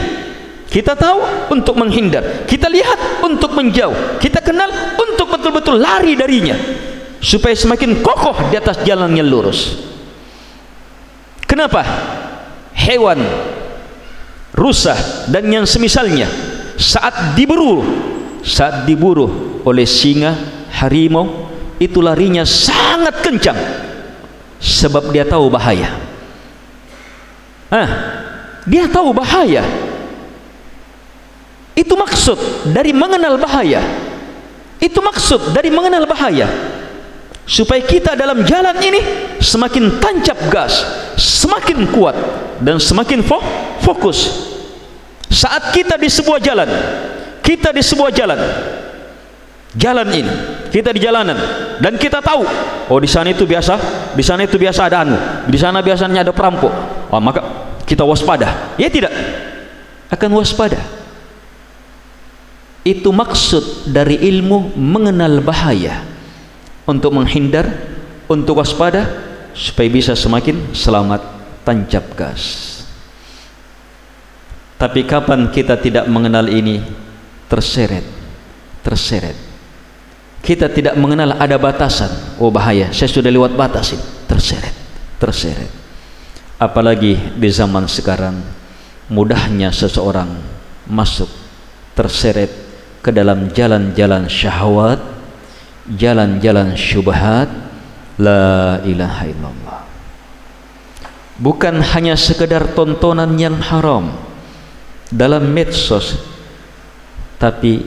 kita 0.67 0.99
tahu 0.99 1.51
untuk 1.55 1.79
menghindar. 1.79 2.45
Kita 2.45 2.67
lihat 2.67 3.23
untuk 3.23 3.55
menjauh. 3.55 4.19
Kita 4.19 4.43
kenal 4.43 4.99
untuk 4.99 5.31
betul-betul 5.31 5.79
lari 5.79 6.19
darinya. 6.19 6.59
Supaya 7.23 7.55
semakin 7.55 8.03
kokoh 8.03 8.51
di 8.51 8.59
atas 8.59 8.83
jalan 8.83 9.15
yang 9.15 9.27
lurus. 9.27 9.79
Kenapa? 11.47 11.83
Hewan 12.77 13.23
rusa 14.57 14.95
dan 15.29 15.49
yang 15.49 15.67
semisalnya 15.69 16.29
saat 16.81 17.37
diburu 17.37 17.83
saat 18.41 18.89
diburu 18.89 19.61
oleh 19.67 19.85
singa 19.85 20.33
harimau 20.77 21.51
itu 21.81 21.99
larinya 22.05 22.45
sangat 22.45 23.21
kencang. 23.25 23.59
Sebab 24.57 25.13
dia 25.13 25.29
tahu 25.29 25.53
bahaya. 25.53 25.93
Ah, 27.69 27.89
dia 28.65 28.87
tahu 28.87 29.11
bahaya 29.13 29.86
itu 31.77 31.93
maksud 31.93 32.73
dari 32.73 32.97
mengenal 32.97 33.37
bahaya. 33.37 33.85
Itu 34.81 35.05
maksud 35.05 35.53
dari 35.53 35.69
mengenal 35.69 36.09
bahaya. 36.09 36.49
Supaya 37.47 37.85
kita 37.85 38.17
dalam 38.19 38.43
jalan 38.43 38.75
ini 38.83 38.99
semakin 39.39 40.03
tancap 40.03 40.35
gas 40.51 40.83
semakin 41.21 41.87
kuat 41.93 42.17
dan 42.65 42.81
semakin 42.81 43.21
fokus. 43.85 44.51
Saat 45.31 45.77
kita 45.77 46.01
di 46.01 46.09
sebuah 46.09 46.41
jalan 46.41 46.67
kita 47.45 47.71
di 47.71 47.85
sebuah 47.85 48.11
jalan 48.11 48.41
jalan 49.77 50.09
ini 50.11 50.33
kita 50.75 50.91
di 50.91 50.99
jalanan 50.99 51.37
dan 51.79 51.95
kita 51.95 52.19
tahu 52.19 52.43
oh 52.91 52.99
di 52.99 53.07
sana 53.07 53.31
itu 53.31 53.47
biasa 53.47 53.79
di 54.17 54.25
sana 54.25 54.43
itu 54.43 54.59
biasa 54.59 54.91
ada 54.91 55.07
anu 55.07 55.15
di 55.47 55.59
sana 55.61 55.85
biasanya 55.85 56.27
ada 56.27 56.33
perampok. 56.33 56.73
Oh, 57.13 57.23
maka 57.23 57.45
kita 57.87 58.03
waspada. 58.03 58.75
Ya 58.81 58.91
tidak? 58.91 59.13
Akan 60.11 60.33
waspada 60.35 60.96
itu 62.87 63.11
maksud 63.11 63.91
dari 63.91 64.23
ilmu 64.31 64.79
mengenal 64.79 65.43
bahaya. 65.43 66.07
Untuk 66.87 67.19
menghindar 67.19 67.67
untuk 68.31 68.63
waspada 68.63 69.11
supaya 69.51 69.91
bisa 69.91 70.15
semakin 70.15 70.71
selamat 70.71 71.19
tancap 71.67 72.07
gas. 72.15 72.43
Tapi 74.79 75.03
kapan 75.03 75.51
kita 75.51 75.75
tidak 75.83 76.07
mengenal 76.07 76.47
ini? 76.47 76.79
Terseret 77.51 78.17
terseret. 78.87 79.35
Kita 80.47 80.71
tidak 80.71 80.95
mengenal 80.95 81.43
ada 81.43 81.59
batasan. 81.59 82.39
Oh 82.39 82.55
bahaya. 82.55 82.95
Saya 82.95 83.11
sudah 83.11 83.35
lewat 83.35 83.59
batas 83.59 83.99
ini. 83.99 84.05
Terseret 84.31 84.75
terseret. 85.19 85.73
Apalagi 86.57 87.19
di 87.35 87.49
zaman 87.51 87.91
sekarang 87.91 88.39
mudahnya 89.11 89.75
seseorang 89.75 90.39
masuk 90.87 91.27
terseret 91.99 92.66
ke 93.07 93.15
dalam 93.15 93.55
jalan-jalan 93.55 94.27
syahwat 94.27 94.99
jalan-jalan 95.95 96.75
syubhat 96.75 97.47
la 98.19 98.83
ilaha 98.83 99.23
illallah. 99.31 99.81
Bukan 101.39 101.85
hanya 101.95 102.19
sekedar 102.19 102.75
tontonan 102.75 103.39
yang 103.39 103.63
haram 103.63 104.11
dalam 105.15 105.47
medsos 105.55 106.19
tapi 107.39 107.87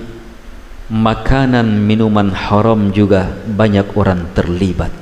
makanan 0.87 1.67
minuman 1.67 2.31
haram 2.31 2.93
juga 2.95 3.27
banyak 3.43 3.91
orang 3.99 4.23
terlibat. 4.31 4.93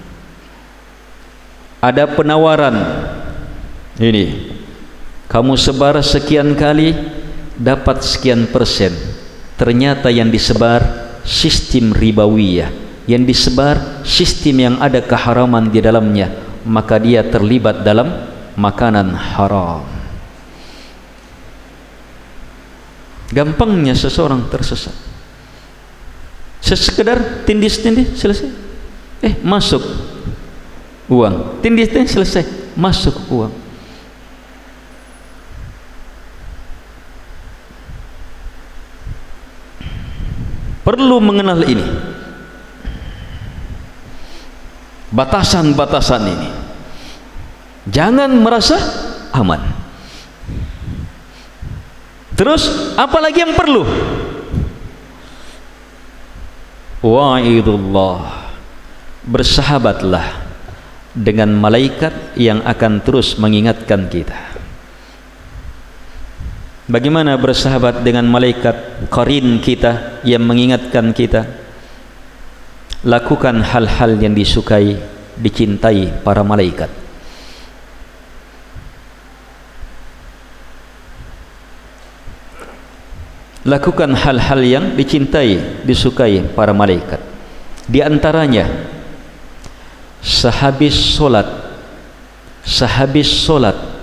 Ada 1.78 2.10
penawaran 2.10 2.74
ini 4.02 4.50
kamu 5.30 5.54
sebar 5.60 6.02
sekian 6.02 6.58
kali 6.58 6.96
dapat 7.60 8.02
sekian 8.02 8.50
persen 8.50 9.17
ternyata 9.58 10.08
yang 10.14 10.30
disebar 10.30 11.10
sistem 11.26 11.92
ribawiyah. 11.92 12.86
Yang 13.08 13.24
disebar 13.36 14.04
sistem 14.04 14.56
yang 14.60 14.76
ada 14.84 15.00
keharaman 15.00 15.72
di 15.72 15.80
dalamnya 15.80 16.28
maka 16.68 17.00
dia 17.00 17.24
terlibat 17.24 17.82
dalam 17.82 18.28
makanan 18.60 19.16
haram. 19.16 19.88
Gampangnya 23.32 23.96
seseorang 23.96 24.48
tersesat. 24.52 24.96
Sekedar 26.60 27.48
tindis-tindis 27.48 28.20
selesai. 28.20 28.52
Eh 29.24 29.40
masuk 29.40 29.84
uang. 31.08 31.64
Tindis-tindis 31.64 32.12
selesai. 32.12 32.44
Masuk 32.76 33.16
uang 33.32 33.67
perlu 40.88 41.20
mengenal 41.20 41.68
ini. 41.68 41.84
Batasan-batasan 45.12 46.24
ini. 46.32 46.50
Jangan 47.92 48.32
merasa 48.40 48.80
aman. 49.36 49.60
Terus 52.40 52.96
apa 52.96 53.20
lagi 53.20 53.44
yang 53.44 53.52
perlu? 53.52 53.84
Wa'idullah. 57.04 58.48
Bersahabatlah 59.28 60.48
dengan 61.12 61.52
malaikat 61.52 62.40
yang 62.40 62.64
akan 62.64 63.04
terus 63.04 63.36
mengingatkan 63.36 64.08
kita 64.08 64.47
Bagaimana 66.88 67.36
bersahabat 67.36 68.00
dengan 68.00 68.24
malaikat 68.32 69.08
qarin 69.12 69.60
kita 69.60 70.24
yang 70.24 70.40
mengingatkan 70.48 71.12
kita? 71.12 71.44
Lakukan 73.04 73.60
hal-hal 73.60 74.16
yang 74.16 74.32
disukai, 74.32 74.96
dicintai 75.36 76.24
para 76.24 76.48
malaikat. 76.48 76.88
Lakukan 83.68 84.16
hal-hal 84.16 84.64
yang 84.64 84.86
dicintai, 84.96 85.84
disukai 85.84 86.40
para 86.56 86.72
malaikat. 86.72 87.20
Di 87.84 88.00
antaranya 88.00 88.96
sehabis 90.24 90.96
solat 90.96 91.48
sehabis 92.68 93.28
solat 93.28 93.97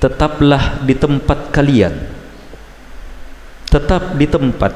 tetaplah 0.00 0.80
di 0.80 0.96
tempat 0.96 1.52
kalian. 1.52 1.92
Tetap 3.68 4.16
di 4.16 4.26
tempat. 4.26 4.72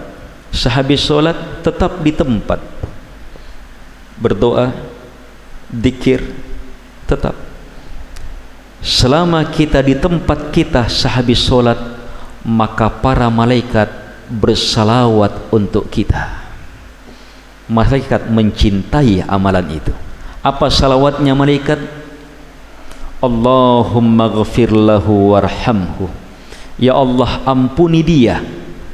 Sehabis 0.55 1.03
solat 1.03 1.65
tetap 1.67 1.99
di 2.05 2.15
tempat. 2.15 2.61
Berdoa 4.21 4.71
dikir 5.73 6.23
tetap. 7.09 7.35
Selama 8.85 9.43
kita 9.49 9.81
di 9.81 9.97
tempat 9.97 10.53
kita 10.53 10.87
sehabis 10.87 11.41
solat 11.41 11.81
maka 12.45 12.93
para 12.93 13.27
malaikat 13.33 13.89
bersalawat 14.29 15.49
untuk 15.51 15.89
kita. 15.89 16.45
Malaikat 17.65 18.29
mencintai 18.29 19.25
amalan 19.25 19.81
itu. 19.81 19.93
Apa 20.45 20.69
salawatnya 20.69 21.33
malaikat 21.33 22.04
Allahumma 23.25 24.29
ghafir 24.29 24.69
lahu 24.69 25.33
warhamhu. 25.33 26.13
Ya 26.77 26.93
Allah 26.93 27.41
ampuni 27.49 28.05
dia. 28.05 28.45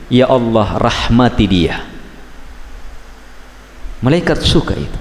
Ya 0.07 0.31
Allah 0.31 0.78
rahmati 0.78 1.47
dia. 1.51 1.83
Malaikat 4.01 4.41
suka 4.43 4.78
itu. 4.78 5.01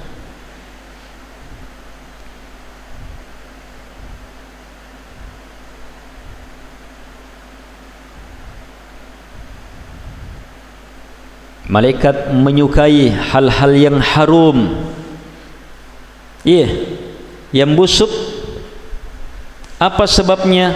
Malaikat 11.70 12.34
menyukai 12.34 13.14
hal-hal 13.14 13.72
yang 13.78 14.02
harum. 14.02 14.74
Iya 16.42 16.98
Yang 17.54 17.72
busuk 17.78 18.12
apa 19.80 20.04
sebabnya? 20.04 20.76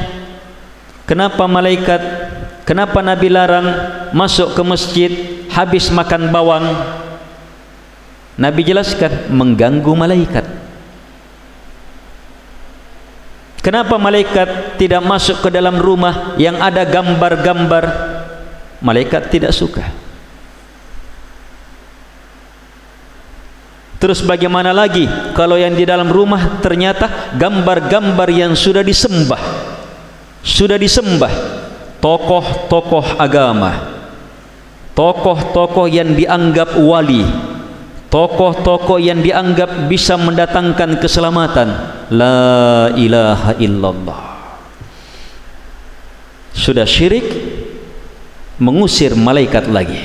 Kenapa 1.03 1.43
malaikat 1.43 1.99
kenapa 2.63 3.03
nabi 3.03 3.27
larang 3.27 3.67
masuk 4.15 4.55
ke 4.55 4.61
masjid 4.63 5.11
habis 5.51 5.91
makan 5.91 6.31
bawang? 6.31 6.63
Nabi 8.39 8.63
jelaskan 8.63 9.29
mengganggu 9.29 9.91
malaikat. 9.93 10.47
Kenapa 13.59 13.99
malaikat 13.99 14.79
tidak 14.79 15.03
masuk 15.03 15.43
ke 15.43 15.49
dalam 15.51 15.77
rumah 15.79 16.35
yang 16.39 16.59
ada 16.63 16.87
gambar-gambar? 16.87 17.85
Malaikat 18.83 19.31
tidak 19.31 19.55
suka 19.55 20.02
Terus 24.03 24.19
bagaimana 24.19 24.75
lagi 24.75 25.07
kalau 25.31 25.55
yang 25.55 25.79
di 25.79 25.87
dalam 25.87 26.11
rumah 26.11 26.59
ternyata 26.59 27.31
gambar-gambar 27.39 28.27
yang 28.27 28.51
sudah 28.51 28.83
disembah. 28.83 29.39
Sudah 30.43 30.75
disembah 30.75 31.31
tokoh-tokoh 32.03 33.15
agama. 33.15 33.95
Tokoh-tokoh 34.91 35.87
yang 35.87 36.19
dianggap 36.19 36.75
wali. 36.83 37.23
Tokoh-tokoh 38.11 38.99
yang 38.99 39.23
dianggap 39.23 39.87
bisa 39.87 40.19
mendatangkan 40.19 40.99
keselamatan. 40.99 41.67
La 42.11 42.91
ilaha 42.99 43.55
illallah. 43.55 44.19
Sudah 46.51 46.83
syirik 46.83 47.23
mengusir 48.59 49.15
malaikat 49.15 49.71
lagi. 49.71 49.97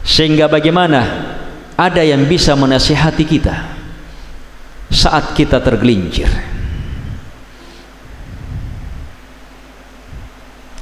Sehingga 0.00 0.48
bagaimana 0.48 1.36
ada 1.78 2.02
yang 2.02 2.26
bisa 2.26 2.58
menasihati 2.58 3.22
kita 3.22 3.78
saat 4.90 5.38
kita 5.38 5.62
tergelincir. 5.62 6.26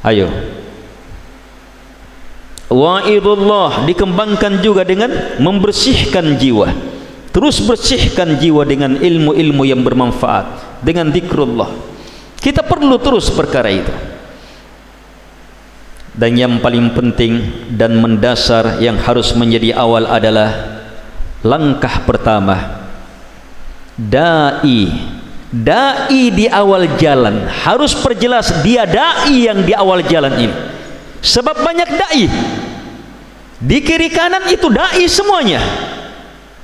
Ayo. 0.00 0.32
Wa'idullah 2.72 3.84
dikembangkan 3.84 4.64
juga 4.64 4.88
dengan 4.88 5.36
membersihkan 5.36 6.40
jiwa. 6.40 6.72
Terus 7.28 7.60
bersihkan 7.60 8.40
jiwa 8.40 8.64
dengan 8.64 8.96
ilmu-ilmu 8.96 9.68
yang 9.68 9.84
bermanfaat 9.84 10.80
dengan 10.80 11.12
zikrullah. 11.12 11.68
Kita 12.40 12.64
perlu 12.64 12.96
terus 12.96 13.28
perkara 13.28 13.68
itu. 13.68 13.92
Dan 16.16 16.32
yang 16.40 16.64
paling 16.64 16.96
penting 16.96 17.32
dan 17.76 18.00
mendasar 18.00 18.80
yang 18.80 18.96
harus 18.96 19.36
menjadi 19.36 19.76
awal 19.76 20.08
adalah 20.08 20.75
langkah 21.46 22.02
pertama. 22.02 22.82
Dai. 23.94 24.90
Dai 25.54 26.22
di 26.34 26.50
awal 26.50 26.98
jalan. 26.98 27.46
Harus 27.46 27.94
perjelas 27.94 28.50
dia 28.66 28.82
dai 28.84 29.46
yang 29.46 29.62
di 29.62 29.72
awal 29.72 30.02
jalan 30.02 30.34
ini. 30.36 30.56
Sebab 31.22 31.62
banyak 31.62 31.90
dai. 31.94 32.24
Di 33.56 33.78
kiri 33.80 34.10
kanan 34.10 34.50
itu 34.50 34.68
dai 34.68 35.06
semuanya. 35.06 35.62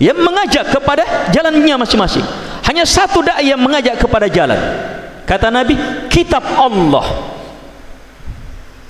Yang 0.03 0.19
mengajak 0.19 0.67
kepada 0.75 1.31
jalannya 1.31 1.79
masing-masing. 1.79 2.27
Hanya 2.67 2.83
satu 2.83 3.23
dai 3.23 3.49
yang 3.49 3.63
mengajak 3.63 4.03
kepada 4.03 4.27
jalan. 4.27 4.59
Kata 5.23 5.49
nabi 5.49 5.79
kitab 6.11 6.43
Allah. 6.59 7.07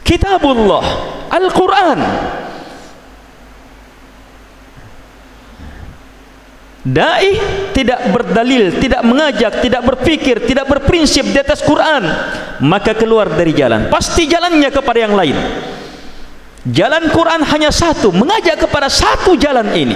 Kitabullah. 0.02 0.84
Al-Quran 1.32 2.00
Dai 6.82 7.38
tidak 7.70 8.10
berdalil, 8.10 8.74
tidak 8.82 9.06
mengajak, 9.06 9.62
tidak 9.62 9.86
berpikir, 9.86 10.42
tidak 10.42 10.66
berprinsip 10.66 11.22
di 11.30 11.38
atas 11.38 11.62
Quran, 11.62 12.02
maka 12.58 12.90
keluar 12.98 13.30
dari 13.30 13.54
jalan. 13.54 13.86
Pasti 13.86 14.26
jalannya 14.26 14.66
kepada 14.66 14.98
yang 14.98 15.14
lain. 15.14 15.38
Jalan 16.66 17.06
Quran 17.14 17.46
hanya 17.46 17.70
satu, 17.70 18.10
mengajak 18.10 18.66
kepada 18.66 18.90
satu 18.90 19.38
jalan 19.38 19.70
ini. 19.78 19.94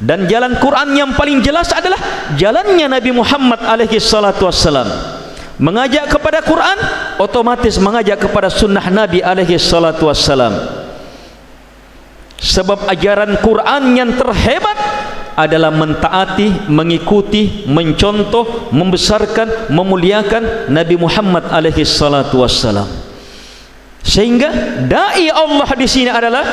Dan 0.00 0.26
jalan 0.26 0.58
Quran 0.58 0.96
yang 0.96 1.10
paling 1.14 1.38
jelas 1.38 1.70
adalah 1.70 2.00
jalannya 2.34 2.90
Nabi 2.90 3.10
Muhammad 3.14 3.62
alaihi 3.62 4.02
salatu 4.02 4.50
wassalam. 4.50 4.90
Mengajak 5.60 6.08
kepada 6.08 6.40
Quran 6.40 6.78
otomatis 7.20 7.76
mengajak 7.76 8.26
kepada 8.26 8.48
sunnah 8.50 8.90
Nabi 8.90 9.22
alaihi 9.22 9.60
salatu 9.60 10.10
wassalam. 10.10 10.56
Sebab 12.40 12.88
ajaran 12.88 13.38
Quran 13.44 13.82
yang 13.92 14.16
terhebat 14.16 14.78
adalah 15.36 15.70
mentaati, 15.74 16.70
mengikuti, 16.70 17.64
mencontoh, 17.66 18.70
membesarkan, 18.74 19.70
memuliakan 19.70 20.72
Nabi 20.72 20.94
Muhammad 20.98 21.50
alaihi 21.50 21.86
salatu 21.86 22.42
wassalam. 22.42 22.86
Sehingga 24.00 24.80
dai 24.88 25.28
Allah 25.28 25.68
di 25.76 25.86
sini 25.86 26.10
adalah 26.10 26.44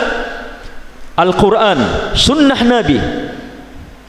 Al-Quran, 1.17 1.80
sunnah 2.13 2.61
Nabi. 2.61 2.99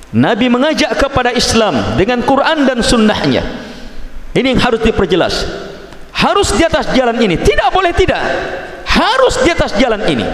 Nabi 0.09 0.47
mengajak 0.49 0.97
kepada 0.97 1.33
Islam 1.33 1.97
dengan 1.97 2.25
Quran 2.25 2.64
dan 2.64 2.81
sunnahnya. 2.81 3.45
Ini 4.33 4.57
yang 4.57 4.61
harus 4.61 4.81
diperjelas. 4.85 5.35
Harus 6.12 6.51
di 6.57 6.66
atas 6.66 6.91
jalan 6.97 7.14
ini, 7.23 7.39
tidak 7.39 7.71
boleh 7.71 7.95
tidak. 7.95 8.21
Harus 8.89 9.39
di 9.45 9.55
atas 9.55 9.77
jalan 9.79 10.03
ini. 10.11 10.27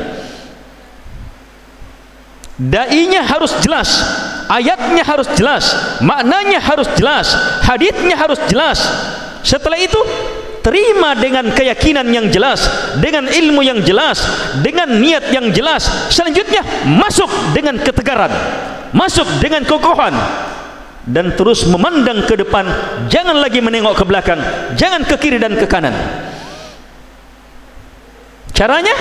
Dainya 2.54 3.26
harus 3.26 3.50
jelas, 3.66 3.98
ayatnya 4.46 5.02
harus 5.02 5.26
jelas, 5.34 5.74
maknanya 5.98 6.62
harus 6.62 6.86
jelas, 6.94 7.34
hadisnya 7.66 8.14
harus 8.14 8.38
jelas. 8.46 8.78
Setelah 9.42 9.74
itu 9.74 9.98
terima 10.62 11.12
dengan 11.18 11.50
keyakinan 11.52 12.08
yang 12.08 12.32
jelas 12.32 12.64
dengan 12.96 13.28
ilmu 13.28 13.60
yang 13.60 13.84
jelas 13.84 14.22
dengan 14.64 14.88
niat 14.96 15.28
yang 15.34 15.52
jelas. 15.52 15.84
Selanjutnya 16.08 16.64
masuk 16.88 17.28
dengan 17.52 17.76
ketegaran 17.82 18.32
masuk 18.94 19.26
dengan 19.42 19.66
kokohan 19.66 20.14
dan 21.04 21.34
terus 21.36 21.66
memandang 21.68 22.24
ke 22.24 22.38
depan 22.38 22.64
jangan 23.10 23.36
lagi 23.36 23.60
menengok 23.60 23.98
ke 24.00 24.04
belakang 24.06 24.40
jangan 24.78 25.02
ke 25.02 25.18
kiri 25.18 25.36
dan 25.42 25.58
ke 25.58 25.66
kanan. 25.66 25.92
Caranya 28.54 28.94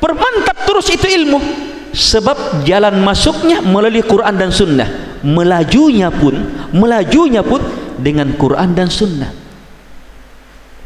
permantap 0.00 0.64
terus 0.64 0.88
itu 0.88 1.04
ilmu 1.04 1.38
sebab 1.92 2.64
jalan 2.64 3.00
masuknya 3.04 3.60
melalui 3.60 4.02
Quran 4.02 4.34
dan 4.40 4.50
Sunnah. 4.50 4.88
Melajunya 5.22 6.10
pun 6.10 6.34
melajunya 6.74 7.46
pun 7.46 7.62
dengan 8.00 8.34
Quran 8.34 8.74
dan 8.74 8.90
Sunnah. 8.90 9.30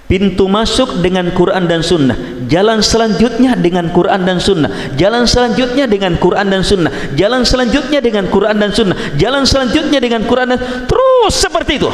Pintu 0.07 0.47
masuk 0.47 1.03
dengan 1.03 1.35
Quran 1.35 1.67
dan 1.67 1.83
Sunnah. 1.83 2.15
Jalan 2.47 2.79
selanjutnya 2.79 3.59
dengan 3.59 3.91
Quran 3.91 4.23
dan 4.23 4.39
Sunnah. 4.39 4.71
Jalan 4.95 5.27
selanjutnya 5.27 5.91
dengan 5.91 6.15
Quran 6.15 6.47
dan 6.47 6.63
Sunnah. 6.63 6.95
Jalan 7.19 7.43
selanjutnya 7.43 7.99
dengan 7.99 8.31
Quran 8.31 8.55
dan 8.55 8.71
Sunnah. 8.71 8.95
Jalan 9.19 9.43
selanjutnya 9.43 9.99
dengan 9.99 10.23
Quran 10.23 10.55
dan 10.55 10.61
terus 10.87 11.35
seperti 11.35 11.83
itu. 11.83 11.91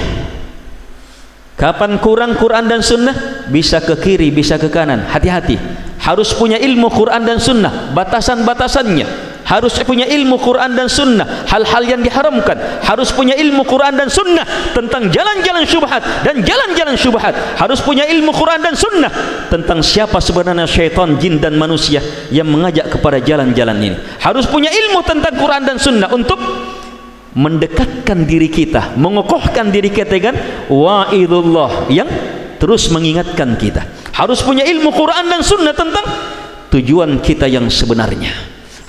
Kapan 1.56 1.96
kurang 2.04 2.36
Quran 2.36 2.68
dan 2.68 2.84
Sunnah? 2.84 3.48
Bisa 3.48 3.80
ke 3.80 3.96
kiri 3.96 4.28
bisa 4.28 4.60
ke 4.60 4.68
kanan. 4.68 5.08
Hati-hati 5.08 5.56
harus 6.02 6.34
punya 6.34 6.58
ilmu 6.58 6.90
Quran 6.90 7.22
dan 7.22 7.38
Sunnah 7.38 7.94
batasan-batasannya. 7.94 9.30
Harus 9.42 9.74
punya 9.82 10.06
ilmu 10.06 10.38
Quran 10.38 10.78
dan 10.78 10.86
Sunnah 10.86 11.44
hal-hal 11.50 11.82
yang 11.84 12.00
diharamkan. 12.00 12.82
Harus 12.82 13.10
punya 13.10 13.34
ilmu 13.34 13.66
Quran 13.66 13.98
dan 13.98 14.08
Sunnah 14.08 14.46
tentang 14.72 15.10
jalan-jalan 15.10 15.66
syubhat 15.66 16.02
dan 16.22 16.40
jalan-jalan 16.46 16.94
syubhat. 16.94 17.34
Harus 17.58 17.82
punya 17.82 18.06
ilmu 18.06 18.30
Quran 18.32 18.62
dan 18.62 18.74
Sunnah 18.78 19.10
tentang 19.50 19.82
siapa 19.82 20.22
sebenarnya 20.22 20.64
syaitan 20.64 21.18
jin 21.18 21.42
dan 21.42 21.58
manusia 21.58 22.00
yang 22.30 22.48
mengajak 22.48 22.96
kepada 22.96 23.18
jalan-jalan 23.18 23.76
ini. 23.82 23.98
Harus 24.22 24.46
punya 24.46 24.70
ilmu 24.70 25.02
tentang 25.04 25.34
Quran 25.34 25.62
dan 25.66 25.76
Sunnah 25.76 26.08
untuk 26.14 26.38
mendekatkan 27.32 28.28
diri 28.28 28.52
kita 28.52 28.92
mengokohkan 29.00 29.72
diri 29.72 29.88
kita 29.88 30.12
dengan 30.12 30.36
wa'idullah 30.68 31.88
yang 31.88 32.08
terus 32.60 32.92
mengingatkan 32.92 33.56
kita 33.56 34.01
harus 34.12 34.44
punya 34.44 34.64
ilmu 34.68 34.92
Quran 34.92 35.24
dan 35.28 35.40
Sunnah 35.40 35.72
tentang 35.72 36.04
tujuan 36.72 37.20
kita 37.20 37.48
yang 37.48 37.68
sebenarnya. 37.72 38.32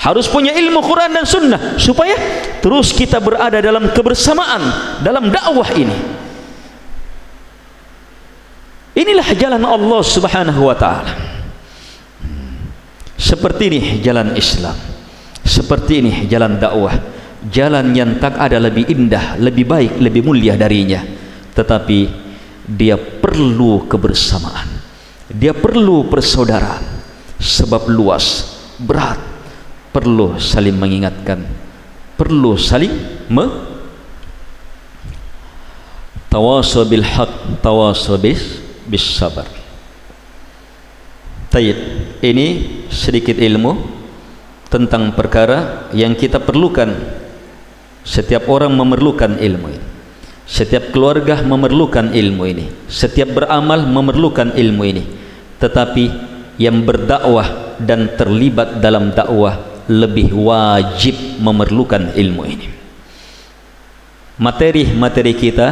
Harus 0.03 0.27
punya 0.27 0.51
ilmu 0.51 0.83
Quran 0.83 1.15
dan 1.15 1.23
Sunnah 1.23 1.79
supaya 1.79 2.15
terus 2.59 2.91
kita 2.91 3.23
berada 3.23 3.63
dalam 3.63 3.87
kebersamaan 3.95 4.63
dalam 4.99 5.31
dakwah 5.31 5.69
ini. 5.79 5.95
Inilah 8.93 9.27
jalan 9.31 9.63
Allah 9.63 10.01
subhanahu 10.03 10.61
wa 10.67 10.75
ta'ala. 10.75 11.13
Seperti 13.15 13.63
ini 13.71 13.81
jalan 14.03 14.35
Islam. 14.35 14.75
Seperti 15.39 16.03
ini 16.03 16.13
jalan 16.27 16.59
dakwah. 16.59 16.99
Jalan 17.43 17.91
yang 17.95 18.19
tak 18.19 18.39
ada 18.39 18.59
lebih 18.59 18.87
indah 18.87 19.39
lebih 19.39 19.67
baik, 19.67 20.03
lebih 20.03 20.23
mulia 20.23 20.59
darinya. 20.59 20.99
Tetapi 21.55 21.99
dia 22.67 22.99
perlu 22.99 23.87
kebersamaan 23.87 24.72
dia 25.33 25.51
perlu 25.51 26.05
persaudaraan. 26.07 26.93
Sebab 27.43 27.91
luas 27.91 28.55
berat 28.79 29.19
perlu 29.91 30.39
saling 30.39 30.79
mengingatkan 30.79 31.43
perlu 32.15 32.55
saling 32.55 32.89
me 33.27 33.45
tawasaw 36.31 36.87
bil 36.87 37.03
haq 37.03 37.59
tawasaw 37.59 38.15
bis 38.15 38.63
bis 38.87 39.03
sabar. 39.03 39.43
Tayyib 41.51 41.77
ini 42.23 42.47
sedikit 42.87 43.35
ilmu 43.35 43.75
tentang 44.71 45.11
perkara 45.11 45.91
yang 45.91 46.15
kita 46.15 46.39
perlukan. 46.39 47.19
Setiap 48.07 48.47
orang 48.47 48.71
memerlukan 48.71 49.35
ilmu 49.35 49.67
ini. 49.67 49.87
Setiap 50.47 50.95
keluarga 50.95 51.43
memerlukan 51.43 52.11
ilmu 52.15 52.43
ini. 52.47 52.65
Setiap 52.87 53.35
beramal 53.35 53.83
memerlukan 53.83 54.55
ilmu 54.55 54.83
ini 54.87 55.22
tetapi 55.63 56.11
yang 56.59 56.83
berdakwah 56.83 57.79
dan 57.79 58.11
terlibat 58.19 58.83
dalam 58.83 59.15
dakwah 59.15 59.87
lebih 59.87 60.35
wajib 60.35 61.15
memerlukan 61.39 62.11
ilmu 62.11 62.43
ini. 62.43 62.67
Materi-materi 64.43 65.33
kita 65.39 65.67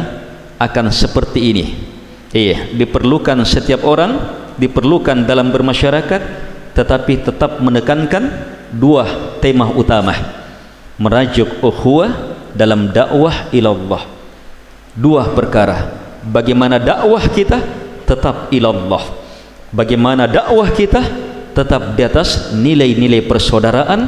akan 0.56 0.88
seperti 0.88 1.40
ini. 1.52 1.66
Iya 2.32 2.72
diperlukan 2.72 3.44
setiap 3.44 3.84
orang 3.84 4.16
diperlukan 4.56 5.28
dalam 5.28 5.52
bermasyarakat 5.52 6.22
tetapi 6.72 7.28
tetap 7.28 7.60
menekankan 7.60 8.32
dua 8.72 9.36
tema 9.44 9.68
utama. 9.68 10.16
Merajuk 10.96 11.60
ukhuwah 11.60 12.08
dalam 12.56 12.88
dakwah 12.88 13.52
ilallah. 13.52 14.08
Dua 14.96 15.28
perkara. 15.36 16.00
Bagaimana 16.24 16.80
dakwah 16.80 17.20
kita 17.28 17.58
tetap 18.06 18.48
ilallah 18.54 19.21
bagaimana 19.72 20.28
dakwah 20.28 20.68
kita 20.70 21.00
tetap 21.56 21.96
di 21.96 22.02
atas 22.04 22.52
nilai-nilai 22.52 23.24
persaudaraan 23.24 24.00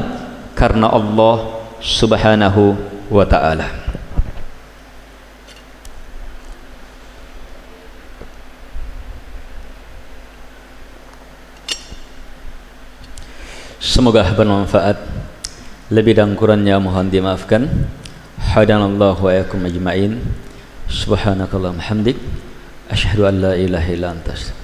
karena 0.53 0.93
Allah 0.93 1.65
Subhanahu 1.81 2.77
wa 3.13 3.25
taala. 3.29 3.69
Semoga 13.85 14.25
bermanfaat. 14.33 14.97
Lebih 15.93 16.17
dan 16.17 16.33
kurangnya 16.33 16.81
mohon 16.81 17.13
dimaafkan. 17.13 17.69
Hadanallahu 18.41 19.29
wa 19.29 19.33
yakum 19.37 19.61
ajma'in. 19.61 20.25
Subhanakallahumma 20.89 21.85
hamdik. 21.93 22.17
Asyhadu 22.89 23.29
an 23.29 23.45
la 23.45 23.53
ilaha 23.53 23.89
illa 23.93 24.17
anta 24.17 24.64